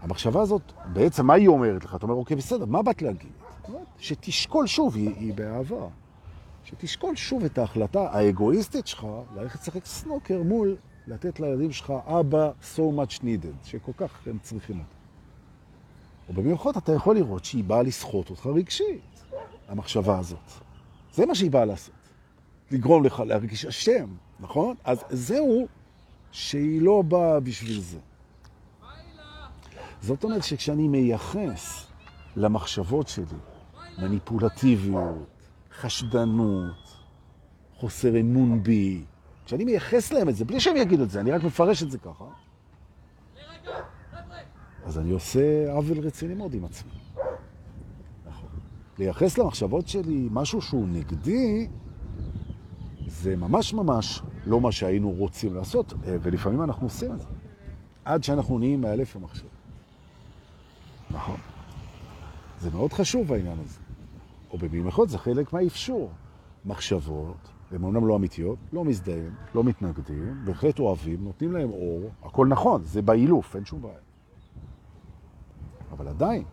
המחשבה 0.00 0.42
הזאת, 0.42 0.62
בעצם 0.92 1.26
מה 1.26 1.34
היא 1.34 1.48
אומרת 1.48 1.84
לך? 1.84 1.94
אתה 1.94 2.06
אומר, 2.06 2.14
אוקיי, 2.14 2.36
בסדר, 2.36 2.64
מה 2.64 2.82
באת 2.82 3.02
להגיד? 3.02 3.32
שתשקול 3.98 4.66
שוב, 4.66 4.96
היא, 4.96 5.14
היא 5.16 5.34
באהבה. 5.34 5.86
שתשקול 6.64 7.16
שוב 7.16 7.44
את 7.44 7.58
ההחלטה 7.58 8.10
האגואיסטית 8.10 8.86
שלך 8.86 9.06
ללכת 9.36 9.60
לשחק 9.60 9.86
סנוקר 9.86 10.42
מול 10.42 10.76
לתת 11.06 11.40
לילדים 11.40 11.72
שלך 11.72 11.92
אבא 12.06 12.50
so 12.76 12.78
much 12.78 13.20
needed, 13.20 13.66
שכל 13.66 13.92
כך 13.96 14.26
הם 14.26 14.38
צריכים 14.42 14.78
אותו. 14.78 14.94
ובמיוחד 16.30 16.76
אתה 16.76 16.92
יכול 16.92 17.16
לראות 17.16 17.44
שהיא 17.44 17.64
באה 17.64 17.82
לסחוט 17.82 18.30
אותך 18.30 18.46
רגשית, 18.46 19.22
המחשבה 19.68 20.18
הזאת. 20.18 20.50
זה 21.14 21.26
מה 21.26 21.34
שהיא 21.34 21.50
באה 21.50 21.64
לעשות. 21.64 21.94
לגרום 22.70 23.04
לך 23.04 23.20
להרגיש 23.26 23.66
אשם, 23.66 24.06
נכון? 24.40 24.76
אז 24.84 25.04
זהו 25.10 25.66
שהיא 26.34 26.82
לא 26.82 27.02
באה 27.02 27.40
בשביל 27.40 27.80
זה. 27.80 27.98
זאת 30.00 30.24
אומרת 30.24 30.44
שכשאני 30.44 30.88
מייחס 30.88 31.86
למחשבות 32.36 33.08
שלי 33.08 33.24
מניפולטיביות, 33.98 35.28
חשדנות, 35.80 36.98
חוסר 37.74 38.20
אמון 38.20 38.62
בי, 38.62 39.04
כשאני 39.46 39.64
מייחס 39.64 40.12
להם 40.12 40.28
את 40.28 40.36
זה, 40.36 40.44
בלי 40.44 40.60
שהם 40.60 40.76
יגידו 40.76 41.02
את 41.02 41.10
זה, 41.10 41.20
אני 41.20 41.30
רק 41.30 41.44
מפרש 41.44 41.82
את 41.82 41.90
זה 41.90 41.98
ככה, 41.98 42.24
אז 44.84 44.98
אני 44.98 45.10
עושה 45.10 45.72
עוול 45.72 45.98
רציני 45.98 46.34
מאוד 46.34 46.54
עם 46.54 46.64
עצמי. 46.64 46.92
נכון. 48.26 48.48
לייחס 48.98 49.38
למחשבות 49.38 49.88
שלי 49.88 50.28
משהו 50.30 50.62
שהוא 50.62 50.88
נגדי, 50.88 51.68
זה 53.06 53.36
ממש 53.36 53.74
ממש 53.74 54.22
לא 54.46 54.60
מה 54.60 54.72
שהיינו 54.72 55.10
רוצים 55.10 55.54
לעשות, 55.54 55.94
ולפעמים 56.02 56.62
אנחנו 56.62 56.86
עושים 56.86 57.12
את 57.12 57.18
זה. 57.18 57.26
עד 58.04 58.24
שאנחנו 58.24 58.58
נהיים 58.58 58.80
מאלף 58.80 59.16
המחשב. 59.16 59.46
נכון. 61.10 61.36
זה 62.60 62.70
מאוד 62.70 62.92
חשוב 62.92 63.32
העניין 63.32 63.58
הזה. 63.64 63.78
או 64.50 64.58
במיוחד 64.58 65.08
זה 65.08 65.18
חלק 65.18 65.52
מהאפשור. 65.52 66.10
מחשבות, 66.64 67.36
הן 67.70 67.82
אומנם 67.82 68.06
לא 68.06 68.16
אמיתיות, 68.16 68.58
לא 68.72 68.84
מזדהים, 68.84 69.34
לא 69.54 69.64
מתנגדים, 69.64 70.44
בהחלט 70.44 70.78
אוהבים, 70.78 71.24
נותנים 71.24 71.52
להם 71.52 71.70
אור, 71.70 72.10
הכל 72.22 72.46
נכון, 72.46 72.82
זה 72.82 73.02
באילוף, 73.02 73.56
אין 73.56 73.64
שום 73.64 73.82
בעיה. 73.82 73.94
אבל 75.92 76.08
עדיין, 76.08 76.44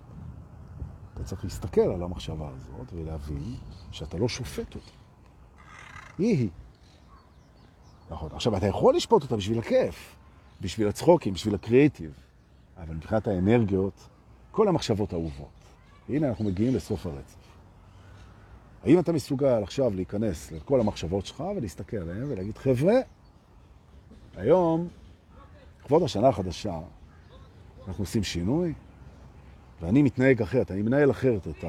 אתה 1.14 1.24
צריך 1.24 1.44
להסתכל 1.44 1.82
על 1.82 2.04
המחשבה 2.04 2.50
הזאת 2.50 2.94
ולהבין 2.94 3.56
שאתה 3.92 4.18
לא 4.18 4.28
שופט 4.28 4.76
אותה. 4.76 5.01
היא 6.18 6.38
היא. 6.38 6.50
נכון. 8.10 8.30
עכשיו, 8.34 8.58
אתה 8.58 8.68
יכול 8.68 8.96
לשפוט 8.96 9.24
אותה 9.24 9.36
בשביל 9.36 9.60
הכיף, 9.60 10.16
בשביל 10.62 10.88
הצחוקים, 10.88 11.34
בשביל 11.34 11.56
הקריאיטיב, 11.56 12.12
אבל 12.78 12.96
מבחינת 12.96 13.28
האנרגיות, 13.28 14.10
כל 14.52 14.68
המחשבות 14.68 15.14
אהובות. 15.14 15.48
והנה 16.10 16.30
אנחנו 16.30 16.46
מגיעים 16.46 16.76
לסוף 16.76 17.06
הרצף. 17.06 17.36
האם 18.84 19.00
אתה 19.00 19.14
מסוגל 19.14 19.64
עכשיו 19.64 19.96
להיכנס 19.96 20.52
לכל 20.52 20.80
המחשבות 20.80 21.26
שלך 21.26 21.44
ולהסתכל 21.58 21.98
עליהן 21.98 22.24
ולהגיד, 22.24 22.58
חבר'ה, 22.58 22.94
היום, 24.36 24.88
לכבוד 25.82 26.04
השנה 26.04 26.28
החדשה, 26.28 26.80
אנחנו 27.88 28.04
עושים 28.04 28.24
שינוי, 28.24 28.74
ואני 29.82 30.02
מתנהג 30.02 30.42
אחרת, 30.42 30.72
אני 30.72 30.82
מנהל 30.82 31.12
אחרת 31.12 31.48
את 31.48 31.66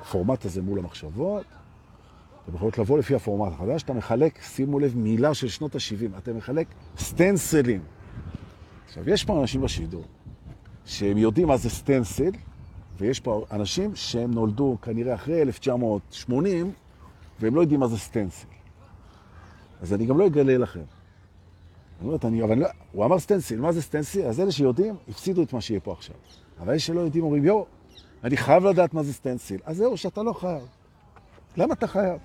הפורמט 0.00 0.44
הזה 0.44 0.62
מול 0.62 0.78
המחשבות. 0.78 1.46
אתם 2.44 2.54
יכולות 2.54 2.78
לבוא 2.78 2.98
לפי 2.98 3.14
הפורמט 3.14 3.52
החדש, 3.52 3.82
אתה 3.82 3.92
מחלק, 3.92 4.42
שימו 4.42 4.78
לב, 4.78 4.96
מילה 4.96 5.34
של 5.34 5.48
שנות 5.48 5.74
ה-70, 5.74 6.18
אתה 6.18 6.32
מחלק 6.32 6.66
סטנסלים. 6.98 7.80
עכשיו, 8.86 9.10
יש 9.10 9.24
פה 9.24 9.40
אנשים 9.40 9.60
בשידור 9.60 10.04
שהם 10.84 11.18
יודעים 11.18 11.48
מה 11.48 11.56
זה 11.56 11.70
סטנסל, 11.70 12.30
ויש 12.98 13.20
פה 13.20 13.44
אנשים 13.50 13.96
שהם 13.96 14.30
נולדו 14.30 14.76
כנראה 14.82 15.14
אחרי 15.14 15.42
1980, 15.42 16.72
והם 17.40 17.54
לא 17.54 17.60
יודעים 17.60 17.80
מה 17.80 17.88
זה 17.88 17.98
סטנסל. 17.98 18.46
אז 19.82 19.94
אני 19.94 20.06
גם 20.06 20.18
לא 20.18 20.26
אגלה 20.26 20.58
לכם. 20.58 20.80
אני 22.00 22.08
אומרת, 22.08 22.24
אני, 22.24 22.42
אבל 22.42 22.58
לא, 22.58 22.66
הוא 22.92 23.04
אמר 23.04 23.18
סטנסיל, 23.18 23.60
מה 23.60 23.72
זה 23.72 23.82
סטנסיל? 23.82 24.26
אז 24.26 24.40
אלה 24.40 24.52
שיודעים, 24.52 24.94
הפסידו 25.08 25.42
את 25.42 25.52
מה 25.52 25.60
שיהיה 25.60 25.80
פה 25.80 25.92
עכשיו. 25.92 26.16
אבל 26.60 26.70
אלה 26.70 26.78
שלא 26.78 27.00
יודעים 27.00 27.24
אומרים, 27.24 27.44
יו, 27.44 27.62
אני 28.24 28.36
חייב 28.36 28.66
לדעת 28.66 28.94
מה 28.94 29.02
זה 29.02 29.12
סטנסיל. 29.12 29.60
אז 29.64 29.76
זהו, 29.76 29.96
שאתה 29.96 30.22
לא 30.22 30.32
חייב. 30.32 30.62
למה 31.56 31.74
אתה 31.74 31.86
חייב? 31.86 32.18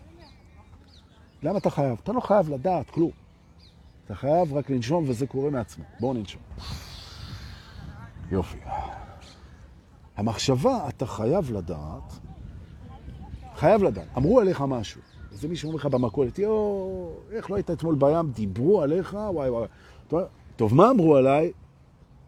למה 1.43 1.57
אתה 1.57 1.69
חייב? 1.69 1.97
אתה 2.03 2.11
לא 2.11 2.19
חייב 2.19 2.49
לדעת 2.49 2.89
כלום. 2.89 3.11
אתה 4.05 4.15
חייב 4.15 4.53
רק 4.53 4.69
לנשום 4.69 5.03
וזה 5.07 5.27
קורה 5.27 5.49
מעצמו. 5.49 5.83
בואו 5.99 6.13
ננשום. 6.13 6.41
יופי. 8.31 8.57
המחשבה, 10.17 10.89
אתה 10.89 11.05
חייב 11.05 11.51
לדעת, 11.51 12.13
חייב 13.55 13.83
לדעת. 13.83 14.07
אמרו 14.17 14.39
עליך 14.39 14.61
משהו. 14.61 15.01
איזה 15.31 15.47
מישהו 15.47 15.67
אומר 15.67 15.77
לך 15.77 15.85
במכולת, 15.85 16.39
יו, 16.39 17.09
איך 17.31 17.51
לא 17.51 17.55
היית 17.55 17.71
אתמול 17.71 17.95
בים, 17.95 18.31
דיברו 18.31 18.81
עליך, 18.81 19.17
וואי 19.29 19.49
וואי. 19.49 19.67
טוב, 20.55 20.75
מה 20.75 20.89
אמרו 20.89 21.15
עליי? 21.15 21.51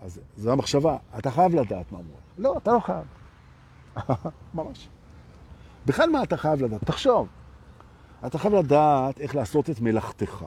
אז 0.01 0.20
זו 0.38 0.51
המחשבה, 0.51 0.97
אתה 1.18 1.32
חייב 1.32 1.55
לדעת 1.55 1.91
מה 1.91 1.99
אמרו. 1.99 2.16
לא, 2.38 2.57
אתה 2.57 2.72
לא 2.72 2.80
חייב. 2.80 3.05
ממש. 4.53 4.89
בכלל 5.86 6.10
מה 6.10 6.24
אתה 6.24 6.38
חייב 6.38 6.64
לדעת? 6.64 6.84
תחשוב. 6.84 7.28
אתה 8.26 8.38
חייב 8.38 8.53
לדעת 8.53 9.20
איך 9.20 9.36
לעשות 9.36 9.70
את 9.70 9.82
מלאכתך. 9.82 10.45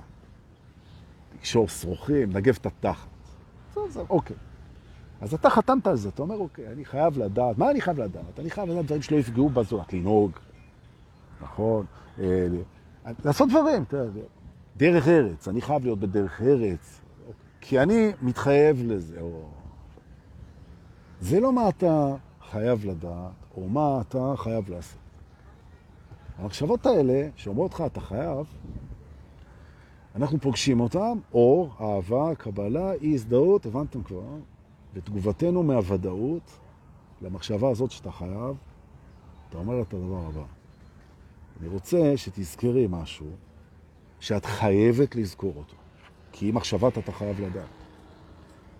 לקשור 1.34 1.68
שרוכים, 1.68 2.32
נגב 2.32 2.58
את 2.60 2.66
התחת. 2.66 3.08
זהו, 3.74 3.90
זהו, 3.90 4.06
אוקיי. 4.10 4.36
אז 5.20 5.34
אתה 5.34 5.50
חתמת 5.50 5.86
על 5.86 5.96
זה, 5.96 6.08
אתה 6.08 6.22
אומר, 6.22 6.36
אוקיי, 6.36 6.72
אני 6.72 6.84
חייב 6.84 7.18
לדעת. 7.18 7.58
מה 7.58 7.70
אני 7.70 7.80
חייב 7.80 8.00
לדעת? 8.00 8.38
אני 8.40 8.50
חייב 8.50 8.68
לדעת 8.68 8.84
דברים 8.84 9.02
שלא 9.02 9.16
יפגעו 9.16 9.48
בזולת, 9.48 9.92
לנהוג, 9.92 10.30
נכון? 11.42 11.86
אה, 12.18 12.46
לעשות 13.24 13.48
דברים. 13.48 13.84
דרך 14.76 15.08
ארץ, 15.08 15.48
אני 15.48 15.60
חייב 15.60 15.84
להיות 15.84 15.98
בדרך 15.98 16.42
ארץ, 16.42 17.00
כי 17.60 17.80
אני 17.80 18.12
מתחייב 18.22 18.82
לזה. 18.84 19.20
או... 19.20 19.48
זה 21.20 21.40
לא 21.40 21.52
מה 21.52 21.68
אתה 21.68 22.14
חייב 22.50 22.84
לדעת, 22.84 23.32
או 23.56 23.68
מה 23.68 24.00
אתה 24.00 24.34
חייב 24.36 24.70
לעשות. 24.70 25.01
המחשבות 26.38 26.86
האלה, 26.86 27.28
שאומרות 27.36 27.74
לך, 27.74 27.80
אתה 27.86 28.00
חייב, 28.00 28.46
אנחנו 30.14 30.40
פוגשים 30.40 30.80
אותם, 30.80 31.18
אור, 31.32 31.70
אהבה, 31.80 32.34
קבלה, 32.34 32.92
אי 32.92 33.14
הזדהות, 33.14 33.66
הבנתם 33.66 34.02
כבר, 34.02 34.22
ותגובתנו 34.94 35.62
מהוודאות 35.62 36.58
למחשבה 37.22 37.70
הזאת 37.70 37.90
שאתה 37.90 38.10
חייב, 38.10 38.56
אתה 39.48 39.58
אומר 39.58 39.82
את 39.82 39.94
הדבר 39.94 40.26
הבא. 40.26 40.44
אני 41.60 41.68
רוצה 41.68 42.12
שתזכרי 42.16 42.86
משהו 42.90 43.30
שאת 44.20 44.44
חייבת 44.44 45.16
לזכור 45.16 45.52
אותו. 45.56 45.76
כי 46.32 46.50
אם 46.50 46.54
מחשבת 46.54 46.98
אתה 46.98 47.12
חייב 47.12 47.40
לדעת. 47.40 47.64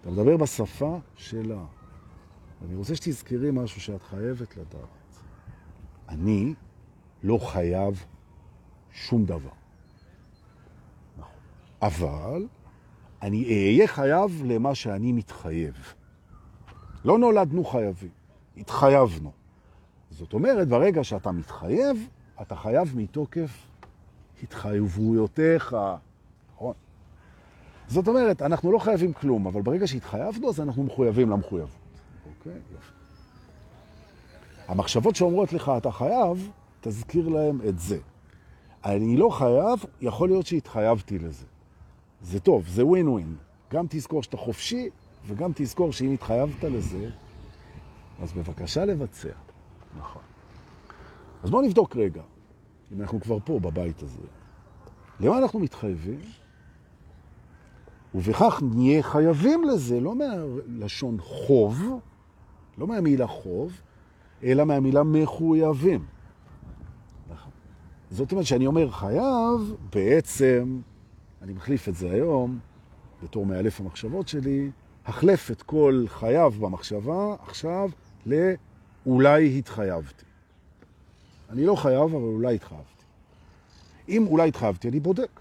אתה 0.01 0.11
מדבר 0.11 0.37
בשפה 0.37 0.99
שלה. 1.17 1.65
אני 2.65 2.75
רוצה 2.75 2.95
שתזכרי 2.97 3.51
משהו 3.53 3.81
שאת 3.81 4.03
חייבת 4.03 4.57
לדעת. 4.57 5.23
אני 6.09 6.55
לא 7.23 7.39
חייב 7.39 8.05
שום 8.93 9.25
דבר. 9.25 9.51
אבל 11.83 12.47
אני 13.23 13.45
אהיה 13.45 13.87
חייב 13.87 14.43
למה 14.45 14.75
שאני 14.75 15.13
מתחייב. 15.13 15.75
לא 17.05 17.19
נולדנו 17.19 17.65
חייבים, 17.65 18.11
התחייבנו. 18.57 19.33
זאת 20.11 20.33
אומרת, 20.33 20.69
ברגע 20.69 21.05
שאתה 21.05 21.33
מתחייב, 21.33 22.09
אתה 22.43 22.57
חייב 22.57 22.93
מתוקף 22.97 23.67
התחייבויותיך. 24.43 25.77
נכון? 26.55 26.75
זאת 27.89 28.09
אומרת, 28.09 28.43
אנחנו 28.43 28.73
לא 28.73 28.79
חייבים 28.79 29.13
כלום, 29.13 29.47
אבל 29.47 29.63
ברגע 29.63 29.87
שהתחייבנו, 29.87 30.49
אז 30.49 30.61
אנחנו 30.61 30.83
מחויבים 30.85 31.31
למחויבות. 31.31 31.71
אוקיי? 32.39 32.53
יופי. 32.73 32.93
המחשבות 34.69 35.17
שאומרות 35.17 35.53
לך, 35.53 35.73
אתה 35.77 35.91
חייב, 35.91 36.51
תזכיר 36.83 37.29
להם 37.29 37.61
את 37.69 37.79
זה. 37.79 37.99
אני 38.85 39.17
לא 39.17 39.29
חייב, 39.29 39.85
יכול 40.01 40.29
להיות 40.29 40.47
שהתחייבתי 40.47 41.19
לזה. 41.19 41.47
זה 42.23 42.41
טוב, 42.41 42.69
זה 42.69 42.87
ווין 42.87 43.09
ווין. 43.09 43.37
גם 43.73 43.87
תזכור 43.89 44.23
שאתה 44.23 44.37
חופשי, 44.37 44.89
וגם 45.27 45.51
תזכור 45.55 45.93
שאם 45.93 46.13
התחייבת 46.13 46.65
לזה, 46.65 47.11
אז 48.23 48.33
בבקשה 48.33 48.85
לבצע. 48.85 49.29
נכון. 49.99 50.23
אז 51.43 51.51
בואו 51.51 51.63
נבדוק 51.63 51.97
רגע, 51.97 52.23
אם 52.93 53.01
אנחנו 53.01 53.21
כבר 53.21 53.39
פה 53.45 53.59
בבית 53.59 54.03
הזה. 54.03 54.27
למה 55.21 55.39
אנחנו 55.39 55.59
מתחייבים? 55.59 56.21
ובכך 58.15 58.63
נהיה 58.63 59.03
חייבים 59.03 59.65
לזה, 59.65 60.01
לא 60.01 60.15
מהלשון 60.15 61.17
חוב, 61.21 61.83
לא 62.79 62.87
מהמילה 62.87 63.27
חוב, 63.27 63.73
אלא 64.43 64.65
מהמילה 64.65 65.03
מחויבים. 65.03 66.12
זאת 68.13 68.33
אומרת 68.33 68.47
שאני 68.47 68.67
אומר 68.67 68.91
חייב, 68.91 69.75
בעצם, 69.93 70.81
אני 71.43 71.53
מחליף 71.53 71.89
את 71.89 71.95
זה 71.95 72.11
היום, 72.11 72.59
בתור 73.23 73.47
מאלף 73.47 73.81
המחשבות 73.81 74.29
שלי, 74.29 74.71
החלף 75.07 75.51
את 75.51 75.63
כל 75.63 76.05
חייב 76.09 76.59
במחשבה 76.61 77.35
עכשיו 77.43 77.91
לאולי 78.27 79.59
התחייבתי. 79.59 80.25
אני 81.51 81.67
לא 81.67 81.75
חייב, 81.75 82.03
אבל 82.03 82.15
אולי 82.15 82.55
התחייבתי. 82.55 83.05
אם 84.09 84.27
אולי 84.27 84.49
התחייבתי, 84.49 84.89
אני 84.89 85.01
בודק. 85.01 85.41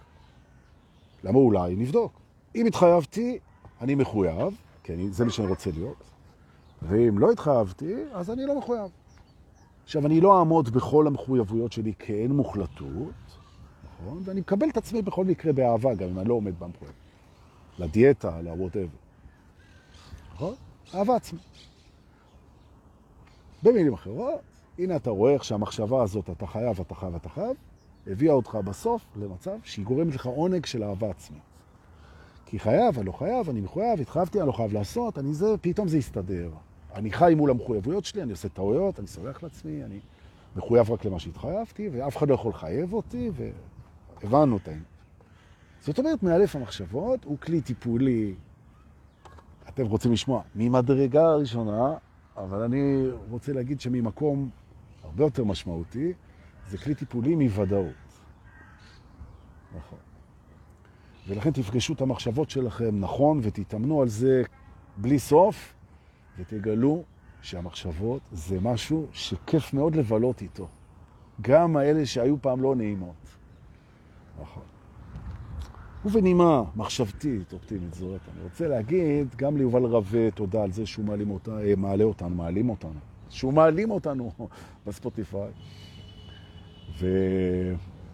למה 1.24 1.38
אולי? 1.38 1.76
נבדוק. 1.76 2.12
אם 2.56 2.66
התחייבתי, 2.66 3.40
אני 3.82 3.96
מחויב, 3.96 4.56
כי 4.84 4.94
אני, 4.94 5.12
זה 5.12 5.26
מה 5.26 5.32
שאני 5.32 5.48
רוצה 5.48 5.70
להיות. 5.72 6.04
ואם 6.82 7.20
לא 7.20 7.32
התחייבתי, 7.32 7.94
אז 8.12 8.32
אני 8.32 8.46
לא 8.46 8.58
מחויב. 8.58 9.01
עכשיו, 9.84 10.06
אני 10.06 10.22
לא 10.22 10.40
אעמוד 10.40 10.70
בכל 10.70 11.08
המחויבויות 11.08 11.72
שלי 11.72 11.94
כאין 12.00 12.32
מוחלטות, 12.32 13.12
נכון? 13.84 14.22
ואני 14.26 14.40
מקבל 14.40 14.70
את 14.70 14.78
עצמי 14.78 15.02
בכל 15.02 15.26
מקרה 15.26 15.54
באהבה, 15.54 15.94
גם 15.94 16.10
אם 16.10 16.20
אני 16.20 16.30
לא 16.30 16.34
עומד 16.34 16.60
במחויב. 16.60 16.92
לדיאטה, 17.80 18.42
ל-whatever. 18.42 18.98
נכון? 20.34 20.54
אהבה 20.96 21.16
עצמית. 21.16 21.42
במילים 23.64 23.94
אחרות, 23.94 24.42
הנה 24.80 24.96
אתה 24.96 25.10
רואה 25.10 25.34
איך 25.34 25.44
שהמחשבה 25.44 26.04
הזאת, 26.04 26.30
אתה 26.30 26.48
חייב, 26.48 26.80
אתה 26.80 26.96
חייב, 26.96 27.16
אתה 27.16 27.30
חייב, 27.30 27.56
הביאה 28.08 28.34
אותך 28.34 28.56
בסוף 28.66 29.06
למצב 29.16 29.58
שהיא 29.64 29.86
גורמת 29.86 30.16
לך 30.16 30.26
עונג 30.26 30.66
של 30.66 30.84
אהבה 30.84 31.10
עצמית. 31.10 31.42
כי 32.46 32.60
חייב, 32.60 32.98
אני 32.98 33.06
לא 33.06 33.12
חייב, 33.12 33.50
אני 33.50 33.62
מחויב, 33.62 34.00
התחייבתי, 34.02 34.40
אני 34.40 34.48
לא 34.48 34.52
חייב 34.52 34.74
לעשות, 34.74 35.18
אני 35.18 35.34
זה, 35.34 35.56
פתאום 35.62 35.88
זה 35.88 35.98
יסתדר. 35.98 36.50
אני 36.96 37.12
חי 37.12 37.34
מול 37.38 37.50
המחויבויות 37.50 38.06
שלי, 38.06 38.22
אני 38.24 38.32
עושה 38.32 38.50
טעויות, 38.50 39.00
אני 39.00 39.08
סולח 39.08 39.44
לעצמי, 39.44 39.84
אני 39.84 40.00
מחויב 40.56 40.92
רק 40.92 41.06
למה 41.06 41.20
שהתחייבתי, 41.20 41.90
ואף 41.92 42.18
אחד 42.18 42.30
לא 42.30 42.34
יכול 42.34 42.52
לחייב 42.52 42.94
אותי, 42.94 43.32
והבנו 44.22 44.58
את 44.58 44.68
העניין. 44.68 44.86
זאת 45.80 46.00
אומרת, 46.00 46.24
מאלף 46.24 46.56
המחשבות 46.56 47.24
הוא 47.24 47.38
כלי 47.38 47.62
טיפולי, 47.62 48.36
אתם 49.70 49.86
רוצים 49.86 50.12
לשמוע, 50.12 50.42
ממדרגה 50.56 51.26
הראשונה, 51.26 51.94
אבל 52.38 52.62
אני 52.62 53.08
רוצה 53.30 53.54
להגיד 53.54 53.82
שממקום 53.82 54.50
הרבה 55.04 55.24
יותר 55.24 55.44
משמעותי, 55.44 56.14
זה 56.70 56.78
כלי 56.78 56.96
טיפולי 56.96 57.36
מוודאות. 57.36 57.94
נכון. 59.78 60.00
ולכן 61.28 61.52
תפגשו 61.52 61.94
את 61.94 62.02
המחשבות 62.02 62.50
שלכם 62.50 63.00
נכון 63.00 63.40
ותתאמנו 63.42 64.02
על 64.02 64.08
זה 64.08 64.44
בלי 64.98 65.20
סוף, 65.20 65.74
ותגלו 66.40 67.04
שהמחשבות 67.42 68.22
זה 68.32 68.60
משהו 68.62 69.08
שכיף 69.12 69.74
מאוד 69.74 69.96
לבלות 69.96 70.42
איתו. 70.42 70.68
גם 71.42 71.78
האלה 71.78 72.06
שהיו 72.06 72.42
פעם 72.42 72.62
לא 72.62 72.76
נעימות. 72.76 73.16
נכון. 74.42 74.64
ובנימה 76.06 76.64
מחשבתית, 76.76 77.54
אופטימית 77.54 77.94
זאת, 77.94 78.22
אני 78.36 78.44
רוצה 78.44 78.68
להגיד 78.68 79.36
גם 79.36 79.58
ליובל 79.58 79.86
רווה 79.86 80.32
תודה 80.32 80.64
על 80.64 80.72
זה 80.72 80.86
שהוא 80.86 81.06
מעלים 81.06 81.32
אותה, 81.32 81.60
אה, 81.60 81.74
מעלה 81.78 82.04
אותנו, 82.04 82.36
מעלים 82.36 82.70
אותנו, 82.70 83.00
שהוא 83.30 83.54
מעלים 83.54 83.92
אותנו 83.92 84.32
בספוטיפיי. 84.86 85.50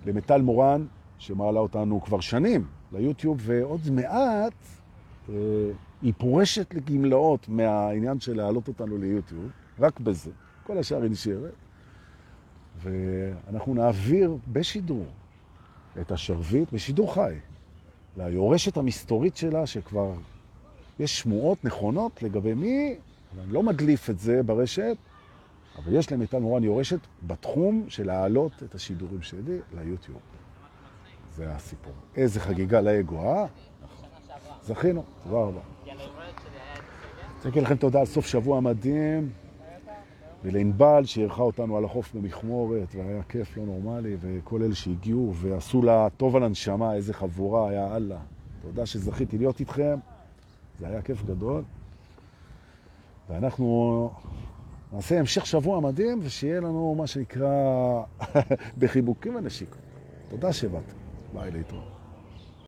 ולמטל 0.05 0.41
מורן, 0.41 0.86
שמעלה 1.18 1.59
אותנו 1.59 2.01
כבר 2.01 2.20
שנים 2.20 2.68
ליוטיוב, 2.91 3.38
ועוד 3.41 3.82
מעט 3.91 4.53
אה, 5.30 5.36
היא 6.01 6.13
פורשת 6.17 6.73
לגמלאות 6.73 7.49
מהעניין 7.49 8.19
של 8.19 8.37
להעלות 8.37 8.67
אותנו 8.67 8.97
ליוטיוב, 8.97 9.51
רק 9.79 9.99
בזה. 9.99 10.31
כל 10.63 10.77
השאר 10.77 11.01
היא 11.01 11.11
נשארת. 11.11 11.53
ואנחנו 12.77 13.73
נעביר 13.73 14.37
בשידור 14.51 15.05
את 16.01 16.11
השרביט, 16.11 16.71
בשידור 16.73 17.13
חי, 17.13 17.35
ליורשת 18.17 18.77
המסתורית 18.77 19.37
שלה, 19.37 19.67
שכבר 19.67 20.13
יש 20.99 21.19
שמועות 21.19 21.65
נכונות 21.65 22.23
לגבי 22.23 22.53
מי, 22.53 22.95
אני 23.43 23.53
לא 23.53 23.63
מדליף 23.63 24.09
את 24.09 24.19
זה 24.19 24.43
ברשת, 24.43 24.97
אבל 25.77 25.95
יש 25.95 26.11
למיטל 26.11 26.39
מורן 26.39 26.63
יורשת 26.63 26.99
בתחום 27.27 27.85
של 27.87 28.07
להעלות 28.07 28.63
את 28.63 28.75
השידורים 28.75 29.21
שלי 29.21 29.59
ליוטיוב. 29.75 30.19
זה 31.35 31.51
הסיפור. 31.51 31.93
איזה 32.15 32.39
חגיגה 32.39 32.81
לאגו, 32.81 33.21
אה? 33.21 33.45
זכינו, 34.68 35.03
תודה 35.24 35.38
רבה. 35.38 35.59
רוצה 37.36 37.49
להגיד 37.49 37.63
לכם 37.63 37.76
תודה 37.76 37.99
על 37.99 38.05
סוף 38.05 38.26
שבוע 38.26 38.59
מדהים, 38.59 39.30
ולענבל 40.43 41.05
שאירחה 41.05 41.41
אותנו 41.41 41.78
על 41.78 41.86
החוף 41.86 42.15
במכמורת, 42.15 42.95
והיה 42.95 43.24
כיף 43.24 43.57
לא 43.57 43.63
נורמלי, 43.65 44.18
וכל 44.20 44.63
אלה 44.63 44.76
שהגיעו 44.76 45.34
ועשו 45.36 45.82
לה 45.82 46.07
טוב 46.18 46.36
על 46.36 46.43
הנשמה, 46.43 46.93
איזה 46.93 47.13
חבורה, 47.13 47.70
היה 47.70 47.95
אללה. 47.95 48.20
תודה 48.61 48.86
שזכיתי 48.86 49.38
להיות 49.38 49.59
איתכם, 49.59 49.99
זה 50.80 50.88
היה 50.88 51.01
כיף 51.01 51.26
גדול. 51.26 51.63
ואנחנו 53.30 54.09
נעשה 54.93 55.20
המשך 55.20 55.45
שבוע 55.45 55.80
מדהים, 55.80 56.20
ושיהיה 56.24 56.59
לנו 56.59 56.95
מה 56.97 57.07
שנקרא 57.07 57.51
בחיבוקים 58.80 59.36
ונשיקות. 59.36 59.82
תודה 60.30 60.53
שבאת. 60.53 60.93
ביי 61.34 61.51
להתראות. 61.51 61.96